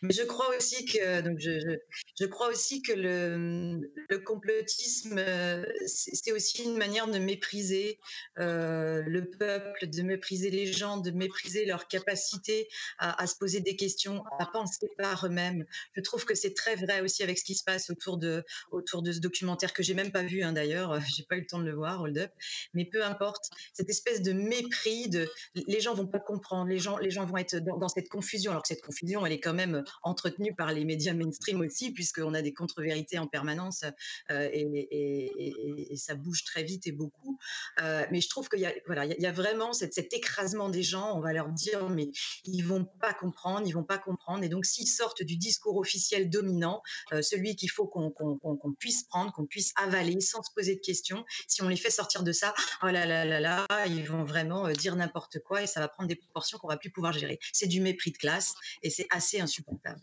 Mais 0.01 0.13
je 0.13 0.23
crois 0.23 0.55
aussi 0.55 0.85
que 0.85 1.21
donc 1.21 1.39
je, 1.39 1.77
je, 2.19 2.25
crois 2.25 2.47
aussi 2.47 2.81
que 2.81 2.93
le, 2.93 3.81
le 4.09 4.19
complotisme 4.19 5.17
euh, 5.17 5.65
c'est 5.87 6.31
aussi 6.31 6.63
une 6.63 6.77
manière 6.77 7.07
de 7.07 7.19
mépriser 7.19 7.99
euh, 8.37 9.01
le 9.05 9.29
peuple, 9.29 9.87
de 9.87 10.01
mépriser 10.03 10.49
les 10.51 10.71
gens, 10.71 10.97
de 10.97 11.11
mépriser 11.11 11.65
leur 11.65 11.87
capacité 11.87 12.67
à, 12.97 13.21
à 13.21 13.27
se 13.27 13.35
poser 13.35 13.59
des 13.59 13.75
questions, 13.75 14.23
à 14.39 14.45
penser 14.45 14.68
par 14.97 15.25
eux-mêmes. 15.25 15.65
Je 15.93 16.01
trouve 16.01 16.25
que 16.25 16.36
c'est 16.36 16.53
très 16.53 16.75
vrai 16.75 17.01
aussi 17.01 17.23
avec 17.23 17.38
ce 17.38 17.43
qui 17.43 17.55
se 17.55 17.63
passe 17.63 17.89
autour 17.89 18.17
de, 18.17 18.43
autour 18.71 19.01
de 19.01 19.12
ce 19.12 19.19
documentaire 19.19 19.73
que 19.73 19.84
j'ai 19.84 19.93
même 19.93 20.12
pas 20.12 20.23
vu 20.23 20.43
hein, 20.43 20.53
d'ailleurs, 20.53 20.99
j'ai 21.15 21.23
pas 21.23 21.36
eu 21.36 21.41
le 21.41 21.47
temps 21.47 21.60
de 21.60 21.65
le 21.65 21.73
voir, 21.73 22.01
Hold 22.01 22.17
Up, 22.17 22.32
mais 22.73 22.86
peu 22.86 23.03
importe, 23.03 23.49
cette 23.73 23.89
espèce 23.89 24.21
de 24.21 24.34
mépris, 24.34 25.10
de, 25.10 25.29
les 25.55 25.79
gens 25.79 25.93
vont 25.93 26.08
pas 26.08 26.19
comprendre, 26.19 26.69
les 26.69 26.79
gens, 26.79 26.97
les 26.97 27.12
gens 27.12 27.25
vont 27.25 27.38
être 27.38 27.58
dans, 27.58 27.89
cette 27.89 28.10
confusion, 28.10 28.51
alors 28.51 28.63
que 28.63 28.67
cette 28.67 28.82
confusion, 28.82 29.25
elle 29.25 29.34
est 29.34 29.39
quand 29.39 29.53
même 29.53 29.84
entretenue 30.03 30.53
par 30.55 30.73
les 30.73 30.86
médias 30.86 31.13
mainstream 31.13 31.62
aussi, 31.62 31.91
puisqu'on 31.91 32.34
a 32.34 32.41
des 32.41 32.53
contre-vérités 32.53 33.19
en 33.19 33.27
permanence 33.27 33.84
euh, 34.32 34.49
et, 34.51 35.95
ça 35.95 36.15
bouge 36.15 36.43
très 36.45 36.63
vite 36.63 36.88
et 36.88 36.91
beaucoup. 36.91 37.38
Euh, 37.82 38.05
mais 38.12 38.21
je 38.21 38.29
trouve 38.29 38.47
qu'il 38.47 38.60
y 38.60 38.65
a, 38.65 38.73
voilà, 38.86 39.05
il 39.05 39.19
y 39.19 39.25
a 39.25 39.32
vraiment 39.32 39.73
cette, 39.73 39.93
cet 39.93 40.13
écrasement 40.13 40.69
des 40.69 40.84
gens, 40.84 41.17
on 41.17 41.19
va 41.19 41.34
leur 41.34 41.49
dire, 41.49 41.89
mais 41.89 42.10
ils 42.45 42.62
vont 42.62 42.86
pas 42.86 43.13
comprendre, 43.13 43.67
ils 43.67 43.73
vont 43.73 43.84
pas 43.84 43.97
comprendre, 43.97 44.43
et 44.43 44.49
donc 44.49 44.58
s'ils 44.65 44.87
sortent 44.87 45.23
du 45.23 45.37
discours 45.37 45.77
officiel 45.77 46.29
dominant, 46.29 46.81
euh, 47.13 47.21
celui 47.21 47.55
qu'il 47.55 47.69
faut 47.69 47.87
qu'on 47.87 48.75
puisse 48.77 49.03
prendre, 49.03 49.31
qu'on 49.33 49.45
puisse 49.45 49.73
avaler 49.75 50.19
sans 50.21 50.41
se 50.43 50.51
poser 50.55 50.75
de 50.75 50.81
questions. 50.81 51.25
Si 51.47 51.61
on 51.61 51.67
les 51.67 51.77
fait 51.77 51.89
sortir 51.89 52.23
de 52.23 52.31
ça, 52.31 52.53
oh 52.83 52.87
là 52.87 53.05
là 53.05 53.25
là 53.25 53.39
là, 53.39 53.65
ils 53.87 54.05
vont 54.05 54.23
vraiment 54.23 54.67
euh, 54.67 54.73
dire 54.73 54.95
n'importe 54.95 55.39
quoi 55.39 55.63
et 55.63 55.67
ça 55.67 55.79
va 55.79 55.87
prendre 55.87 56.09
des 56.09 56.15
proportions 56.15 56.57
qu'on 56.57 56.67
va 56.67 56.77
plus 56.77 56.91
pouvoir 56.91 57.13
gérer. 57.13 57.39
C'est 57.53 57.67
du 57.67 57.81
mépris 57.81 58.11
de 58.11 58.17
classe 58.17 58.53
et 58.83 58.89
c'est 58.89 59.07
assez 59.11 59.39
insupportable. 59.39 60.01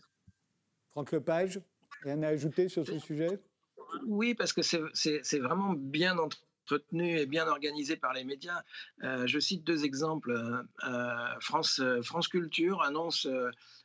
Franck 0.91 1.11
Lepage, 1.11 1.61
rien 2.03 2.21
à 2.23 2.29
ajouter 2.29 2.69
sur 2.69 2.85
ce 2.85 2.99
sujet? 2.99 3.39
Oui, 4.05 4.33
parce 4.33 4.53
que 4.53 4.61
c'est 4.61 5.39
vraiment 5.39 5.73
bien 5.73 6.17
entre 6.17 6.46
retenu 6.69 7.19
et 7.19 7.25
bien 7.25 7.47
organisé 7.47 7.95
par 7.95 8.13
les 8.13 8.23
médias. 8.23 8.63
Euh, 9.03 9.25
je 9.27 9.39
cite 9.39 9.63
deux 9.63 9.85
exemples. 9.85 10.31
Euh, 10.31 10.63
euh, 10.87 11.39
France, 11.39 11.81
France 12.03 12.27
Culture 12.27 12.81
annonce 12.81 13.27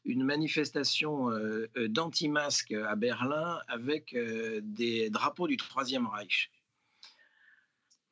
une 0.05 0.25
manifestation 0.25 1.31
d'anti-masques 1.77 2.73
à 2.73 2.97
Berlin 2.97 3.61
avec 3.69 4.17
des 4.63 5.11
drapeaux 5.11 5.47
du 5.47 5.57
Troisième 5.57 6.07
Reich. 6.07 6.51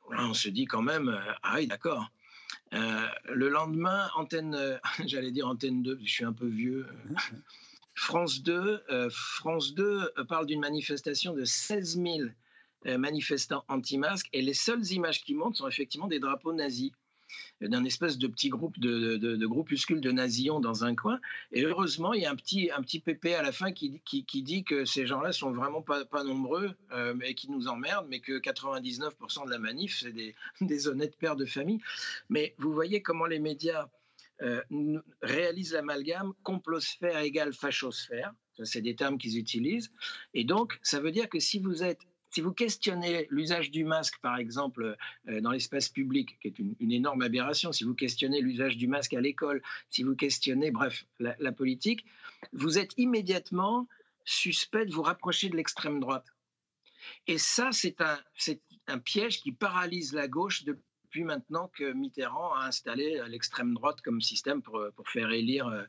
On 0.08 0.34
se 0.34 0.48
dit 0.48 0.66
quand 0.66 0.82
même, 0.82 1.20
ah 1.42 1.54
oui, 1.56 1.66
d'accord. 1.66 2.10
le 2.72 3.48
lendemain, 3.48 4.08
antenne, 4.14 4.80
j'allais 5.06 5.32
dire 5.32 5.48
antenne 5.48 5.82
2, 5.82 6.00
je 6.04 6.10
suis 6.10 6.24
un 6.24 6.32
peu 6.32 6.48
vieux. 6.48 6.86
France 7.94 8.42
2, 8.42 8.82
France 9.10 9.74
2 9.74 10.12
parle 10.28 10.46
d'une 10.46 10.60
manifestation 10.60 11.34
de 11.34 11.44
16 11.44 11.96
000 11.96 12.06
euh, 12.20 12.30
manifestants 12.84 13.64
anti-masques. 13.68 14.28
Et 14.32 14.42
les 14.42 14.54
seules 14.54 14.92
images 14.92 15.22
qui 15.22 15.34
montent 15.34 15.56
sont 15.56 15.68
effectivement 15.68 16.08
des 16.08 16.18
drapeaux 16.18 16.52
nazis 16.52 16.92
euh, 17.62 17.68
d'un 17.68 17.84
espèce 17.84 18.18
de 18.18 18.26
petit 18.26 18.48
groupe 18.48 18.78
de, 18.78 19.16
de, 19.16 19.36
de, 19.36 19.46
groupuscule 19.46 20.00
de 20.00 20.10
nazillons 20.10 20.60
dans 20.60 20.84
un 20.84 20.94
coin. 20.94 21.20
Et 21.52 21.62
heureusement, 21.64 22.12
il 22.12 22.22
y 22.22 22.26
a 22.26 22.30
un 22.30 22.36
petit, 22.36 22.70
un 22.70 22.82
petit 22.82 23.00
pépé 23.00 23.34
à 23.34 23.42
la 23.42 23.52
fin 23.52 23.72
qui, 23.72 24.00
qui, 24.04 24.24
qui 24.24 24.42
dit 24.42 24.64
que 24.64 24.84
ces 24.84 25.06
gens-là 25.06 25.32
sont 25.32 25.52
vraiment 25.52 25.82
pas, 25.82 26.04
pas 26.04 26.24
nombreux 26.24 26.72
euh, 26.92 27.14
et 27.22 27.34
qui 27.34 27.50
nous 27.50 27.68
emmerdent, 27.68 28.06
mais 28.08 28.20
que 28.20 28.38
99% 28.38 29.46
de 29.46 29.50
la 29.50 29.58
manif, 29.58 29.98
c'est 30.00 30.12
des, 30.12 30.34
des, 30.60 30.88
honnêtes 30.88 31.16
pères 31.16 31.36
de 31.36 31.46
famille. 31.46 31.80
Mais 32.28 32.54
vous 32.58 32.72
voyez 32.72 33.02
comment 33.02 33.26
les 33.26 33.38
médias 33.38 33.88
réalisent 35.20 35.74
l'amalgame 35.74 36.32
complosphère 36.44 37.18
égale 37.18 37.52
fachosphère. 37.52 38.32
C'est 38.64 38.80
des 38.80 38.94
termes 38.94 39.18
qu'ils 39.18 39.36
utilisent. 39.36 39.92
Et 40.32 40.44
donc, 40.44 40.78
ça 40.82 40.98
veut 40.98 41.10
dire 41.10 41.28
que 41.28 41.38
si 41.38 41.58
vous 41.58 41.82
êtes 41.82 42.00
si 42.30 42.40
vous 42.40 42.52
questionnez 42.52 43.26
l'usage 43.30 43.70
du 43.70 43.84
masque, 43.84 44.18
par 44.22 44.36
exemple, 44.36 44.96
euh, 45.28 45.40
dans 45.40 45.50
l'espace 45.50 45.88
public, 45.88 46.38
qui 46.40 46.48
est 46.48 46.58
une, 46.58 46.92
énorme 46.92 47.22
aberration, 47.22 47.72
si 47.72 47.84
vous 47.84 47.94
questionnez 47.94 48.40
l'usage 48.40 48.76
du 48.76 48.86
masque 48.86 49.14
à 49.14 49.20
l'école, 49.20 49.62
si 49.90 50.02
vous 50.02 50.14
questionnez, 50.14 50.70
bref, 50.70 51.04
la, 51.18 51.52
politique, 51.52 52.06
vous 52.52 52.78
êtes 52.78 52.92
immédiatement 52.96 53.88
suspect 54.24 54.86
de 54.86 54.92
vous 54.92 55.02
rapprocher 55.02 55.48
de 55.48 55.56
l'extrême 55.56 55.98
droite. 55.98 56.26
Et 57.26 57.38
ça, 57.38 57.70
c'est 57.72 58.00
un, 58.00 58.98
piège 58.98 59.40
qui 59.40 59.52
paralyse 59.52 60.12
la 60.12 60.28
gauche 60.28 60.64
depuis 60.64 61.24
maintenant 61.24 61.68
que 61.74 61.92
Mitterrand 61.92 62.54
a 62.54 62.66
installé 62.66 63.20
l'extrême 63.28 63.74
droite 63.74 64.00
comme 64.02 64.20
système 64.20 64.62
pour, 64.62 64.80
faire 65.06 65.30
élire 65.30 65.66
euh, 65.66 65.82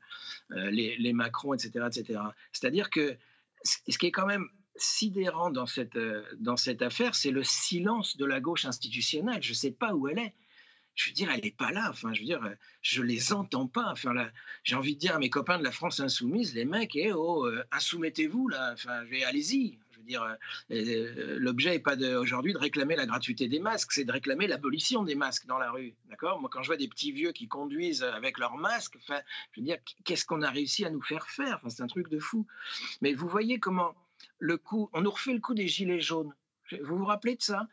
euh, 0.51 0.71
les, 0.71 0.97
les 0.97 1.13
Macron, 1.13 1.53
etc. 1.53 1.85
etc. 1.87 2.19
C'est-à-dire 2.51 2.89
que 2.89 3.17
ce 3.63 3.97
qui 3.97 4.07
est 4.07 4.11
quand 4.11 4.25
même 4.25 4.49
sidérant 4.75 5.51
dans 5.51 5.65
cette, 5.65 5.95
euh, 5.95 6.23
dans 6.39 6.57
cette 6.57 6.81
affaire, 6.81 7.15
c'est 7.15 7.31
le 7.31 7.43
silence 7.43 8.17
de 8.17 8.25
la 8.25 8.39
gauche 8.39 8.65
institutionnelle. 8.65 9.41
Je 9.41 9.51
ne 9.51 9.55
sais 9.55 9.71
pas 9.71 9.93
où 9.93 10.07
elle 10.07 10.19
est. 10.19 10.33
Je 10.93 11.09
veux 11.09 11.13
dire, 11.13 11.31
elle 11.31 11.41
n'est 11.41 11.51
pas 11.51 11.71
là. 11.71 11.87
Enfin, 11.89 12.13
je 12.13 12.19
veux 12.19 12.25
dire, 12.25 12.41
je 12.81 13.01
les 13.01 13.31
entends 13.31 13.67
pas. 13.67 13.89
Enfin, 13.91 14.13
j'ai 14.63 14.75
envie 14.75 14.95
de 14.95 14.99
dire 14.99 15.15
à 15.15 15.19
mes 15.19 15.29
copains 15.29 15.57
de 15.57 15.63
la 15.63 15.71
France 15.71 15.99
insoumise, 15.99 16.53
les 16.53 16.65
mecs, 16.65 16.95
eh 16.95 17.13
oh, 17.13 17.45
euh, 17.45 17.63
insoumettez-vous 17.71 18.49
là. 18.49 18.71
Enfin, 18.73 19.05
allez-y. 19.25 19.79
Je 19.91 19.99
veux 19.99 20.05
dire, 20.05 20.37
l'objet 21.37 21.69
n'est 21.71 21.79
pas 21.79 21.95
aujourd'hui 21.95 22.53
de 22.53 22.57
réclamer 22.57 22.95
la 22.95 23.05
gratuité 23.05 23.47
des 23.47 23.59
masques, 23.59 23.91
c'est 23.91 24.03
de 24.03 24.11
réclamer 24.11 24.47
l'abolition 24.47 25.03
des 25.03 25.13
masques 25.13 25.45
dans 25.45 25.59
la 25.59 25.69
rue. 25.69 25.93
D'accord? 26.09 26.41
Moi, 26.41 26.49
quand 26.51 26.63
je 26.63 26.67
vois 26.67 26.77
des 26.77 26.87
petits 26.87 27.11
vieux 27.11 27.31
qui 27.31 27.47
conduisent 27.47 28.03
avec 28.03 28.39
leurs 28.39 28.57
masques, 28.57 28.97
enfin, 28.97 29.21
je 29.51 29.61
veux 29.61 29.65
dire, 29.65 29.77
qu'est-ce 30.03 30.25
qu'on 30.25 30.41
a 30.41 30.49
réussi 30.49 30.85
à 30.85 30.89
nous 30.89 31.03
faire 31.03 31.29
faire? 31.29 31.57
Enfin, 31.57 31.69
C'est 31.69 31.83
un 31.83 31.87
truc 31.87 32.09
de 32.09 32.17
fou. 32.17 32.47
Mais 33.01 33.13
vous 33.13 33.27
voyez 33.27 33.59
comment 33.59 33.93
le 34.39 34.57
coup, 34.57 34.89
on 34.93 35.01
nous 35.01 35.11
refait 35.11 35.33
le 35.33 35.39
coup 35.39 35.53
des 35.53 35.67
gilets 35.67 36.01
jaunes. 36.01 36.33
Vous 36.83 36.97
vous 36.97 37.05
rappelez 37.05 37.35
de 37.35 37.41
ça? 37.41 37.67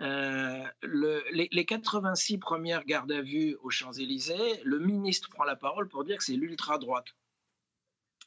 Euh, 0.00 0.64
les, 0.82 1.64
86 1.64 2.38
premières 2.38 2.84
gardes 2.84 3.12
à 3.12 3.22
vue 3.22 3.56
aux 3.62 3.70
Champs-Élysées, 3.70 4.60
le 4.64 4.78
ministre 4.78 5.28
prend 5.30 5.44
la 5.44 5.56
parole 5.56 5.88
pour 5.88 6.04
dire 6.04 6.18
que 6.18 6.24
c'est 6.24 6.36
l'ultra-droite. 6.36 7.06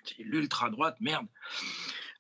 C'est 0.06 0.24
l'ultra-droite, 0.24 0.98
merde. 1.02 1.28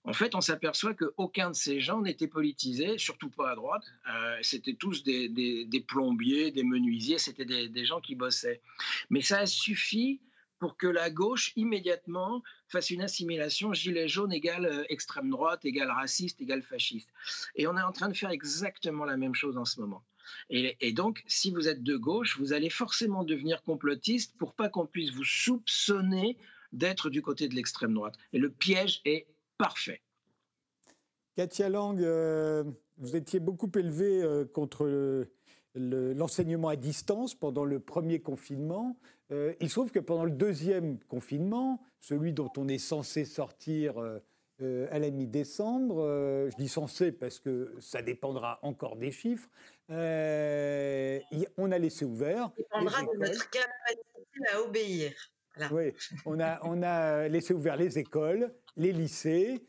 En 0.06 0.14
fait, 0.14 0.36
on 0.36 0.42
s'aperçoit 0.42 0.94
qu'aucun 0.94 1.52
de 1.52 1.56
ces 1.56 1.80
gens 1.80 2.02
n'était 2.02 2.28
politisé, 2.28 2.98
surtout 2.98 3.30
pas 3.30 3.52
à 3.52 3.56
droite. 3.56 3.86
Euh, 4.10 4.38
c'était 4.42 4.74
tous 4.74 5.04
des, 5.04 5.86
plombiers, 5.88 6.52
des 6.52 6.64
menuisiers, 6.64 7.20
c'était 7.20 7.46
des, 7.46 7.70
des, 7.70 7.86
gens 7.86 8.02
qui 8.02 8.16
bossaient. 8.16 8.62
Mais 9.10 9.22
ça 9.22 9.40
a 9.40 9.46
suffi 9.46 10.20
pour 10.60 10.78
que 10.78 10.88
la 10.88 11.10
gauche 11.10 11.54
immédiatement 11.56 12.42
fasse 12.74 12.90
une 12.90 13.02
assimilation 13.02 13.72
gilet 13.74 14.08
jaune 14.08 14.34
égale 14.34 14.66
euh, 14.66 14.84
extrême 14.90 15.30
droite, 15.30 15.64
égale 15.64 15.92
raciste, 15.92 16.42
égale 16.42 16.64
fasciste. 16.64 17.10
Et 17.56 17.68
on 17.68 17.78
est 17.78 17.82
en 17.82 17.92
train 17.92 18.10
de 18.10 18.18
faire 18.18 18.32
exactement 18.32 19.06
la 19.06 19.16
même 19.16 19.36
chose 19.36 19.58
en 19.58 19.66
ce 19.66 19.80
moment. 19.80 20.04
Et, 20.50 20.94
donc, 20.94 21.22
si 21.28 21.52
vous 21.52 21.68
êtes 21.68 21.84
de 21.84 21.98
gauche, 21.98 22.40
vous 22.40 22.54
allez 22.54 22.70
forcément 22.70 23.24
devenir 23.26 23.62
complotiste 23.62 24.36
pour 24.38 24.54
pas 24.54 24.70
qu'on 24.70 24.86
puisse 24.86 25.12
vous 25.12 25.26
soupçonner 25.26 26.38
d'être 26.72 27.10
du 27.10 27.22
côté 27.22 27.50
de 27.50 27.56
l'extrême 27.56 27.94
droite. 27.94 28.16
Et 28.32 28.40
le 28.40 28.50
piège 28.50 29.02
est 29.04 29.28
parfait. 29.58 30.02
Katia 31.36 31.68
Lang, 31.68 32.00
euh, 32.02 32.64
vous 32.98 33.16
étiez 33.18 33.42
beaucoup 33.42 33.70
élevé 33.76 34.24
euh, 34.24 34.46
contre 34.46 35.28
l'enseignement 35.76 36.70
à 36.70 36.78
distance 36.78 37.36
pendant 37.36 37.66
le 37.66 37.80
premier 37.80 38.20
confinement. 38.22 38.98
Euh, 39.34 39.54
il 39.60 39.70
se 39.70 39.76
trouve 39.76 39.92
que 39.92 40.00
pendant 40.00 40.26
le 40.26 40.32
deuxième 40.32 41.00
confinement, 41.00 41.82
celui 42.00 42.34
dont 42.34 42.52
on 42.58 42.68
est 42.68 42.78
censé 42.78 43.26
sortir 43.26 43.98
euh, 43.98 44.20
euh, 44.62 44.88
à 44.92 45.00
la 45.00 45.10
mi-décembre, 45.10 46.48
je 46.52 46.56
dis 46.58 46.70
censé 46.70 47.12
parce 47.12 47.40
que 47.40 47.74
ça 47.80 48.04
dépendra 48.04 48.60
encore 48.62 48.96
des 48.96 49.12
chiffres, 49.12 49.50
on 49.90 51.72
a 51.72 51.78
laissé 51.80 52.06
ouvert. 52.06 52.52
Ça 52.52 52.54
dépendra 52.58 53.02
de 53.02 53.18
notre 53.18 53.50
capacité 53.50 54.54
à 54.54 54.62
obéir. 54.62 55.12
Oui, 55.72 55.94
on 56.26 56.40
a, 56.40 56.60
on 56.64 56.82
a 56.84 57.28
laissé 57.28 57.54
ouvert 57.54 57.76
les 57.76 57.98
écoles, 58.00 58.54
les 58.76 58.92
lycées. 58.92 59.66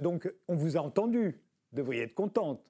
donc, 0.00 0.30
on 0.48 0.54
vous 0.54 0.76
a 0.76 0.80
entendu. 0.80 1.40
Vous 1.70 1.78
devriez 1.78 2.02
être 2.02 2.14
contente. 2.14 2.62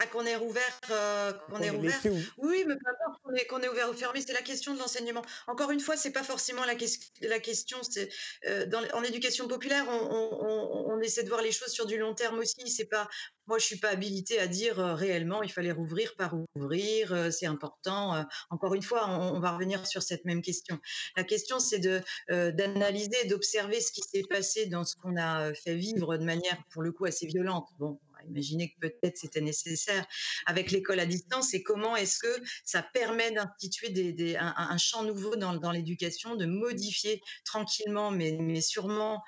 Ah, 0.00 0.06
qu'on 0.06 0.24
est 0.24 0.36
rouvert, 0.36 0.80
euh, 0.92 1.32
qu'on 1.32 1.60
est 1.60 1.70
ouvert. 1.70 2.00
Oui, 2.36 2.64
mais 2.68 2.76
peu 2.76 2.88
importe 2.88 3.20
qu'on 3.24 3.34
est, 3.34 3.46
qu'on 3.46 3.60
est 3.62 3.68
ouvert 3.68 3.90
ou 3.90 3.94
fermé, 3.94 4.20
c'est 4.24 4.32
la 4.32 4.42
question 4.42 4.72
de 4.72 4.78
l'enseignement. 4.78 5.22
Encore 5.48 5.72
une 5.72 5.80
fois, 5.80 5.96
c'est 5.96 6.12
pas 6.12 6.22
forcément 6.22 6.64
la, 6.64 6.74
la 7.22 7.40
question. 7.40 7.78
C'est 7.82 8.08
euh, 8.46 8.64
en 8.94 9.02
éducation 9.02 9.48
populaire, 9.48 9.86
on, 9.88 11.00
essaie 11.00 11.24
de 11.24 11.28
voir 11.28 11.42
les 11.42 11.50
choses 11.50 11.70
sur 11.70 11.86
du 11.86 11.98
long 11.98 12.14
terme 12.14 12.38
aussi. 12.38 12.70
C'est 12.70 12.84
pas, 12.84 13.08
moi, 13.48 13.58
je 13.58 13.64
suis 13.64 13.78
pas 13.78 13.88
habilitée 13.88 14.38
à 14.38 14.46
dire 14.46 14.78
euh, 14.78 14.94
réellement, 14.94 15.42
il 15.42 15.50
fallait 15.50 15.72
rouvrir 15.72 16.14
par 16.16 16.34
ouvrir, 16.54 17.32
c'est 17.32 17.46
important. 17.46 18.24
encore 18.50 18.74
une 18.74 18.82
fois, 18.82 19.08
on, 19.08 19.40
va 19.40 19.50
revenir 19.50 19.84
sur 19.84 20.04
cette 20.04 20.24
même 20.24 20.42
question. 20.42 20.78
La 21.16 21.24
question, 21.24 21.58
c'est 21.58 21.80
de 21.80 22.00
d'analyser, 22.28 23.24
d'observer 23.24 23.80
ce 23.80 23.90
qui 23.90 24.02
s'est 24.02 24.24
passé 24.28 24.66
dans 24.66 24.84
ce 24.84 24.94
qu'on 24.94 25.16
a 25.16 25.52
fait 25.54 25.74
vivre 25.74 26.16
de 26.16 26.24
manière, 26.24 26.56
pour 26.70 26.82
le 26.82 26.92
coup, 26.92 27.04
assez 27.04 27.26
violente. 27.26 27.68
Bon, 27.78 27.98
Imaginez 28.28 28.70
que 28.70 28.88
peut-être 28.88 29.16
c'était 29.16 29.40
nécessaire 29.40 30.06
avec 30.46 30.70
l'école 30.70 31.00
à 31.00 31.06
distance 31.06 31.54
et 31.54 31.62
comment 31.62 31.96
est-ce 31.96 32.18
que 32.18 32.42
ça 32.64 32.82
permet 32.82 33.30
d'instituer 33.32 34.36
un, 34.38 34.78
champ 34.78 35.02
nouveau 35.02 35.36
dans, 35.36 35.72
l'éducation, 35.72 36.36
de 36.36 36.46
modifier 36.46 37.20
tranquillement 37.44 38.10
mais, 38.10 38.60
sûrement 38.60 39.22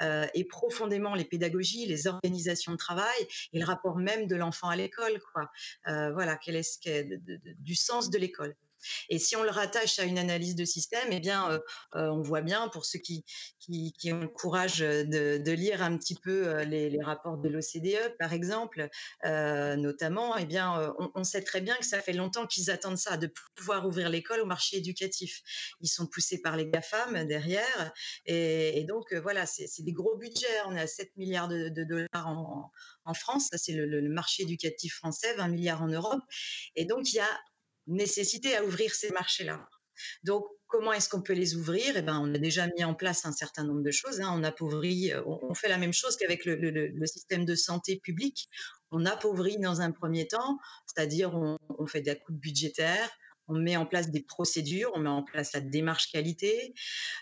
euh, 0.00 0.26
et 0.34 0.44
profondément 0.44 1.14
les 1.14 1.24
pédagogies, 1.24 1.86
les 1.86 2.06
organisations 2.06 2.72
de 2.72 2.76
travail 2.76 3.26
et 3.52 3.58
le 3.58 3.64
rapport 3.64 3.96
même 3.96 4.26
de 4.26 4.36
l'enfant 4.36 4.68
à 4.68 4.76
l'école. 4.76 5.20
Euh, 5.88 6.12
voilà, 6.12 6.36
quel 6.36 6.56
est 6.56 6.62
ce 6.62 6.78
qu'est 6.78 7.08
du 7.58 7.74
sens 7.74 8.10
de 8.10 8.18
l'école. 8.18 8.54
Et 9.08 9.18
si 9.18 9.36
on 9.36 9.42
le 9.42 9.50
rattache 9.50 9.98
à 9.98 10.04
une 10.04 10.18
analyse 10.18 10.54
de 10.54 10.64
système, 10.64 11.08
eh 11.10 11.20
bien, 11.20 11.50
euh, 11.50 11.58
euh, 11.96 12.08
on 12.08 12.22
voit 12.22 12.40
bien, 12.40 12.68
pour 12.68 12.84
ceux 12.84 12.98
qui, 12.98 13.24
ont 14.12 14.20
le 14.20 14.28
courage 14.28 14.78
de, 14.78 15.50
lire 15.52 15.82
un 15.82 15.96
petit 15.96 16.14
peu 16.14 16.62
les, 16.62 16.98
rapports 17.02 17.38
de 17.38 17.48
l'OCDE, 17.48 18.16
par 18.18 18.32
exemple, 18.32 18.88
notamment, 19.24 20.36
eh 20.36 20.44
bien, 20.46 20.94
on, 21.14 21.24
sait 21.24 21.42
très 21.42 21.60
bien 21.60 21.76
que 21.76 21.84
ça 21.84 22.00
fait 22.00 22.12
longtemps 22.12 22.46
qu'ils 22.46 22.70
attendent 22.70 22.98
ça, 22.98 23.16
de 23.16 23.32
pouvoir 23.54 23.86
ouvrir 23.86 24.08
l'école 24.08 24.40
au 24.40 24.46
marché 24.46 24.78
éducatif. 24.78 25.42
Ils 25.80 25.88
sont 25.88 26.06
poussés 26.06 26.40
par 26.40 26.56
les 26.56 26.66
GAFAM 26.66 27.26
derrière, 27.26 27.92
et, 28.26 28.84
donc 28.84 29.12
voilà, 29.14 29.46
c'est 29.46 29.82
des 29.82 29.92
gros 29.92 30.16
budgets. 30.16 30.46
On 30.66 30.76
est 30.76 30.80
à 30.80 30.86
7 30.86 31.16
milliards 31.16 31.48
de, 31.48 31.68
dollars 31.68 32.26
en, 32.26 33.14
France, 33.14 33.48
ça 33.50 33.58
c'est 33.58 33.72
le, 33.72 33.86
le, 33.86 34.08
marché 34.08 34.44
éducatif 34.44 34.94
français, 34.94 35.34
20 35.34 35.48
milliards 35.48 35.82
en 35.82 35.88
Europe. 35.88 36.22
Et 36.76 36.84
donc 36.84 37.12
il 37.12 37.16
y 37.16 37.20
a 37.20 37.40
nécessité 37.90 38.56
à 38.56 38.64
ouvrir 38.64 38.94
ces 38.94 39.10
marchés-là. 39.10 39.68
Donc, 40.24 40.46
comment 40.66 40.92
est-ce 40.92 41.08
qu'on 41.08 41.20
peut 41.20 41.34
les 41.34 41.56
ouvrir? 41.56 41.96
Eh 41.96 42.02
ben, 42.02 42.18
on 42.22 42.34
a 42.34 42.38
déjà 42.38 42.66
mis 42.68 42.84
en 42.84 42.94
place 42.94 43.26
un 43.26 43.32
certain 43.32 43.64
nombre 43.64 43.82
de 43.82 43.90
choses. 43.90 44.20
Hein. 44.20 44.30
On 44.32 44.44
appauvrit, 44.44 45.12
euh, 45.12 45.22
on, 45.26 45.54
fait 45.54 45.68
la 45.68 45.78
même 45.78 45.92
chose 45.92 46.16
qu'avec 46.16 46.44
le, 46.46 47.06
système 47.06 47.44
de 47.44 47.54
santé 47.54 48.00
publique. 48.02 48.48
On 48.90 49.04
appauvrit 49.04 49.58
dans 49.58 49.80
un 49.80 49.90
premier 49.90 50.26
temps, 50.26 50.58
c'est-à-dire 50.86 51.34
on, 51.34 51.58
on 51.78 51.86
fait 51.86 52.00
des 52.00 52.16
coupes 52.18 52.40
budgétaires, 52.40 53.10
on 53.50 53.54
met 53.54 53.76
en 53.76 53.86
place 53.86 54.10
des 54.10 54.22
procédures, 54.22 54.90
on 54.94 55.00
met 55.00 55.10
en 55.10 55.22
place 55.22 55.52
la 55.52 55.60
démarche 55.60 56.10
qualité, 56.10 56.74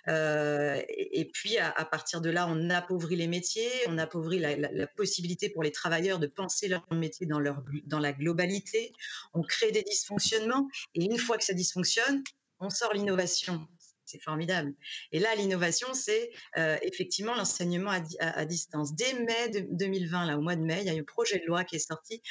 euh, 0.08 0.80
et, 0.88 1.24
puis 1.32 1.58
à, 1.58 1.84
partir 1.84 2.20
de 2.20 2.30
là, 2.30 2.46
on 2.48 2.70
appauvrit 2.70 3.16
les 3.16 3.26
métiers, 3.26 3.70
on 3.86 3.98
appauvrit 3.98 4.38
la, 4.38 4.86
possibilité 4.96 5.48
pour 5.48 5.62
les 5.62 5.72
travailleurs 5.72 6.18
de 6.18 6.26
penser 6.26 6.68
leur 6.68 6.86
métier 6.92 7.26
dans, 7.26 7.40
leur, 7.40 7.62
dans 7.84 7.98
la 7.98 8.12
globalité, 8.12 8.92
on 9.32 9.42
crée 9.42 9.72
des 9.72 9.82
dysfonctionnements, 9.82 10.68
et 10.94 11.04
une 11.04 11.18
fois 11.18 11.38
que 11.38 11.44
ça 11.44 11.54
dysfonctionne, 11.54 12.22
on 12.60 12.70
sort 12.70 12.92
l'innovation. 12.92 13.66
C'est 14.04 14.22
formidable. 14.22 14.72
Et 15.12 15.18
là, 15.18 15.34
l'innovation, 15.34 15.92
c'est 15.92 16.30
euh, 16.56 16.78
effectivement 16.80 17.34
l'enseignement 17.34 17.90
à, 18.20 18.44
distance. 18.46 18.94
Dès 18.94 19.12
mai 19.12 19.66
2020, 19.70 20.26
là, 20.26 20.38
au 20.38 20.40
mois 20.40 20.56
de 20.56 20.62
mai, 20.62 20.78
il 20.80 20.86
y 20.86 20.90
a 20.90 20.94
eu 20.94 21.00
un 21.00 21.04
projet 21.04 21.38
de 21.38 21.44
loi 21.44 21.64
qui 21.64 21.76
est 21.76 21.86
sorti 21.86 22.22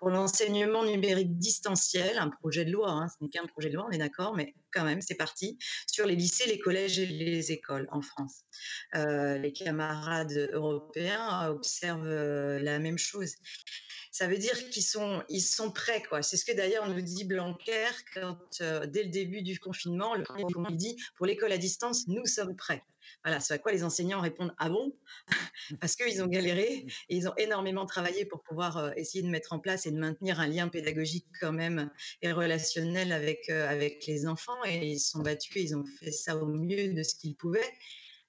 pour 0.00 0.08
l'enseignement 0.08 0.82
numérique 0.82 1.36
distanciel, 1.36 2.16
un 2.16 2.30
projet 2.30 2.64
de 2.64 2.72
loi, 2.72 2.90
hein, 2.90 3.06
ce 3.08 3.22
n'est 3.22 3.28
qu'un 3.28 3.46
projet 3.46 3.68
de 3.68 3.74
loi, 3.74 3.86
on 3.86 3.92
est 3.92 3.98
d'accord, 3.98 4.34
mais 4.34 4.54
quand 4.72 4.84
même, 4.84 5.02
c'est 5.02 5.14
parti, 5.14 5.58
sur 5.86 6.06
les 6.06 6.16
lycées, 6.16 6.46
les 6.46 6.58
collèges 6.58 6.98
et 6.98 7.04
les 7.04 7.52
écoles 7.52 7.86
en 7.92 8.00
France. 8.00 8.44
Euh, 8.94 9.36
les 9.36 9.52
camarades 9.52 10.48
européens 10.54 11.48
observent 11.50 12.06
euh, 12.06 12.58
la 12.60 12.78
même 12.78 12.96
chose. 12.96 13.34
Ça 14.10 14.26
veut 14.26 14.38
dire 14.38 14.70
qu'ils 14.70 14.82
sont, 14.82 15.22
ils 15.28 15.42
sont 15.42 15.70
prêts, 15.70 16.02
quoi. 16.08 16.22
C'est 16.22 16.38
ce 16.38 16.46
que 16.46 16.56
d'ailleurs 16.56 16.88
nous 16.88 17.02
dit 17.02 17.24
Blanquer 17.24 17.90
quand, 18.14 18.38
euh, 18.62 18.86
dès 18.86 19.02
le 19.02 19.10
début 19.10 19.42
du 19.42 19.58
confinement, 19.60 20.14
le 20.14 20.24
il 20.70 20.76
dit 20.76 20.96
pour 21.16 21.26
l'école 21.26 21.52
à 21.52 21.58
distance, 21.58 22.08
nous 22.08 22.24
sommes 22.24 22.56
prêts. 22.56 22.82
Voilà, 23.24 23.40
c'est 23.40 23.54
à 23.54 23.58
quoi 23.58 23.72
les 23.72 23.84
enseignants 23.84 24.20
répondent 24.20 24.54
Ah 24.58 24.70
bon? 24.70 24.96
Parce 25.80 25.94
qu'ils 25.96 26.22
ont 26.22 26.26
galéré 26.26 26.86
et 27.08 27.16
ils 27.16 27.28
ont 27.28 27.34
énormément 27.36 27.84
travaillé 27.86 28.24
pour 28.24 28.42
pouvoir 28.42 28.96
essayer 28.96 29.22
de 29.22 29.28
mettre 29.28 29.52
en 29.52 29.58
place 29.58 29.86
et 29.86 29.90
de 29.90 29.98
maintenir 29.98 30.40
un 30.40 30.46
lien 30.46 30.68
pédagogique 30.68 31.26
quand 31.40 31.52
même 31.52 31.90
et 32.22 32.32
relationnel 32.32 33.12
avec, 33.12 33.48
avec 33.50 34.06
les 34.06 34.26
enfants. 34.26 34.64
Et 34.64 34.92
ils 34.92 35.00
se 35.00 35.10
sont 35.10 35.20
battus, 35.20 35.62
ils 35.62 35.76
ont 35.76 35.84
fait 35.84 36.12
ça 36.12 36.36
au 36.36 36.46
mieux 36.46 36.94
de 36.94 37.02
ce 37.02 37.14
qu'ils 37.14 37.36
pouvaient. 37.36 37.72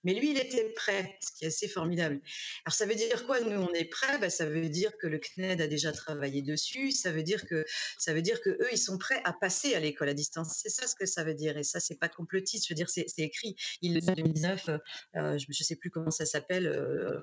Mais 0.03 0.13
lui, 0.13 0.31
il 0.31 0.37
était 0.37 0.69
prêt, 0.69 1.17
ce 1.21 1.31
qui 1.31 1.45
est 1.45 1.47
assez 1.47 1.67
formidable. 1.67 2.19
Alors, 2.65 2.73
ça 2.73 2.85
veut 2.85 2.95
dire 2.95 3.25
quoi 3.25 3.39
Nous, 3.39 3.59
on 3.59 3.73
est 3.73 3.85
prêt? 3.85 4.17
Bah, 4.19 4.29
ça 4.29 4.45
veut 4.45 4.69
dire 4.69 4.97
que 4.97 5.07
le 5.07 5.19
CNED 5.19 5.61
a 5.61 5.67
déjà 5.67 5.91
travaillé 5.91 6.41
dessus. 6.41 6.91
Ça 6.91 7.11
veut 7.11 7.23
dire 7.23 7.45
que 7.45 7.65
ça 7.97 8.13
veut 8.13 8.21
dire 8.21 8.41
que 8.41 8.49
eux, 8.49 8.67
ils 8.71 8.77
sont 8.77 8.97
prêts 8.97 9.21
à 9.23 9.33
passer 9.33 9.75
à 9.75 9.79
l'école 9.79 10.09
à 10.09 10.13
distance. 10.13 10.59
C'est 10.61 10.69
ça 10.69 10.87
ce 10.87 10.95
que 10.95 11.05
ça 11.05 11.23
veut 11.23 11.35
dire. 11.35 11.57
Et 11.57 11.63
ça, 11.63 11.79
c'est 11.79 11.99
pas 11.99 12.09
complotiste. 12.09 12.67
Je 12.67 12.73
veux 12.73 12.77
dire, 12.77 12.89
c'est 12.89 13.07
écrit. 13.17 13.55
Il 13.81 13.97
en 13.97 14.13
2019. 14.13 14.69
Euh, 14.69 15.37
je 15.37 15.45
ne 15.47 15.53
sais 15.53 15.75
plus 15.75 15.89
comment 15.89 16.11
ça 16.11 16.25
s'appelle. 16.25 16.67
Euh, 16.67 17.19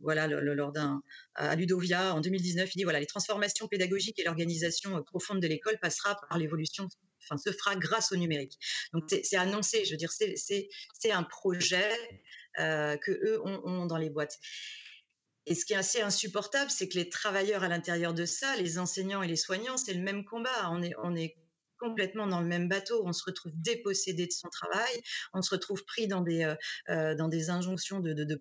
voilà, 0.00 0.28
lors 0.28 0.70
d'un 0.70 1.02
à 1.34 1.56
Ludovia 1.56 2.14
en 2.14 2.20
2019, 2.20 2.72
il 2.74 2.78
dit 2.78 2.84
voilà, 2.84 3.00
les 3.00 3.06
transformations 3.06 3.66
pédagogiques 3.66 4.18
et 4.20 4.24
l'organisation 4.24 5.02
profonde 5.02 5.40
de 5.40 5.48
l'école 5.48 5.76
passera 5.80 6.16
par 6.28 6.38
l'évolution 6.38 6.88
enfin, 7.22 7.38
se 7.38 7.50
fera 7.52 7.76
grâce 7.76 8.12
au 8.12 8.16
numérique. 8.16 8.58
Donc 8.92 9.04
c'est 9.08 9.36
annoncé, 9.36 9.84
je 9.84 9.92
veux 9.92 9.96
dire, 9.96 10.12
c'est 10.12 11.10
un 11.10 11.22
projet 11.22 11.90
euh, 12.58 12.96
que 12.96 13.12
eux 13.12 13.40
ont, 13.44 13.86
dans 13.86 13.98
les 13.98 14.10
boîtes. 14.10 14.38
Et 15.46 15.54
ce 15.54 15.64
qui 15.64 15.72
est 15.72 15.76
assez 15.76 16.02
insupportable, 16.02 16.70
c'est 16.70 16.88
que 16.88 16.98
les 16.98 17.08
travailleurs 17.08 17.62
à 17.62 17.68
l'intérieur 17.68 18.12
de 18.12 18.26
ça, 18.26 18.54
les 18.56 18.78
enseignants 18.78 19.22
et 19.22 19.28
les 19.28 19.36
soignants, 19.36 19.78
c'est 19.78 19.94
le 19.94 20.02
même 20.02 20.24
combat. 20.24 20.70
On 20.70 20.82
est, 20.82 20.92
on 21.02 21.16
est 21.16 21.36
complètement 21.78 22.26
dans 22.26 22.40
le 22.40 22.46
même 22.46 22.68
bateau. 22.68 23.02
On 23.04 23.12
se 23.12 23.24
retrouve 23.24 23.52
dépossédé 23.54 24.26
de 24.26 24.32
son 24.32 24.48
travail, 24.48 25.02
on 25.32 25.42
se 25.42 25.50
retrouve 25.50 25.84
pris 25.84 26.08
dans 26.08 26.20
des, 26.20 26.44
euh, 26.44 26.54
euh, 26.88 27.14
dans 27.14 27.28
des 27.28 27.50
injonctions 27.50 28.00
de, 28.00 28.12
de. 28.12 28.38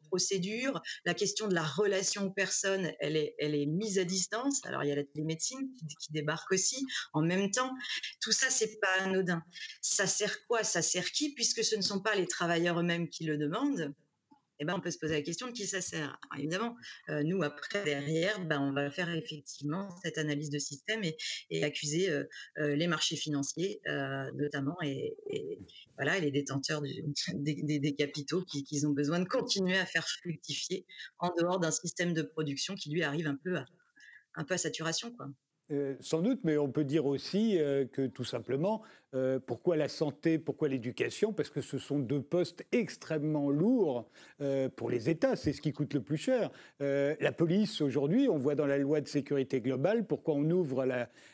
La 1.06 1.14
question 1.14 1.48
de 1.48 1.56
la 1.56 1.64
relation 1.64 2.26
aux 2.26 2.32
personnes, 2.32 2.92
elle 3.00 3.16
est, 3.16 3.36
elle 3.40 3.56
est 3.56 3.66
mise 3.66 4.00
à 4.00 4.04
distance. 4.04 4.62
Alors 4.66 4.84
il 4.84 4.90
y 4.90 4.92
a 4.92 4.96
la 4.96 5.04
télémédecine 5.04 5.70
qui, 5.78 5.88
qui 5.88 6.12
débarque 6.12 6.52
aussi 6.52 6.86
en 7.14 7.22
même 7.22 7.52
temps. 7.52 7.74
Tout 8.22 8.32
ça, 8.32 8.50
c'est 8.50 8.80
pas 8.80 9.02
anodin. 9.02 9.44
Ça 9.82 10.08
sert 10.08 10.46
quoi? 10.48 10.64
Ça 10.64 10.82
sert 10.82 11.12
qui 11.12 11.34
Puisque 11.34 11.64
ce 11.64 11.76
ne 11.76 11.82
sont 11.82 12.02
pas 12.02 12.16
les 12.16 12.28
travailleurs 12.28 12.80
eux-mêmes 12.80 13.10
qui 13.10 13.26
le 13.26 13.38
demandent? 13.38 13.94
Eh 14.60 14.66
ben, 14.66 14.74
on 14.76 14.80
peut 14.80 14.92
se 14.92 14.98
poser 14.98 15.16
la 15.16 15.22
question 15.22 15.48
de 15.48 15.52
qui 15.52 15.68
ça 15.68 15.82
sert. 15.82 16.20
évidemment, 16.38 16.76
euh, 17.10 17.24
nous, 17.24 17.44
après, 17.44 17.84
derrière, 17.84 18.44
ben, 18.46 18.60
on 18.60 18.72
va 18.74 18.90
faire 18.90 19.10
effectivement 19.14 19.90
cette 20.04 20.18
analyse 20.18 20.50
de 20.50 20.60
système 20.60 21.04
et, 21.04 21.16
et 21.50 21.64
accuser 21.64 22.10
euh, 22.10 22.24
euh, 22.58 22.76
les 22.76 22.88
marchés 22.88 23.16
financiers, 23.16 23.82
notamment, 24.36 24.78
et, 24.84 25.16
et, 25.30 25.60
les 26.22 26.32
détenteurs 26.32 26.82
des, 27.34 27.96
capitaux 27.98 28.44
qui, 28.44 28.86
ont 28.86 28.92
besoin 28.92 29.20
de 29.20 29.28
continuer 29.28 29.78
à 29.78 29.86
faire 29.86 30.08
fructifier 30.08 30.86
en 31.20 31.34
dehors 31.40 31.60
d'un 31.60 31.72
système 31.72 32.14
de 32.14 32.22
production 32.22 32.76
qui, 32.76 32.90
lui, 32.90 33.04
arrive 33.04 33.28
un 33.28 33.36
peu 33.36 33.58
à, 33.58 33.66
un 34.36 34.44
peu 34.44 34.56
à 34.56 34.58
saturation. 34.58 35.12
Quoi. 35.12 35.30
Euh, 35.72 35.96
sans 36.00 36.22
doute, 36.22 36.40
mais 36.44 36.58
on 36.58 36.72
peut 36.72 36.86
dire 36.86 37.06
aussi 37.06 37.60
euh, 37.60 37.86
que 37.86 38.08
tout 38.08 38.24
simplement, 38.24 38.82
euh, 39.14 39.38
pourquoi 39.46 39.76
la 39.76 39.90
santé, 39.90 40.40
pourquoi 40.40 40.70
l'éducation? 40.70 41.34
Parce 41.34 41.50
que 41.50 41.60
ce 41.60 41.78
sont 41.78 42.00
deux 42.00 42.22
postes 42.22 42.66
extrêmement 42.72 43.50
lourds 43.50 44.10
pour 44.76 44.90
les 44.90 45.10
États, 45.10 45.36
c'est 45.36 45.52
ce 45.52 45.62
qui 45.62 45.74
coûte 45.74 45.94
le 45.94 46.02
plus 46.02 46.18
cher. 46.18 46.52
la 46.80 47.32
police, 47.32 47.82
aujourd'hui, 47.82 48.30
on 48.30 48.38
voit 48.38 48.56
dans 48.56 48.66
la 48.66 48.78
loi 48.78 49.02
de 49.02 49.08
sécurité 49.08 49.62
globale, 49.62 50.06
pourquoi 50.06 50.36
on 50.36 50.50
ouvre 50.50 50.82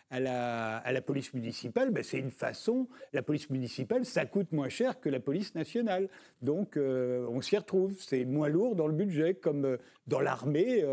à 0.09 0.19
la, 0.19 1.01
police 1.01 1.33
municipale. 1.33 1.91
Ben, 1.91 2.03
C'est 2.03 2.19
une 2.19 2.31
façon, 2.31 2.87
la 3.11 3.21
police 3.21 3.49
municipale, 3.49 4.05
ça 4.05 4.25
coûte 4.25 4.51
moins 4.51 4.69
cher 4.69 4.99
que 4.99 5.09
la 5.09 5.19
police 5.19 5.53
nationale. 5.55 6.07
Donc 6.41 6.77
on 6.77 7.41
s'y 7.41 7.57
retrouve, 7.57 7.95
c'est 7.99 8.25
moins 8.25 8.49
lourd 8.49 8.75
dans 8.75 8.87
le 8.87 8.93
budget, 8.93 9.33
comme 9.33 9.77
dans 10.07 10.21
l'armée 10.21 10.85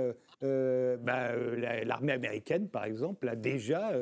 euh, 0.42 0.96
bah, 0.96 1.32
euh, 1.32 1.84
l'armée 1.84 2.12
américaine, 2.12 2.68
par 2.68 2.84
exemple, 2.84 3.28
a 3.28 3.36
déjà 3.36 3.92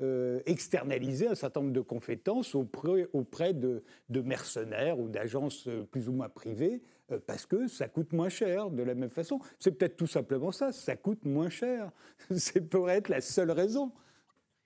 euh, 0.00 0.40
externalisé 0.46 1.28
un 1.28 1.36
certain 1.36 1.60
nombre 1.60 1.72
de 1.72 1.80
compétences 1.80 2.54
auprès, 2.54 3.06
auprès 3.12 3.52
de, 3.52 3.84
de, 4.08 4.20
mercenaires 4.20 4.98
ou 4.98 5.08
d'agences 5.08 5.68
plus 5.92 6.08
ou 6.08 6.12
moins 6.12 6.28
privées, 6.28 6.82
parce 7.26 7.46
que 7.46 7.68
ça 7.68 7.86
coûte 7.88 8.12
moins 8.12 8.28
cher 8.28 8.70
de 8.70 8.82
la 8.82 8.94
même 8.94 9.10
façon. 9.10 9.38
C'est 9.60 9.72
peut-être 9.72 9.96
tout 9.96 10.08
simplement 10.08 10.50
ça, 10.50 10.72
ça 10.72 10.96
coûte 10.96 11.24
moins 11.24 11.50
cher. 11.50 11.92
C'est 12.36 12.68
pourrait 12.68 12.96
être 12.96 13.08
la 13.08 13.20
seule 13.20 13.52
raison. 13.52 13.92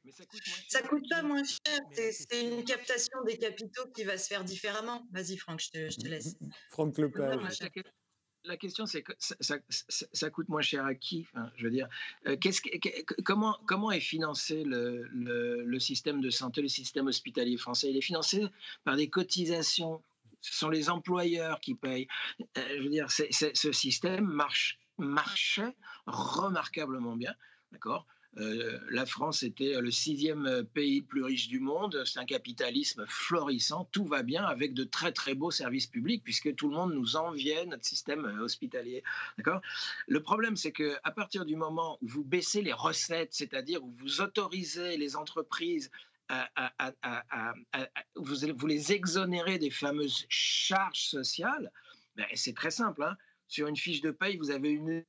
Mais 0.04 0.12
ça 0.12 0.24
coûte, 0.24 0.40
ça 0.68 0.82
coûte 0.82 1.04
pas 1.10 1.22
moins 1.22 1.42
cher, 1.44 1.80
c'est 1.92 2.40
une 2.40 2.64
captation 2.64 3.22
des 3.26 3.36
capitaux 3.36 3.86
qui 3.94 4.04
va 4.04 4.16
se 4.16 4.28
faire 4.28 4.42
différemment. 4.42 5.02
Vas-y 5.12 5.36
Franck, 5.36 5.60
je 5.60 5.70
te, 5.70 5.90
je 5.90 5.98
te 5.98 6.08
laisse. 6.08 6.36
Franck 6.70 6.96
Lepage 6.96 7.58
la 8.48 8.56
question, 8.56 8.86
c'est 8.86 9.02
que 9.02 9.12
ça, 9.18 10.30
coûte 10.30 10.48
moins 10.48 10.62
cher 10.62 10.84
à 10.84 10.94
qui 10.94 11.26
enfin, 11.32 11.50
Je 11.56 11.64
veux 11.64 11.70
dire, 11.70 11.88
euh, 12.26 12.36
comment, 13.24 13.90
est 13.90 14.00
financé 14.00 14.64
le, 14.64 15.78
système 15.78 16.20
de 16.20 16.30
santé, 16.30 16.62
le 16.62 16.68
système 16.68 17.06
hospitalier 17.06 17.56
français? 17.56 17.90
Il 17.90 17.96
est 17.96 18.02
financé 18.02 18.46
par 18.84 18.96
des 18.96 19.08
cotisations. 19.08 20.02
Ce 20.40 20.58
sont 20.58 20.68
les 20.68 20.88
employeurs 20.88 21.60
qui 21.60 21.74
payent. 21.74 22.08
Euh, 22.40 22.62
je 22.76 22.82
veux 22.82 22.90
dire, 22.90 23.10
ce 23.10 23.72
système 23.72 24.24
marche, 24.24 24.78
marchait 24.98 25.74
remarquablement 26.06 27.16
bien. 27.16 27.34
D'accord? 27.72 28.06
Euh, 28.38 28.78
la 28.90 29.06
France 29.06 29.42
était 29.42 29.80
le 29.80 29.90
sixième 29.90 30.46
euh, 30.46 30.62
pays 30.62 31.00
le 31.00 31.06
plus 31.06 31.22
riche 31.22 31.48
du 31.48 31.60
monde. 31.60 32.02
C'est 32.04 32.18
un 32.18 32.24
capitalisme 32.24 33.04
florissant. 33.08 33.88
Tout 33.90 34.04
va 34.04 34.22
bien 34.22 34.44
avec 34.44 34.74
de 34.74 34.84
très 34.84 35.12
très 35.12 35.34
beaux 35.34 35.50
services 35.50 35.86
publics 35.86 36.22
puisque 36.22 36.54
tout 36.54 36.68
le 36.68 36.76
monde 36.76 36.94
nous 36.94 37.16
enviait 37.16 37.66
notre 37.66 37.84
système 37.84 38.24
euh, 38.24 38.44
hospitalier. 38.44 39.02
D'accord? 39.38 39.60
Le 40.06 40.22
problème, 40.22 40.56
c'est 40.56 40.72
que 40.72 40.96
à 41.02 41.10
partir 41.10 41.44
du 41.44 41.56
moment 41.56 41.98
où 42.02 42.08
vous 42.08 42.24
baissez 42.24 42.62
les 42.62 42.72
recettes, 42.72 43.34
c'est-à-dire 43.34 43.82
où 43.82 43.90
vous 43.98 44.20
autorisez 44.20 44.96
les 44.96 45.16
entreprises 45.16 45.90
à, 46.30 46.50
vous, 48.16 48.66
les 48.66 48.92
exonérez 48.92 49.58
des 49.58 49.70
fameuses 49.70 50.26
charges 50.28 51.04
sociales, 51.04 51.72
ben, 52.16 52.26
c'est 52.34 52.54
très 52.54 52.70
simple. 52.70 53.02
Hein 53.02 53.16
sur 53.48 53.66
une 53.66 53.76
fiche 53.76 54.02
de 54.02 54.10
paye, 54.10 54.36
vous 54.36 54.50
avez 54.50 54.70
une 54.70 55.02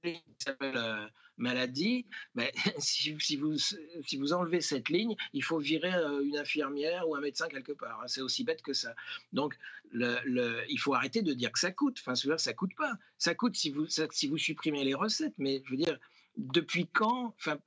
euh, 0.61 1.07
maladie. 1.39 2.05
Mais 2.35 2.51
si, 2.77 3.15
si, 3.19 3.37
vous, 3.37 3.57
si 3.57 4.17
vous 4.17 4.33
enlevez 4.33 4.61
cette 4.61 4.89
ligne, 4.89 5.15
il 5.33 5.43
faut 5.43 5.57
virer 5.57 5.93
euh, 5.93 6.23
une 6.23 6.37
infirmière 6.37 7.07
ou 7.07 7.15
un 7.15 7.21
médecin 7.21 7.47
quelque 7.47 7.71
part. 7.71 8.01
Hein. 8.01 8.07
C'est 8.07 8.21
aussi 8.21 8.43
bête 8.43 8.61
que 8.61 8.73
ça. 8.73 8.93
Donc, 9.33 9.57
il 9.93 10.77
faut 10.79 10.93
arrêter 10.93 11.21
de 11.21 11.33
dire 11.33 11.51
que 11.51 11.59
ça 11.59 11.71
coûte. 11.71 11.97
Enfin, 11.99 12.15
ça 12.15 12.53
coûte 12.53 12.75
pas. 12.75 12.93
Ça 13.17 13.33
coûte 13.33 13.55
si 13.55 13.71
vous, 13.71 13.87
ça, 13.87 14.07
si 14.11 14.27
vous 14.27 14.37
supprimez 14.37 14.83
les 14.83 14.93
recettes. 14.93 15.35
Mais 15.37 15.63
je 15.65 15.71
veux 15.71 15.77
dire, 15.77 15.97
depuis 16.37 16.87
quand, 16.87 17.33
enfin, 17.37 17.57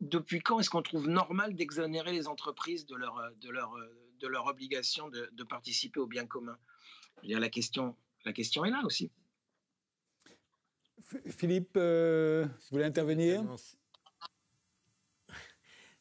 depuis 0.00 0.40
quand 0.40 0.60
est-ce 0.60 0.70
qu'on 0.70 0.82
trouve 0.82 1.08
normal 1.08 1.54
d'exonérer 1.54 2.12
les 2.12 2.26
entreprises 2.26 2.86
de 2.86 2.96
leur, 2.96 3.20
de 3.40 3.50
leur, 3.50 3.76
de 4.20 4.26
leur 4.26 4.46
obligation 4.46 5.08
de, 5.08 5.28
de 5.32 5.44
participer 5.44 6.00
au 6.00 6.06
bien 6.06 6.26
commun 6.26 6.58
je 7.18 7.22
veux 7.22 7.28
dire, 7.28 7.40
la 7.40 7.48
question, 7.48 7.96
la 8.24 8.32
question 8.32 8.64
est 8.64 8.70
là 8.70 8.82
aussi. 8.84 9.10
Philippe, 11.30 11.76
euh, 11.76 12.44
vous 12.44 12.66
voulez 12.72 12.84
intervenir? 12.84 13.42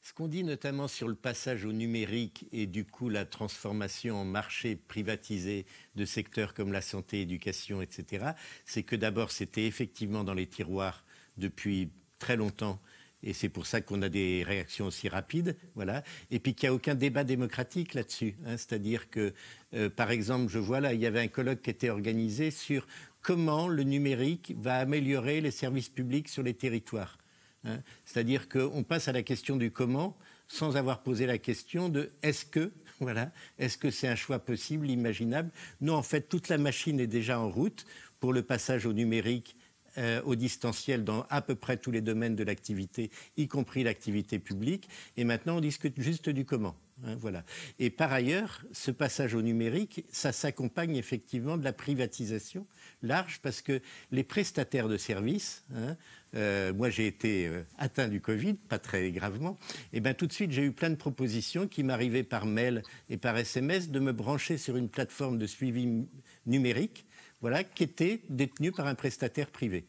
Ce 0.01 0.13
qu'on 0.13 0.27
dit 0.27 0.43
notamment 0.43 0.87
sur 0.87 1.07
le 1.07 1.15
passage 1.15 1.65
au 1.65 1.71
numérique 1.71 2.47
et 2.51 2.65
du 2.65 2.85
coup 2.85 3.09
la 3.09 3.25
transformation 3.25 4.15
en 4.21 4.25
marché 4.25 4.75
privatisé 4.75 5.65
de 5.95 6.05
secteurs 6.05 6.53
comme 6.53 6.71
la 6.71 6.81
santé, 6.81 7.17
l'éducation, 7.19 7.81
etc., 7.81 8.31
c'est 8.65 8.83
que 8.83 8.95
d'abord 8.95 9.31
c'était 9.31 9.65
effectivement 9.65 10.23
dans 10.23 10.33
les 10.33 10.47
tiroirs 10.47 11.03
depuis 11.37 11.91
très 12.19 12.37
longtemps 12.37 12.79
et 13.23 13.33
c'est 13.33 13.49
pour 13.49 13.65
ça 13.65 13.81
qu'on 13.81 14.01
a 14.03 14.09
des 14.09 14.43
réactions 14.45 14.85
aussi 14.85 15.09
rapides, 15.09 15.57
voilà. 15.75 16.03
Et 16.29 16.39
puis 16.39 16.53
qu'il 16.53 16.69
n'y 16.69 16.71
a 16.71 16.75
aucun 16.75 16.93
débat 16.93 17.23
démocratique 17.23 17.93
là-dessus. 17.93 18.35
Hein. 18.45 18.57
C'est-à-dire 18.57 19.09
que, 19.09 19.33
euh, 19.73 19.89
par 19.89 20.11
exemple, 20.11 20.51
je 20.51 20.59
vois 20.59 20.79
là, 20.81 20.93
il 20.93 20.99
y 20.99 21.05
avait 21.05 21.19
un 21.19 21.27
colloque 21.27 21.61
qui 21.61 21.71
était 21.71 21.89
organisé 21.89 22.51
sur 22.51 22.85
comment 23.21 23.67
le 23.67 23.83
numérique 23.83 24.53
va 24.57 24.77
améliorer 24.77 25.41
les 25.41 25.51
services 25.51 25.89
publics 25.89 26.29
sur 26.29 26.43
les 26.43 26.53
territoires. 26.53 27.17
Hein. 27.63 27.79
C'est-à-dire 28.05 28.49
qu'on 28.49 28.83
passe 28.83 29.07
à 29.07 29.11
la 29.11 29.23
question 29.23 29.57
du 29.57 29.71
comment 29.71 30.17
sans 30.47 30.77
avoir 30.77 31.03
posé 31.03 31.25
la 31.25 31.37
question 31.37 31.89
de 31.89 32.11
est-ce 32.23 32.45
que, 32.45 32.71
voilà, 32.99 33.31
est-ce 33.59 33.77
que 33.77 33.91
c'est 33.91 34.07
un 34.07 34.15
choix 34.15 34.39
possible, 34.39 34.89
imaginable? 34.89 35.51
Non, 35.81 35.95
en 35.95 36.03
fait, 36.03 36.29
toute 36.29 36.49
la 36.49 36.57
machine 36.57 36.99
est 36.99 37.07
déjà 37.07 37.39
en 37.39 37.49
route 37.49 37.85
pour 38.19 38.33
le 38.33 38.43
passage 38.43 38.85
au 38.85 38.93
numérique 38.93 39.55
euh, 39.97 40.21
au 40.23 40.35
distanciel 40.35 41.03
dans 41.03 41.25
à 41.29 41.41
peu 41.41 41.55
près 41.55 41.77
tous 41.77 41.91
les 41.91 42.01
domaines 42.01 42.35
de 42.35 42.43
l'activité, 42.43 43.11
y 43.35 43.47
compris 43.47 43.83
l'activité 43.83 44.39
publique. 44.39 44.89
Et 45.17 45.23
maintenant, 45.23 45.57
on 45.57 45.61
discute 45.61 45.99
juste 45.99 46.29
du 46.29 46.45
comment. 46.45 46.75
Hein, 47.05 47.15
voilà. 47.19 47.43
Et 47.77 47.89
par 47.89 48.11
ailleurs, 48.11 48.63
ce 48.71 48.89
passage 48.89 49.35
au 49.35 49.41
numérique, 49.41 50.05
ça 50.11 50.31
s'accompagne 50.31 50.95
effectivement 50.95 51.57
de 51.57 51.63
la 51.63 51.73
privatisation 51.73 52.65
large 53.03 53.39
parce 53.43 53.61
que 53.61 53.81
les 54.11 54.23
prestataires 54.23 54.87
de 54.87 54.97
services, 54.97 55.63
hein, 55.75 55.95
euh, 56.35 56.73
moi 56.73 56.89
j'ai 56.89 57.05
été 57.05 57.47
euh, 57.47 57.63
atteint 57.77 58.07
du 58.07 58.19
Covid, 58.19 58.55
pas 58.55 58.79
très 58.79 59.11
gravement, 59.11 59.57
et 59.93 59.99
bien 59.99 60.13
tout 60.13 60.25
de 60.25 60.33
suite 60.33 60.51
j'ai 60.51 60.63
eu 60.63 60.71
plein 60.71 60.89
de 60.89 60.95
propositions 60.95 61.67
qui 61.67 61.83
m'arrivaient 61.83 62.23
par 62.23 62.45
mail 62.45 62.81
et 63.09 63.17
par 63.17 63.37
SMS 63.37 63.89
de 63.89 63.99
me 63.99 64.11
brancher 64.11 64.57
sur 64.57 64.75
une 64.75 64.89
plateforme 64.89 65.37
de 65.37 65.45
suivi 65.45 66.07
numérique, 66.45 67.05
voilà, 67.41 67.63
qui 67.63 67.83
était 67.83 68.21
détenue 68.29 68.71
par 68.71 68.87
un 68.87 68.95
prestataire 68.95 69.49
privé 69.49 69.85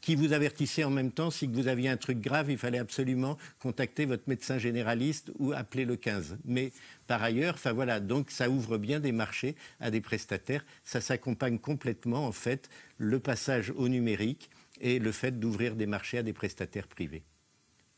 qui 0.00 0.14
vous 0.14 0.32
avertissait 0.32 0.84
en 0.84 0.90
même 0.90 1.10
temps 1.10 1.30
si 1.30 1.46
vous 1.46 1.68
aviez 1.68 1.88
un 1.88 1.96
truc 1.96 2.20
grave, 2.20 2.50
il 2.50 2.58
fallait 2.58 2.78
absolument 2.78 3.36
contacter 3.58 4.06
votre 4.06 4.28
médecin 4.28 4.58
généraliste 4.58 5.30
ou 5.38 5.52
appeler 5.52 5.84
le 5.84 5.96
15. 5.96 6.38
Mais 6.44 6.72
par 7.06 7.22
ailleurs, 7.22 7.58
voilà, 7.74 8.00
donc 8.00 8.30
ça 8.30 8.48
ouvre 8.48 8.78
bien 8.78 9.00
des 9.00 9.12
marchés 9.12 9.56
à 9.80 9.90
des 9.90 10.00
prestataires. 10.00 10.64
Ça 10.84 11.00
s'accompagne 11.00 11.58
complètement 11.58 12.26
en 12.26 12.32
fait 12.32 12.68
le 12.96 13.18
passage 13.18 13.70
au 13.76 13.88
numérique 13.88 14.50
et 14.80 14.98
le 14.98 15.12
fait 15.12 15.38
d'ouvrir 15.38 15.74
des 15.74 15.86
marchés 15.86 16.18
à 16.18 16.22
des 16.22 16.32
prestataires 16.32 16.86
privés 16.86 17.22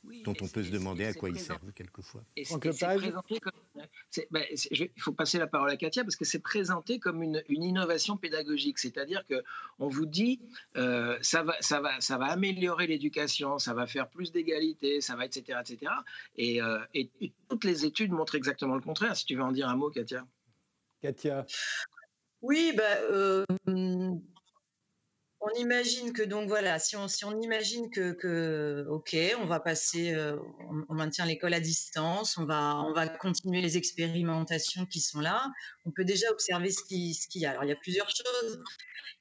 oui, 0.05 0.22
dont 0.22 0.34
on 0.40 0.48
peut 0.48 0.62
se 0.62 0.70
demander 0.70 1.05
à 1.05 1.12
quoi 1.12 1.28
ils 1.28 1.38
servent 1.38 1.72
quelquefois. 1.72 2.24
Et 2.36 2.44
c'est 2.44 4.28
ben, 4.30 4.44
il 4.70 4.90
faut 4.96 5.12
passer 5.12 5.38
la 5.38 5.46
parole 5.46 5.70
à 5.70 5.76
Katia 5.76 6.05
parce 6.05 6.16
que 6.16 6.24
c'est 6.24 6.38
présenté 6.40 6.98
comme 6.98 7.22
une, 7.22 7.42
une 7.48 7.62
innovation 7.62 8.16
pédagogique, 8.16 8.78
c'est-à-dire 8.78 9.26
que 9.26 9.42
on 9.78 9.88
vous 9.88 10.07
dit 10.07 10.40
euh, 10.76 11.18
ça 11.20 11.42
va 11.42 11.55
ça 11.61 11.80
va 11.80 12.01
ça 12.01 12.16
va 12.16 12.26
améliorer 12.26 12.86
l'éducation, 12.86 13.59
ça 13.59 13.74
va 13.74 13.86
faire 13.86 14.09
plus 14.09 14.32
d'égalité, 14.32 15.01
ça 15.01 15.16
va 15.16 15.26
etc 15.26 15.59
etc. 15.61 15.92
Et, 16.36 16.62
euh, 16.62 16.78
et, 16.94 17.11
et, 17.20 17.32
toutes 17.48 17.64
les 17.64 17.84
études 17.84 18.12
montrent 18.12 18.36
exactement 18.36 18.76
le 18.76 18.80
contraire. 18.80 19.16
Si 19.16 19.26
tu 19.26 19.34
veux 19.34 19.42
en 19.42 19.53
dire 19.53 19.68
un 19.68 19.76
mot, 19.76 19.90
Katia. 19.90 20.26
Katia. 21.03 21.46
Oui, 22.42 22.72
bah, 22.74 22.82
euh, 23.11 23.44
on 25.41 25.59
imagine 25.59 26.12
que 26.12 26.22
donc 26.22 26.49
voilà, 26.49 26.78
si 26.78 26.97
on, 26.97 27.41
imagine 27.41 27.91
que, 27.91 28.86
ok, 28.91 29.16
on 29.41 29.47
va 29.47 29.59
passer, 29.59 30.12
euh, 30.12 30.36
on, 30.88 30.95
maintient 30.95 31.24
l'école 31.24 31.55
à 31.55 31.61
distance, 31.61 32.36
on 32.36 32.45
va, 32.45 32.76
on 32.86 32.93
va 32.93 33.09
continuer 33.09 33.62
les 33.62 33.78
expérimentations 33.78 34.84
qui 34.84 35.01
sont 35.01 35.20
là. 35.20 35.51
On 35.86 35.93
peut 35.93 36.05
déjà 36.05 36.30
observer 36.30 36.70
ce 36.70 36.84
qu'il 36.84 37.14
ce 37.14 37.26
y 37.38 37.47
a. 37.47 37.53
Alors 37.53 37.64
il 37.64 37.68
y 37.68 37.72
a 37.72 37.76
plusieurs 37.76 38.11
choses. 38.11 38.61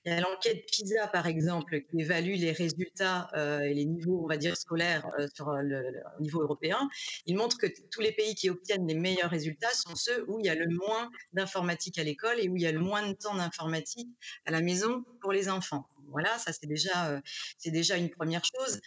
Il 0.05 0.13
y 0.13 0.15
a 0.15 0.21
l'enquête 0.21 0.65
PISA 0.65 1.07
par 1.07 1.27
exemple 1.27 1.81
qui 1.81 2.01
évalue 2.01 2.35
les 2.35 2.51
résultats 2.51 3.29
euh, 3.35 3.59
et 3.59 3.73
les 3.73 3.85
niveaux, 3.85 4.21
on 4.23 4.27
va 4.27 4.37
dire 4.37 4.55
scolaires 4.57 5.05
euh, 5.19 5.27
sur 5.33 5.51
le, 5.51 5.83
au 6.17 6.21
niveau 6.21 6.41
européen. 6.41 6.89
Il 7.27 7.37
montre 7.37 7.57
que 7.57 7.67
tous 7.91 8.01
les 8.01 8.11
pays 8.11 8.35
qui 8.35 8.49
obtiennent 8.49 8.87
les 8.87 8.95
meilleurs 8.95 9.29
résultats 9.29 9.73
sont 9.73 9.95
ceux 9.95 10.25
où 10.29 10.39
il 10.39 10.45
y 10.45 10.49
a 10.49 10.55
le 10.55 10.67
moins 10.67 11.09
d'informatique 11.33 11.97
à 11.97 12.03
l'école 12.03 12.39
et 12.39 12.49
où 12.49 12.57
il 12.57 12.61
y 12.61 12.67
a 12.67 12.71
le 12.71 12.79
moins 12.79 13.07
de 13.07 13.13
temps 13.13 13.35
d'informatique 13.35 14.09
à 14.45 14.51
la 14.51 14.61
maison 14.61 15.03
pour 15.21 15.31
les 15.31 15.49
enfants. 15.49 15.87
Voilà, 16.11 16.37
ça 16.39 16.51
c'est 16.53 16.67
déjà, 16.67 17.21
c'est 17.57 17.71
déjà 17.71 17.97
une 17.97 18.09
première 18.09 18.41
chose. 18.43 18.79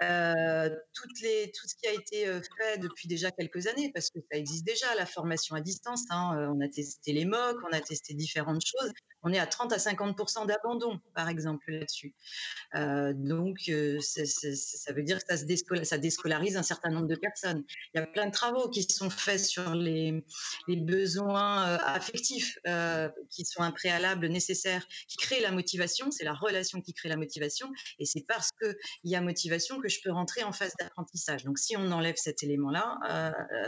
Les, 0.00 1.52
tout 1.52 1.68
ce 1.68 1.74
qui 1.74 1.86
a 1.86 1.92
été 1.92 2.24
fait 2.58 2.78
depuis 2.78 3.08
déjà 3.08 3.30
quelques 3.30 3.66
années, 3.66 3.90
parce 3.92 4.10
que 4.10 4.18
ça 4.30 4.38
existe 4.38 4.64
déjà, 4.64 4.94
la 4.94 5.06
formation 5.06 5.54
à 5.56 5.60
distance. 5.60 6.04
Hein, 6.10 6.50
on 6.54 6.60
a 6.60 6.68
testé 6.68 7.12
les 7.12 7.24
MOOC, 7.24 7.56
on 7.68 7.72
a 7.72 7.80
testé 7.80 8.14
différentes 8.14 8.64
choses 8.64 8.92
on 9.22 9.32
est 9.32 9.38
à 9.38 9.46
30 9.46 9.72
à 9.72 9.76
50% 9.76 10.46
d'abandon, 10.46 10.98
par 11.14 11.28
exemple, 11.28 11.70
là-dessus. 11.70 12.14
Donc, 12.74 13.58
ça 14.00 14.92
veut 14.92 15.02
dire 15.02 15.18
que 15.18 15.84
ça, 15.84 15.98
déscolarise 15.98 16.56
un 16.56 16.62
certain 16.62 16.90
nombre 16.90 17.06
de 17.06 17.16
personnes. 17.16 17.64
Il 17.94 18.00
y 18.00 18.02
a 18.02 18.06
plein 18.06 18.26
de 18.26 18.32
travaux 18.32 18.68
qui 18.68 18.82
sont 18.82 19.10
faits 19.10 19.40
sur 19.40 19.74
les, 19.74 20.22
besoins 20.68 21.68
euh, 21.68 21.78
affectifs 21.84 22.58
qui 23.30 23.44
sont 23.44 23.62
un 23.62 23.72
préalable 23.72 24.26
nécessaire, 24.28 24.86
qui 25.08 25.16
créent 25.16 25.40
la 25.40 25.52
motivation. 25.52 26.10
C'est 26.10 26.24
la 26.24 26.34
relation 26.34 26.80
qui 26.80 26.94
crée 26.94 27.08
la 27.08 27.16
motivation. 27.16 27.70
Et 27.98 28.06
c'est 28.06 28.24
parce 28.26 28.50
qu'il 28.52 28.74
y 29.04 29.14
a 29.14 29.20
motivation 29.20 29.80
que 29.80 29.88
je 29.90 30.00
peux 30.02 30.12
rentrer 30.12 30.42
en 30.44 30.52
phase 30.52 30.74
d'apprentissage. 30.78 31.44
Donc, 31.44 31.58
si 31.58 31.76
on 31.76 31.90
enlève 31.92 32.16
cet 32.16 32.42
élément-là, 32.42 32.98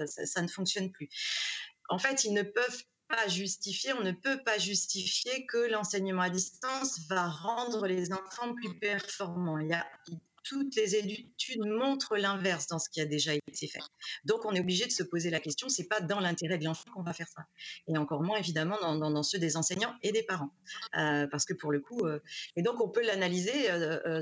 ça, 0.07 0.27
ça 0.27 0.43
ne 0.43 0.49
fonctionne 0.49 0.91
plus. 0.91 1.09
En 1.89 1.99
fait, 1.99 2.25
ils 2.25 2.33
ne 2.33 2.43
peuvent 2.43 2.83
justifier, 3.29 3.93
on 3.93 4.01
ne 4.03 4.13
peut 4.13 4.43
pas 4.43 4.57
justifier 4.57 5.45
que 5.45 5.71
l'enseignement 5.71 6.23
à 6.23 6.31
distance 6.31 7.01
va 7.11 7.29
rendre 7.29 7.87
les 7.87 8.11
enfants 8.11 8.55
plus 8.55 8.79
performants. 8.79 9.59
Il 9.59 9.69
y 9.69 9.75
a 9.75 9.87
toutes 10.43 10.75
les 10.77 10.97
études 10.97 11.65
montrent 11.65 12.17
l'inverse 12.17 12.67
dans 12.67 12.79
ce 12.79 12.89
qui 12.89 13.01
a 13.01 13.07
déjà 13.07 13.35
été 13.35 13.67
fait. 13.67 13.81
Donc, 14.25 14.45
on 14.45 14.53
est 14.53 14.61
obligé 14.61 14.87
de 14.87 14.91
se 14.91 15.03
poser 15.03 15.31
la 15.31 15.41
question, 15.41 15.69
c'est 15.69 15.87
pas 15.87 16.01
dans 16.01 16.21
l'intérêt 16.21 16.59
de 16.59 16.65
l'enfant 16.65 16.91
qu'on 16.95 17.03
va 17.03 17.13
faire 17.13 17.29
ça. 17.29 17.43
Et 17.87 17.97
encore 17.97 18.23
moins, 18.23 18.39
évidemment, 18.39 18.77
dans, 18.97 19.23
ceux 19.23 19.39
des 19.39 19.57
enseignants 19.57 19.95
et 20.03 20.13
des 20.13 20.23
parents. 20.23 20.51
Euh, 20.97 21.27
parce 21.29 21.45
que 21.45 21.55
pour 21.55 21.73
le 21.73 21.81
coup, 21.81 22.05
euh, 22.05 22.21
et 22.57 22.63
donc 22.63 22.81
on 22.81 22.89
peut 22.89 23.05
l'analyser 23.05 23.71
euh, 23.71 24.21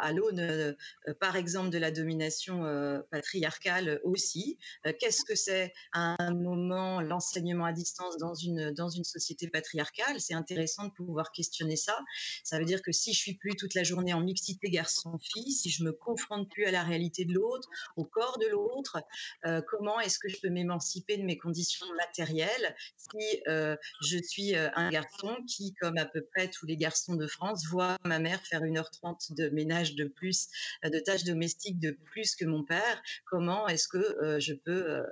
à 0.00 0.12
l'aune, 0.12 0.76
par 1.20 1.36
exemple, 1.36 1.70
de 1.70 1.78
la 1.78 1.90
domination 1.90 2.62
patriarcale 3.10 4.00
aussi. 4.04 4.58
Qu'est-ce 4.98 5.24
que 5.24 5.34
c'est 5.34 5.72
à 5.92 6.16
un 6.22 6.34
moment 6.34 7.00
l'enseignement 7.00 7.64
à 7.64 7.72
distance 7.72 8.16
dans 8.18 8.34
une, 8.34 8.72
dans 8.72 8.88
une 8.88 9.04
société 9.04 9.48
patriarcale? 9.48 10.20
C'est 10.20 10.34
intéressant 10.34 10.86
de 10.86 10.92
pouvoir 10.92 11.32
questionner 11.32 11.76
ça. 11.76 11.98
Ça 12.42 12.58
veut 12.58 12.64
dire 12.64 12.82
que 12.82 12.92
si 12.92 13.12
je 13.12 13.18
suis 13.18 13.34
plus 13.34 13.56
toute 13.56 13.74
la 13.74 13.82
journée 13.82 14.12
en 14.12 14.20
mixité 14.20 14.68
garçon 14.70 15.18
si 15.32 15.70
je 15.70 15.84
me 15.84 15.92
confronte 15.92 16.50
plus 16.50 16.64
à 16.64 16.70
la 16.70 16.82
réalité 16.82 17.24
de 17.24 17.32
l'autre, 17.32 17.68
au 17.96 18.04
corps 18.04 18.38
de 18.38 18.46
l'autre, 18.46 18.98
euh, 19.46 19.60
comment 19.68 20.00
est-ce 20.00 20.18
que 20.18 20.28
je 20.28 20.36
peux 20.40 20.50
m'émanciper 20.50 21.16
de 21.16 21.22
mes 21.22 21.38
conditions 21.38 21.86
matérielles 21.96 22.74
si 22.96 23.42
euh, 23.48 23.76
je 24.02 24.18
suis 24.18 24.54
euh, 24.54 24.68
un 24.74 24.90
garçon 24.90 25.36
qui, 25.48 25.74
comme 25.80 25.98
à 25.98 26.06
peu 26.06 26.22
près 26.22 26.48
tous 26.48 26.66
les 26.66 26.76
garçons 26.76 27.14
de 27.14 27.26
France, 27.26 27.66
voit 27.66 27.96
ma 28.04 28.18
mère 28.18 28.40
faire 28.42 28.62
1h30 28.62 29.34
de 29.34 29.48
ménage 29.50 29.94
de 29.94 30.04
plus, 30.04 30.48
de 30.84 30.98
tâches 30.98 31.24
domestiques 31.24 31.78
de 31.78 31.90
plus 31.90 32.34
que 32.34 32.44
mon 32.44 32.64
père, 32.64 33.02
comment 33.26 33.66
est-ce 33.68 33.88
que 33.88 34.38
je 34.38 34.52
peux 34.52 35.02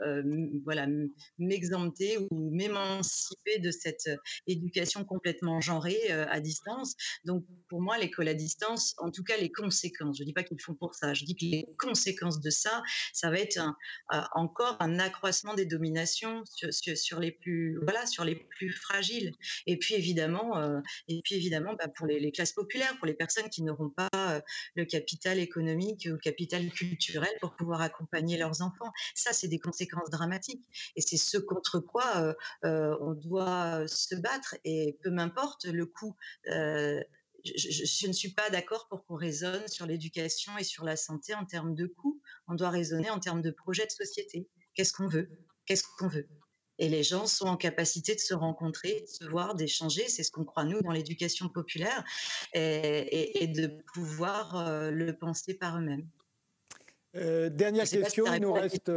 voilà, 0.64 0.86
m'exempter 1.38 2.18
ou 2.18 2.50
m'émanciper 2.50 3.58
de 3.58 3.70
cette 3.70 4.10
éducation 4.46 5.04
complètement 5.04 5.60
genrée 5.60 6.10
à 6.10 6.40
distance? 6.40 6.94
Donc 7.24 7.44
pour 7.68 7.80
moi, 7.80 7.98
l'école 7.98 8.28
à 8.28 8.34
distance, 8.34 8.94
en 8.98 9.10
tout 9.10 9.24
cas 9.24 9.36
les 9.36 9.50
conséquences 9.50 10.01
je 10.12 10.22
ne 10.22 10.26
dis 10.26 10.32
pas 10.32 10.42
qu'ils 10.42 10.60
font 10.60 10.74
pour 10.74 10.94
ça. 10.94 11.14
Je 11.14 11.24
dis 11.24 11.36
que 11.36 11.44
les 11.44 11.66
conséquences 11.78 12.40
de 12.40 12.50
ça, 12.50 12.82
ça 13.12 13.30
va 13.30 13.38
être 13.38 13.58
euh, 13.58 14.20
encore 14.32 14.76
un 14.80 14.98
accroissement 14.98 15.54
des 15.54 15.66
dominations 15.66 16.42
sur, 16.70 17.20
les 17.20 17.32
plus, 17.32 17.78
voilà, 17.82 18.06
sur 18.06 18.24
les 18.24 18.34
plus 18.34 18.72
fragiles. 18.72 19.32
Et 19.66 19.78
puis 19.78 19.94
évidemment, 19.94 20.58
euh, 20.58 20.80
et 21.08 21.20
puis 21.22 21.36
évidemment, 21.36 21.74
bah, 21.74 21.88
pour 21.88 22.06
les, 22.06 22.32
classes 22.32 22.52
populaires, 22.52 22.96
pour 22.98 23.06
les 23.06 23.14
personnes 23.14 23.48
qui 23.48 23.62
n'auront 23.62 23.90
pas 23.90 24.08
euh, 24.16 24.40
le 24.74 24.84
capital 24.84 25.38
économique 25.38 26.06
ou 26.06 26.14
le 26.14 26.18
capital 26.18 26.68
culturel 26.70 27.32
pour 27.40 27.54
pouvoir 27.54 27.82
accompagner 27.82 28.38
leurs 28.38 28.62
enfants. 28.62 28.92
Ça, 29.14 29.32
c'est 29.32 29.48
des 29.48 29.58
conséquences 29.58 30.10
dramatiques. 30.10 30.64
Et 30.96 31.00
c'est 31.00 31.16
ce 31.16 31.38
contre 31.38 31.78
quoi 31.80 32.34
on 32.62 33.12
doit 33.14 33.86
se 33.86 34.14
battre. 34.14 34.56
Et 34.64 34.98
peu 35.02 35.10
m'importe 35.10 35.64
le 35.66 35.86
coût 35.86 36.16
je, 37.44 38.06
ne 38.06 38.12
suis 38.12 38.32
pas 38.32 38.50
d'accord 38.50 38.88
pour 38.88 39.04
qu'on 39.04 39.16
raisonne 39.16 39.66
sur 39.68 39.86
l'éducation 39.86 40.56
et 40.58 40.64
sur 40.64 40.84
la 40.84 40.96
santé 40.96 41.34
en 41.34 41.44
termes 41.44 41.74
de 41.74 41.86
coûts. 41.86 42.20
On 42.48 42.54
doit 42.54 42.70
raisonner 42.70 43.10
en 43.10 43.18
termes 43.18 43.42
de 43.42 43.50
projet 43.50 43.86
de 43.86 43.90
société. 43.90 44.48
Qu'est-ce 44.74 44.92
qu'on 44.92 45.08
veut? 45.08 45.30
Qu'est-ce 45.66 45.84
qu'on 45.98 46.08
veut? 46.08 46.28
Et 46.78 46.88
les 46.88 47.02
gens 47.02 47.26
sont 47.26 47.46
en 47.46 47.56
capacité 47.56 48.14
de 48.14 48.20
se 48.20 48.34
rencontrer, 48.34 49.02
de 49.02 49.06
se 49.06 49.24
voir, 49.24 49.54
d'échanger. 49.54 50.08
C'est 50.08 50.22
ce 50.22 50.30
qu'on 50.30 50.44
croit 50.44 50.64
nous 50.64 50.80
dans 50.82 50.90
l'éducation 50.90 51.48
populaire 51.48 52.02
et, 52.54 53.46
de 53.46 53.68
pouvoir 53.92 54.56
euh, 54.56 54.90
le 54.90 55.16
penser 55.16 55.54
par 55.54 55.78
eux-mêmes. 55.78 56.08
Euh, 57.14 57.50
dernière 57.50 57.88
question, 57.88 58.24
il 58.32 58.40
nous, 58.40 58.52
reste, 58.52 58.90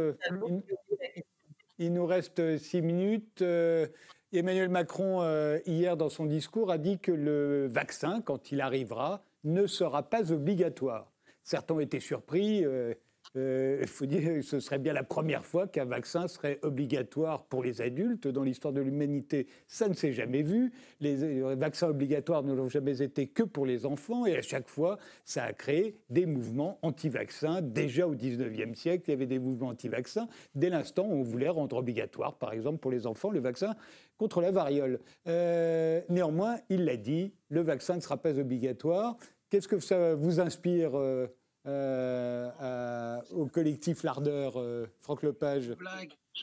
il, 1.78 1.92
nous 1.92 2.06
reste 2.06 2.56
six 2.58 2.80
minutes. 2.80 3.42
Euh, 3.42 3.86
Emmanuel 4.32 4.68
Macron, 4.68 5.22
euh, 5.22 5.58
hier, 5.66 5.96
dans 5.96 6.08
son 6.08 6.26
discours, 6.26 6.70
a 6.70 6.78
dit 6.78 6.98
que 6.98 7.12
le 7.12 7.68
vaccin, 7.68 8.20
quand 8.20 8.50
il 8.50 8.60
arrivera, 8.60 9.22
ne 9.44 9.66
sera 9.66 10.02
pas 10.02 10.32
obligatoire. 10.32 11.12
Certains 11.44 11.74
ont 11.74 11.80
été 11.80 12.00
surpris. 12.00 12.64
Euh, 12.64 12.94
il 13.36 13.86
faut 13.86 14.06
dire 14.06 14.22
que 14.22 14.42
ce 14.42 14.60
serait 14.60 14.78
bien 14.78 14.92
la 14.92 15.02
première 15.02 15.44
fois 15.44 15.66
qu'un 15.66 15.84
vaccin 15.84 16.26
serait 16.28 16.58
obligatoire 16.62 17.44
pour 17.44 17.62
les 17.62 17.80
adultes. 17.82 18.28
Dans 18.28 18.42
l'histoire 18.42 18.72
de 18.72 18.80
l'humanité, 18.80 19.46
ça 19.66 19.88
ne 19.88 19.94
s'est 19.94 20.12
jamais 20.12 20.42
vu. 20.42 20.72
Les 21.00 21.40
vaccins 21.54 21.88
obligatoires 21.88 22.42
ne 22.42 22.54
l'ont 22.54 22.68
jamais 22.68 23.02
été 23.02 23.26
que 23.26 23.42
pour 23.42 23.66
les 23.66 23.86
enfants. 23.86 24.26
Et 24.26 24.36
à 24.36 24.42
chaque 24.42 24.68
fois, 24.68 24.98
ça 25.24 25.44
a 25.44 25.52
créé 25.52 25.96
des 26.10 26.26
mouvements 26.26 26.78
anti-vaccins. 26.82 27.60
Déjà 27.60 28.06
au 28.06 28.14
19e 28.14 28.74
siècle, 28.74 29.04
il 29.08 29.10
y 29.10 29.14
avait 29.14 29.26
des 29.26 29.38
mouvements 29.38 29.68
anti-vaccins. 29.68 30.28
Dès 30.54 30.70
l'instant 30.70 31.06
où 31.06 31.12
on 31.12 31.22
voulait 31.22 31.48
rendre 31.48 31.76
obligatoire, 31.76 32.38
par 32.38 32.52
exemple, 32.52 32.78
pour 32.78 32.90
les 32.90 33.06
enfants, 33.06 33.30
le 33.30 33.40
vaccin 33.40 33.76
contre 34.16 34.40
la 34.40 34.50
variole. 34.50 35.00
Euh, 35.28 36.00
néanmoins, 36.08 36.56
il 36.68 36.84
l'a 36.84 36.96
dit, 36.96 37.34
le 37.48 37.60
vaccin 37.60 37.96
ne 37.96 38.00
sera 38.00 38.16
pas 38.16 38.38
obligatoire. 38.38 39.16
Qu'est-ce 39.50 39.68
que 39.68 39.78
ça 39.78 40.14
vous 40.14 40.40
inspire 40.40 40.96
euh, 40.96 41.26
euh, 41.66 43.20
au 43.32 43.46
collectif 43.46 44.02
L'Ardeur, 44.02 44.54
Franck 45.00 45.22
Lepage 45.22 45.74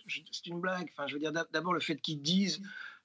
C'est 0.08 0.48
une 0.48 0.60
blague. 0.60 0.90
Enfin, 0.92 1.08
je 1.08 1.14
veux 1.14 1.20
dire, 1.20 1.32
d'abord, 1.32 1.74
le 1.74 1.80
fait 1.80 1.98
qu'ils 1.98 2.22
disent 2.22 2.62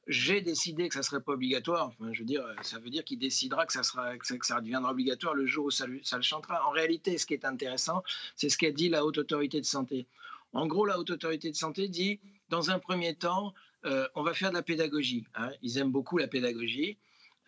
j'ai 0.09 0.41
décidé 0.41 0.89
que 0.89 0.95
ça 0.95 1.01
ne 1.01 1.05
serait 1.05 1.21
pas 1.21 1.33
obligatoire. 1.33 1.89
Enfin, 1.89 2.12
je 2.12 2.21
veux 2.21 2.25
dire, 2.25 2.43
ça 2.62 2.79
veut 2.79 2.89
dire 2.89 3.05
qu'il 3.05 3.19
décidera 3.19 3.66
que 3.66 3.75
ça, 3.75 3.83
sera, 3.83 4.16
que 4.16 4.27
ça, 4.47 4.61
deviendra 4.61 4.93
obligatoire 4.93 5.35
le 5.35 5.47
jour 5.47 5.66
où 5.66 5.71
ça, 5.71 5.85
ça, 6.03 6.16
le 6.16 6.23
chantera. 6.23 6.66
En 6.66 6.71
réalité, 6.71 7.19
ce 7.19 7.27
qui 7.27 7.35
est 7.35 7.45
intéressant, 7.45 8.03
c'est 8.35 8.49
ce 8.49 8.57
qu'a 8.57 8.71
dit 8.71 8.89
la 8.89 9.05
Haute 9.05 9.19
Autorité 9.19 9.61
de 9.61 9.66
Santé. 9.66 10.07
En 10.55 10.66
gros, 10.66 10.87
la 10.87 10.99
Haute 10.99 11.11
Autorité 11.11 11.51
de 11.51 11.57
Santé 11.57 11.89
dit, 11.89 12.21
dans 12.49 12.71
un 12.71 12.79
premier 12.79 13.14
temps, 13.14 13.53
euh, 13.85 14.09
on 14.14 14.23
va 14.23 14.33
faire 14.35 14.51
de 14.51 14.57
la 14.57 14.62
pédagogie. 14.62 15.27
Hein. 15.35 15.51
Ils 15.62 15.79
aiment 15.79 15.93
beaucoup 15.93 16.19
la 16.19 16.27
pédagogie. 16.27 16.97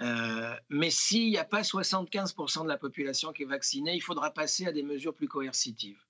Euh, 0.01 0.55
mais 0.69 0.91
s'il 0.91 1.29
n'y 1.31 1.39
a 1.39 1.45
pas 1.45 1.63
75% 1.63 2.63
de 2.63 2.69
la 2.69 2.79
population 2.79 3.33
qui 3.33 3.43
est 3.43 3.47
vaccinée, 3.47 3.95
il 3.95 4.01
faudra 4.01 4.31
passer 4.31 4.67
à 4.67 4.73
des 4.73 4.83
mesures 4.83 5.15
plus 5.15 5.29
coercitives. 5.29 6.03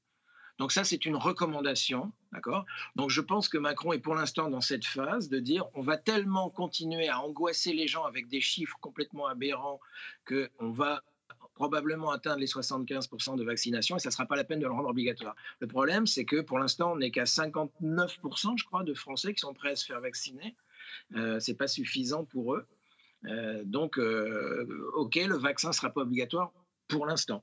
Donc 0.59 0.73
ça, 0.73 0.85
c'est 0.85 1.07
une 1.07 1.17
recommandation, 1.17 2.13
d'accord? 2.33 2.67
Donc 2.95 3.09
je 3.09 3.23
pense 3.23 3.49
que 3.49 3.57
Macron 3.57 3.95
est 3.95 3.99
pour 3.99 4.15
l'instant 4.15 4.51
dans 4.51 4.61
cette 4.61 4.85
phase 4.85 5.31
de 5.31 5.39
dire 5.39 5.65
on 5.75 5.81
va 5.81 5.97
tellement 5.97 6.51
continuer 6.51 7.09
à 7.09 7.21
angoisser 7.21 7.73
les 7.73 7.89
gens 7.89 8.05
avec 8.05 8.29
des 8.29 8.43
chiffres 8.43 8.77
complètement 8.81 9.27
aberrants 9.27 9.81
qu'on 10.29 10.71
va 10.71 11.03
probablement 11.55 12.11
atteindre 12.11 12.41
les 12.41 12.47
75% 12.47 13.37
de 13.37 13.45
vaccination 13.45 13.97
et 13.97 14.01
ça 14.01 14.11
ne 14.11 14.13
sera 14.13 14.27
pas 14.27 14.37
la 14.37 14.45
peine 14.45 14.61
de 14.61 14.67
le 14.67 14.73
rendre 14.73 14.89
obligatoire. 14.89 15.35
Le 15.61 15.67
problème, 15.67 16.07
c'est 16.07 16.27
que 16.27 16.41
pour 16.43 16.59
l'instant, 16.59 16.93
on 16.93 16.97
n'est 16.97 17.11
qu'à 17.11 17.25
59%, 17.25 18.59
je 18.59 18.65
crois, 18.65 18.83
de 18.83 18.95
Français 18.95 19.33
qui 19.33 19.41
sont 19.41 19.55
prêts 19.55 19.71
à 19.71 19.77
se 19.77 19.87
faire 19.87 20.01
vacciner. 20.01 20.57
Euh, 21.17 21.41
Ce 21.41 21.51
n'est 21.51 21.57
pas 21.57 21.69
suffisant 21.69 22.25
pour 22.25 22.55
eux. 22.55 22.67
Euh, 23.27 23.63
donc, 23.65 23.99
euh, 23.99 24.91
OK, 24.95 25.17
le 25.17 25.37
vaccin 25.37 25.69
ne 25.69 25.75
sera 25.75 25.91
pas 25.91 26.03
obligatoire 26.03 26.53
pour 26.89 27.07
l'instant. 27.07 27.43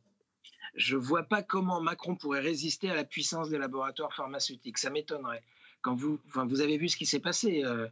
Je 0.75 0.95
ne 0.95 1.01
vois 1.01 1.23
pas 1.23 1.41
comment 1.41 1.82
Macron 1.82 2.15
pourrait 2.15 2.39
résister 2.39 2.89
à 2.89 2.95
la 2.95 3.03
puissance 3.03 3.49
des 3.49 3.57
laboratoires 3.57 4.13
pharmaceutiques. 4.13 4.78
Ça 4.78 4.89
m'étonnerait. 4.89 5.43
Quand 5.82 5.95
vous, 5.95 6.19
enfin, 6.28 6.45
vous 6.45 6.61
avez 6.61 6.78
vu 6.78 6.89
ce 6.89 6.97
qui 6.97 7.05
s'est 7.05 7.19
passé. 7.19 7.63
Euh, 7.63 7.88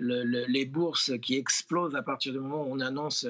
les 0.00 0.64
bourses 0.64 1.12
qui 1.22 1.36
explosent 1.36 1.94
à 1.94 2.02
partir 2.02 2.32
du 2.32 2.40
moment 2.40 2.62
où 2.62 2.72
on 2.72 2.80
annonce 2.80 3.26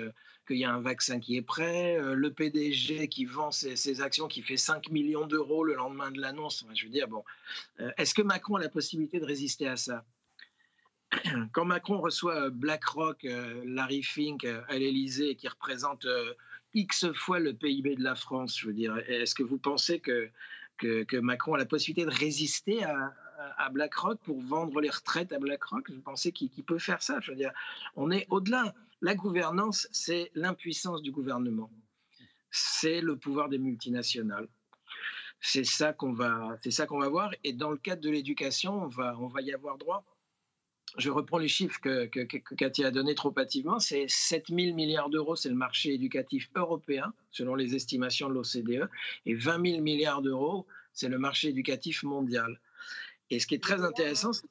qu'il 0.46 0.56
y 0.56 0.64
a 0.64 0.72
un 0.72 0.80
vaccin 0.80 1.20
qui 1.20 1.36
est 1.36 1.42
prêt, 1.42 1.98
le 2.00 2.32
PDG 2.32 3.08
qui 3.08 3.26
vend 3.26 3.50
ses, 3.50 4.00
actions, 4.00 4.28
qui 4.28 4.40
fait 4.40 4.56
5 4.56 4.88
millions 4.90 5.26
d'euros 5.26 5.64
le 5.64 5.74
lendemain 5.74 6.10
de 6.10 6.20
l'annonce. 6.20 6.64
je 6.72 6.84
veux 6.84 6.90
dire, 6.90 7.08
bon, 7.08 7.24
est-ce 7.98 8.14
que 8.14 8.22
Macron 8.22 8.56
a 8.56 8.60
la 8.60 8.70
possibilité 8.70 9.20
de 9.20 9.26
résister 9.26 9.66
à 9.68 9.76
ça? 9.76 10.04
Quand 11.52 11.64
Macron 11.64 12.00
reçoit 12.00 12.50
BlackRock, 12.50 13.26
Larry 13.64 14.02
Fink 14.02 14.44
à 14.44 14.78
l'Élysée, 14.78 15.36
qui 15.36 15.48
représente 15.48 16.06
X 16.76 17.10
fois 17.14 17.38
le 17.38 17.54
PIB 17.54 17.96
de 17.96 18.02
la 18.02 18.14
France, 18.14 18.58
je 18.58 18.66
veux 18.66 18.74
dire, 18.74 18.98
est-ce 19.08 19.34
que 19.34 19.42
vous 19.42 19.58
pensez 19.58 19.98
que, 19.98 20.30
que, 20.76 21.16
Macron 21.16 21.54
a 21.54 21.58
la 21.58 21.64
possibilité 21.64 22.04
de 22.04 22.14
résister 22.14 22.84
à, 22.84 23.14
BlackRock 23.70 24.20
pour 24.20 24.40
vendre 24.40 24.80
les 24.80 24.90
retraites 24.90 25.32
à 25.32 25.38
BlackRock? 25.38 25.90
Vous 25.90 26.02
pensez 26.02 26.32
qu'il 26.32 26.64
peut 26.64 26.78
faire 26.78 27.02
ça? 27.02 27.18
Je 27.20 27.30
veux 27.30 27.36
dire, 27.36 27.52
on 27.94 28.10
est 28.10 28.26
au-delà. 28.30 28.74
La 29.00 29.14
gouvernance, 29.14 29.88
c'est 29.90 30.30
l'impuissance 30.34 31.02
du 31.02 31.12
gouvernement. 31.12 31.70
C'est 32.50 33.00
le 33.00 33.16
pouvoir 33.16 33.48
des 33.48 33.58
multinationales. 33.58 34.48
C'est 35.40 35.64
ça 35.64 35.92
qu'on 35.92 36.12
va, 36.12 36.58
qu'on 36.88 36.98
va 36.98 37.08
voir. 37.08 37.30
Et 37.44 37.52
dans 37.52 37.70
le 37.70 37.76
cadre 37.76 38.02
de 38.02 38.10
l'éducation, 38.10 38.84
on 38.84 38.88
va, 38.88 39.16
on 39.18 39.26
va 39.26 39.40
y 39.42 39.52
avoir 39.52 39.76
droit 39.78 40.04
je 40.98 41.10
reprends 41.10 41.38
les 41.38 41.48
chiffres 41.48 41.80
que, 41.80 42.06
que, 42.06 42.54
Cathy 42.54 42.84
a 42.84 42.90
donnés 42.90 43.14
trop 43.14 43.32
hâtivement, 43.38 43.78
c'est 43.78 44.06
7 44.08 44.46
000 44.48 44.74
milliards 44.74 45.10
d'euros, 45.10 45.36
c'est 45.36 45.48
le 45.48 45.54
marché 45.54 45.92
éducatif 45.92 46.48
européen, 46.54 47.12
selon 47.30 47.54
les 47.54 47.74
estimations 47.74 48.28
de 48.28 48.34
l'OCDE, 48.34 48.88
et 49.26 49.34
20 49.34 49.70
000 49.70 49.82
milliards 49.82 50.22
d'euros, 50.22 50.66
c'est 50.92 51.08
le 51.08 51.18
marché 51.18 51.48
éducatif 51.48 52.02
mondial. 52.02 52.60
Et 53.30 53.40
ce 53.40 53.46
qui 53.46 53.54
est 53.54 53.62
très 53.62 53.82
intéressant, 53.82 54.32
c'est 54.32 54.46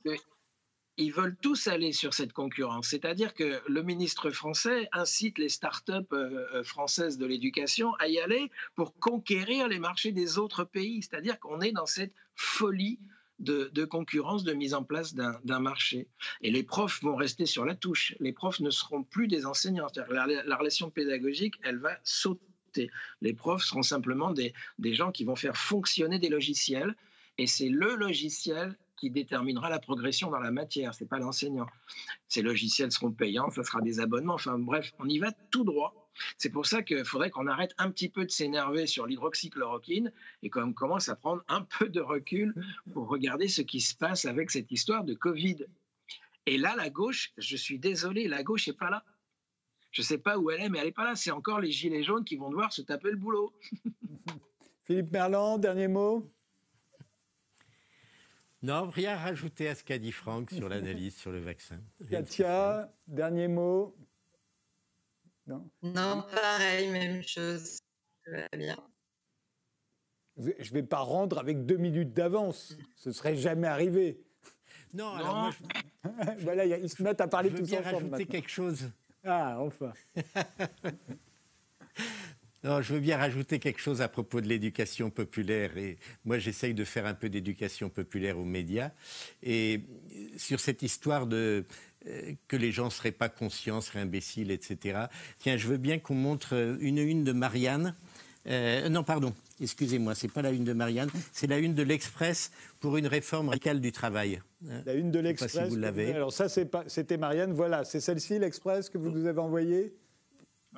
qu'ils 0.98 1.14
veulent 1.14 1.38
tous 1.42 1.68
aller 1.68 1.94
sur 1.94 2.14
cette 2.14 2.34
concurrence. 2.34 2.90
C'est-à-dire 2.90 3.34
que 3.34 3.62
le 3.68 3.82
ministre 3.82 4.30
français 4.30 4.88
incite 4.92 5.40
les 5.40 5.50
start-up 5.50 6.08
euh, 6.14 6.46
euh, 6.54 6.64
françaises 6.64 7.18
de 7.18 7.26
l'éducation 7.26 7.94
à 7.96 8.08
y 8.08 8.20
aller 8.20 8.52
pour 8.76 8.94
conquérir 9.00 9.68
les 9.68 9.80
marchés 9.80 10.12
des 10.12 10.38
autres 10.38 10.64
pays. 10.64 11.02
C'est-à-dire 11.02 11.40
qu'on 11.40 11.62
est 11.62 11.72
dans 11.72 11.86
cette 11.86 12.14
folie 12.36 13.00
de, 13.40 13.86
concurrence, 13.86 14.44
de 14.44 14.54
mise 14.54 14.74
en 14.74 14.84
place 14.84 15.14
d'un 15.14 15.60
marché. 15.60 16.08
Et 16.42 16.52
les 16.52 16.64
profs 16.64 17.02
vont 17.04 17.16
rester 17.16 17.46
sur 17.46 17.66
la 17.66 17.76
touche. 17.76 18.16
Les 18.20 18.34
profs 18.34 18.60
ne 18.60 18.70
seront 18.70 19.04
plus 19.04 19.28
des 19.28 19.46
enseignants. 19.46 19.88
La, 20.10 20.26
la, 20.28 20.58
relation 20.58 20.90
pédagogique, 20.90 21.56
elle 21.64 21.78
va 21.78 21.98
sauter. 22.04 22.90
Les 23.22 23.34
profs 23.34 23.64
seront 23.64 23.84
simplement 23.84 24.32
des, 24.32 24.54
des 24.80 24.94
gens 24.94 25.12
qui 25.12 25.24
vont 25.24 25.36
faire 25.36 25.58
fonctionner 25.58 26.20
des 26.20 26.30
logiciels. 26.30 26.96
Et 27.38 27.48
c'est 27.48 27.70
le 27.70 27.96
logiciel 27.96 28.78
qui 28.98 29.10
déterminera 29.10 29.70
la 29.70 29.80
progression 29.80 30.30
dans 30.32 30.40
la 30.40 30.52
matière, 30.52 30.94
c'est 30.94 31.08
pas 31.08 31.20
l'enseignant. 31.20 31.68
Ces 32.28 32.42
logiciels 32.42 32.92
seront 32.92 33.12
payants, 33.12 33.50
ça 33.52 33.64
sera 33.64 33.82
des 33.82 34.00
abonnements, 34.00 34.36
enfin 34.36 34.58
bref, 34.58 34.94
on 35.00 35.10
y 35.10 35.20
va 35.20 35.32
tout 35.52 35.64
droit. 35.64 36.05
C'est 36.38 36.50
pour 36.50 36.66
ça 36.66 36.82
qu'il 36.82 37.06
faudrait 37.06 37.30
qu'on 37.30 37.48
arrête 37.48 37.74
un 37.78 37.92
petit 37.92 38.10
peu 38.10 38.26
de 38.26 38.32
s'énerver 38.32 38.88
sur 38.88 39.06
l'hydroxychloroquine 39.06 40.12
et 40.44 40.50
qu'on 40.50 40.74
commence 40.74 41.10
à 41.10 41.16
prendre 41.16 41.44
un 41.48 41.62
peu 41.62 41.90
de 41.90 42.02
recul 42.02 42.54
pour 42.94 43.08
regarder 43.08 43.48
ce 43.48 43.62
qui 43.62 43.82
se 43.82 43.96
passe 43.96 44.26
avec 44.26 44.52
cette 44.52 44.72
histoire 44.72 45.04
de 45.04 45.14
Covid. 45.14 45.66
Et 46.46 46.58
là, 46.58 46.76
la 46.76 46.90
gauche, 46.90 47.32
je 47.38 47.58
suis 47.58 47.80
désolé, 47.80 48.28
la 48.28 48.44
gauche 48.44 48.68
n'est 48.68 48.74
pas 48.74 48.90
là. 48.90 49.04
Je 49.92 50.02
ne 50.02 50.06
sais 50.06 50.18
pas 50.18 50.38
où 50.38 50.52
elle 50.52 50.62
est, 50.62 50.70
mais 50.70 50.80
elle 50.80 50.86
n'est 50.86 50.92
pas 50.92 51.06
là. 51.06 51.16
C'est 51.16 51.32
encore 51.32 51.60
les 51.60 51.72
gilets 51.72 52.04
jaunes 52.04 52.26
qui 52.26 52.36
vont 52.36 52.50
devoir 52.50 52.74
se 52.74 52.82
taper 52.82 53.12
le 53.12 53.18
boulot. 53.18 53.54
Philippe 54.84 55.12
Merland, 55.12 55.60
dernier 55.60 55.88
mot 55.88 56.30
non, 58.66 58.90
rien 58.90 59.14
à 59.14 59.18
rajouter 59.18 59.70
à 59.70 59.76
ce 59.76 59.84
qu'a 59.84 60.00
dit 60.00 60.12
Franck 60.12 60.50
sur 60.50 60.68
l'analyse 60.70 61.16
sur 61.16 61.32
le 61.32 61.38
vaccin. 61.38 61.80
Katia, 62.10 62.92
dernier 63.06 63.48
mot 63.48 63.96
non 65.48 65.70
Non, 65.84 66.24
pareil, 66.32 66.90
même 66.90 67.22
chose. 67.24 67.78
bien. 68.58 68.78
Je 70.38 70.50
ne 70.50 70.74
vais 70.74 70.84
pas 70.84 71.00
rendre 71.00 71.38
avec 71.40 71.66
deux 71.66 71.78
minutes 71.78 72.14
d'avance. 72.14 72.78
Ce 72.96 73.12
serait 73.12 73.38
jamais 73.38 73.68
arrivé. 73.68 74.20
Non, 74.94 75.10
alors 75.10 75.36
moi, 75.36 75.54
voilà, 76.40 76.66
ils 76.66 76.90
se 76.90 77.02
mettent 77.04 77.22
à 77.22 77.28
parler 77.28 77.50
je 77.52 77.58
tous 77.58 77.74
ensemble. 77.74 77.96
rajouter 77.96 78.26
quelque 78.26 78.50
chose. 78.50 78.90
Ah, 79.24 79.58
enfin. 79.60 79.94
Non, 82.64 82.82
je 82.82 82.96
veux 82.96 83.00
bien 83.00 83.18
rajouter 83.18 83.60
quelque 83.60 83.80
chose 83.80 84.02
à 84.02 84.08
propos 84.08 84.42
de 84.42 84.48
l'éducation 84.48 85.12
populaire. 85.12 85.78
Et 85.78 86.00
moi, 86.24 86.40
j'essaye 86.40 86.74
de 86.74 86.84
faire 86.84 87.06
un 87.06 87.14
peu 87.14 87.30
d'éducation 87.30 87.92
populaire 87.92 88.40
aux 88.40 88.44
médias. 88.44 88.90
Et 89.44 89.82
sur 90.36 90.60
cette 90.60 90.82
histoire 90.82 91.28
de 91.28 91.66
que 92.48 92.56
les 92.56 92.72
gens 92.72 92.86
ne 92.86 92.90
seraient 92.90 93.12
pas 93.12 93.30
conscients, 93.30 93.82
seraient 93.82 94.00
imbéciles, 94.00 94.52
etc. 94.52 95.06
Tiens, 95.40 95.58
je 95.58 95.68
veux 95.68 95.78
bien 95.78 96.00
qu'on 96.00 96.16
montre 96.16 96.78
une 96.80 96.98
une 96.98 97.24
de 97.24 97.32
Marianne. 97.32 97.96
Euh, 98.48 98.90
non, 98.90 99.04
pardon, 99.04 99.34
excusez-moi, 99.60 100.14
c'est 100.14 100.28
pas 100.28 100.44
la 100.44 100.52
une 100.52 100.64
de 100.64 100.74
Marianne, 100.74 101.10
c'est 101.32 101.48
la 101.48 101.58
une 101.58 101.74
de 101.74 101.82
l'Express 101.82 102.52
pour 102.80 102.98
une 102.98 103.08
réforme 103.08 103.50
radicale 103.50 103.82
du 103.82 103.92
travail. 103.92 104.40
La 104.86 104.94
une 104.94 105.12
de 105.12 105.20
l'Express. 105.20 105.64
Si 105.64 105.70
vous 105.70 105.78
l'avez. 105.78 106.14
Alors 106.14 106.32
ça, 106.32 106.48
c'était 106.50 107.18
Marianne. 107.18 107.54
Voilà, 107.54 107.86
c'est 107.86 108.00
celle-ci, 108.00 108.38
l'Express 108.38 108.90
que 108.90 108.98
vous 108.98 109.10
nous 109.10 109.26
avez 109.26 109.40
envoyée? 109.40 109.96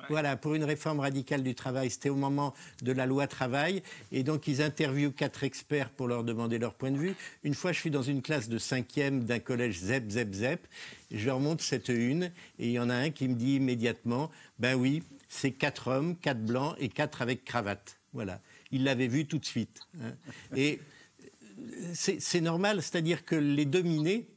Voilà, 0.08 0.36
pour 0.36 0.54
une 0.54 0.64
réforme 0.64 1.00
radicale 1.00 1.42
du 1.42 1.54
travail. 1.54 1.90
C'était 1.90 2.08
au 2.08 2.16
moment 2.16 2.54
de 2.82 2.92
la 2.92 3.06
loi 3.06 3.26
travail. 3.26 3.82
Et 4.12 4.22
donc, 4.22 4.46
ils 4.46 4.62
interviewent 4.62 5.12
quatre 5.12 5.44
experts 5.44 5.90
pour 5.90 6.08
leur 6.08 6.24
demander 6.24 6.58
leur 6.58 6.74
point 6.74 6.90
de 6.90 6.96
vue. 6.96 7.14
Une 7.44 7.54
fois, 7.54 7.72
je 7.72 7.80
suis 7.80 7.90
dans 7.90 8.02
une 8.02 8.22
classe 8.22 8.48
de 8.48 8.58
cinquième 8.58 9.24
d'un 9.24 9.38
collège 9.38 9.78
ZEP, 9.78 10.10
ZEP, 10.10 10.34
ZEP. 10.34 10.66
Je 11.10 11.26
leur 11.26 11.40
montre 11.40 11.62
cette 11.62 11.88
une. 11.88 12.24
Et 12.58 12.68
il 12.68 12.72
y 12.72 12.78
en 12.78 12.90
a 12.90 12.94
un 12.94 13.10
qui 13.10 13.28
me 13.28 13.34
dit 13.34 13.56
immédiatement 13.56 14.30
Ben 14.58 14.74
oui, 14.74 15.02
c'est 15.28 15.52
quatre 15.52 15.88
hommes, 15.88 16.16
quatre 16.16 16.44
blancs 16.44 16.76
et 16.78 16.88
quatre 16.88 17.22
avec 17.22 17.44
cravate. 17.44 17.96
Voilà. 18.12 18.40
Il 18.70 18.84
l'avait 18.84 19.08
vu 19.08 19.26
tout 19.26 19.38
de 19.38 19.44
suite. 19.44 19.80
Hein. 20.02 20.12
Et 20.56 20.80
c'est 21.92 22.40
normal, 22.40 22.82
c'est-à-dire 22.82 23.24
que 23.24 23.34
les 23.34 23.64
dominés, 23.64 24.28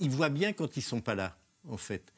ils 0.00 0.10
voient 0.10 0.28
bien 0.28 0.52
quand 0.52 0.76
ils 0.76 0.80
ne 0.80 0.84
sont 0.84 1.00
pas 1.00 1.14
là, 1.14 1.36
en 1.68 1.78
fait 1.78 2.12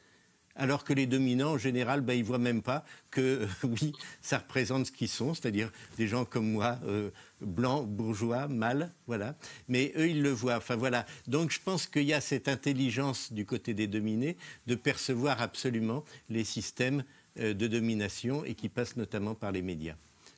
alors 0.55 0.83
que 0.83 0.93
les 0.93 1.05
dominants, 1.05 1.53
en 1.53 1.57
général, 1.57 2.01
ben, 2.01 2.13
ils 2.13 2.21
ne 2.21 2.25
voient 2.25 2.37
même 2.37 2.61
pas 2.61 2.85
que, 3.11 3.21
euh, 3.21 3.47
oui, 3.63 3.93
ça 4.21 4.37
représente 4.37 4.87
ce 4.87 4.91
qu'ils 4.91 5.09
sont, 5.09 5.33
c'est-à-dire 5.33 5.71
des 5.97 6.07
gens 6.07 6.25
comme 6.25 6.49
moi, 6.49 6.79
euh, 6.85 7.11
blancs, 7.41 7.87
bourgeois, 7.87 8.47
mâles, 8.47 8.91
voilà. 9.07 9.35
Mais 9.67 9.91
eux, 9.97 10.09
ils 10.09 10.21
le 10.21 10.31
voient. 10.31 10.57
Enfin, 10.57 10.75
voilà. 10.75 11.05
Donc, 11.27 11.51
je 11.51 11.59
pense 11.59 11.87
qu'il 11.87 12.03
y 12.03 12.13
a 12.13 12.21
cette 12.21 12.47
intelligence 12.47 13.33
du 13.33 13.45
côté 13.45 13.73
des 13.73 13.87
dominés 13.87 14.37
de 14.67 14.75
percevoir 14.75 15.41
absolument 15.41 16.05
les 16.29 16.43
systèmes 16.43 17.03
euh, 17.39 17.53
de 17.53 17.67
domination 17.67 18.45
et 18.45 18.55
qui 18.55 18.69
passent 18.69 18.95
notamment 18.95 19.35
par 19.35 19.51
les 19.51 19.61
médias. 19.61 19.95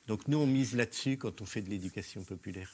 Donc, 0.07 0.27
nous, 0.27 0.37
on 0.37 0.47
mise 0.47 0.75
là-dessus 0.75 1.17
quand 1.17 1.41
on 1.41 1.45
fait 1.45 1.61
de 1.61 1.69
l'éducation 1.69 2.23
populaire. 2.23 2.71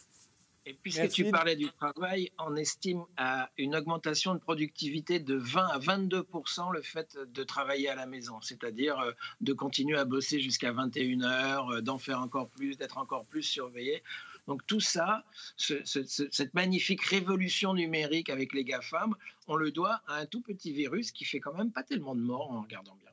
Et 0.66 0.74
puisque 0.74 1.10
tu 1.10 1.30
parlais 1.30 1.58
du 1.58 1.70
travail, 1.72 2.32
on 2.40 2.56
estime 2.56 3.04
à 3.18 3.50
une 3.58 3.76
augmentation 3.76 4.34
de 4.34 4.40
productivité 4.40 5.20
de 5.20 5.36
20 5.36 5.68
à 5.68 5.80
22% 5.80 6.72
le 6.72 6.82
fait 6.82 7.18
de 7.18 7.44
travailler 7.44 7.90
à 7.90 7.96
la 7.96 8.06
maison, 8.06 8.40
c'est-à-dire 8.40 8.98
euh, 9.00 9.12
de 9.42 9.52
continuer 9.52 9.98
à 9.98 10.06
bosser 10.06 10.40
jusqu'à 10.40 10.72
21 10.72 11.22
heures, 11.22 11.70
euh, 11.70 11.82
d'en 11.82 11.98
faire 11.98 12.22
encore 12.22 12.50
plus, 12.50 12.78
d'être 12.78 12.98
encore 12.98 13.26
plus 13.26 13.44
surveillé. 13.44 14.04
Donc 14.48 14.66
tout 14.66 14.82
ça, 14.82 15.24
cette 15.58 16.54
magnifique 16.54 17.02
révolution 17.04 17.74
numérique 17.74 18.30
avec 18.30 18.54
les 18.54 18.66
GAFAM, 18.66 19.16
on 19.48 19.56
le 19.56 19.72
doit 19.72 20.02
à 20.08 20.18
un 20.18 20.26
tout 20.26 20.42
petit 20.42 20.74
virus 20.74 21.12
qui 21.12 21.24
fait 21.24 21.40
quand 21.40 21.54
même 21.54 21.72
pas 21.72 21.84
tellement 21.84 22.16
de 22.16 22.22
morts 22.22 22.52
en 22.52 22.62
regardant 22.62 22.96
bien. 22.96 23.13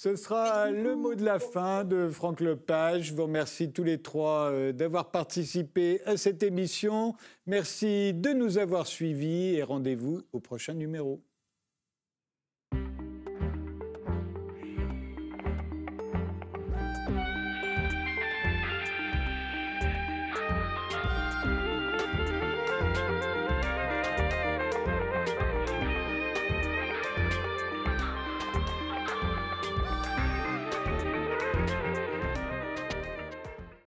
Ce 0.00 0.14
sera 0.14 0.70
le 0.70 0.94
mot 0.94 1.16
de 1.16 1.24
la 1.24 1.40
fin 1.40 1.82
de 1.82 2.08
Franck 2.08 2.38
Lepage. 2.38 3.06
Je 3.06 3.14
vous 3.14 3.24
remercie 3.24 3.72
tous 3.72 3.82
les 3.82 4.00
trois 4.00 4.52
euh, 4.52 4.70
d'avoir 4.70 5.10
participé 5.10 6.00
à 6.04 6.16
cette 6.16 6.44
émission. 6.44 7.16
Merci 7.46 8.14
de 8.14 8.30
nous 8.30 8.58
avoir 8.58 8.86
suivis 8.86 9.56
et 9.56 9.64
rendez-vous 9.64 10.22
au 10.32 10.38
prochain 10.38 10.74
numéro. 10.74 11.20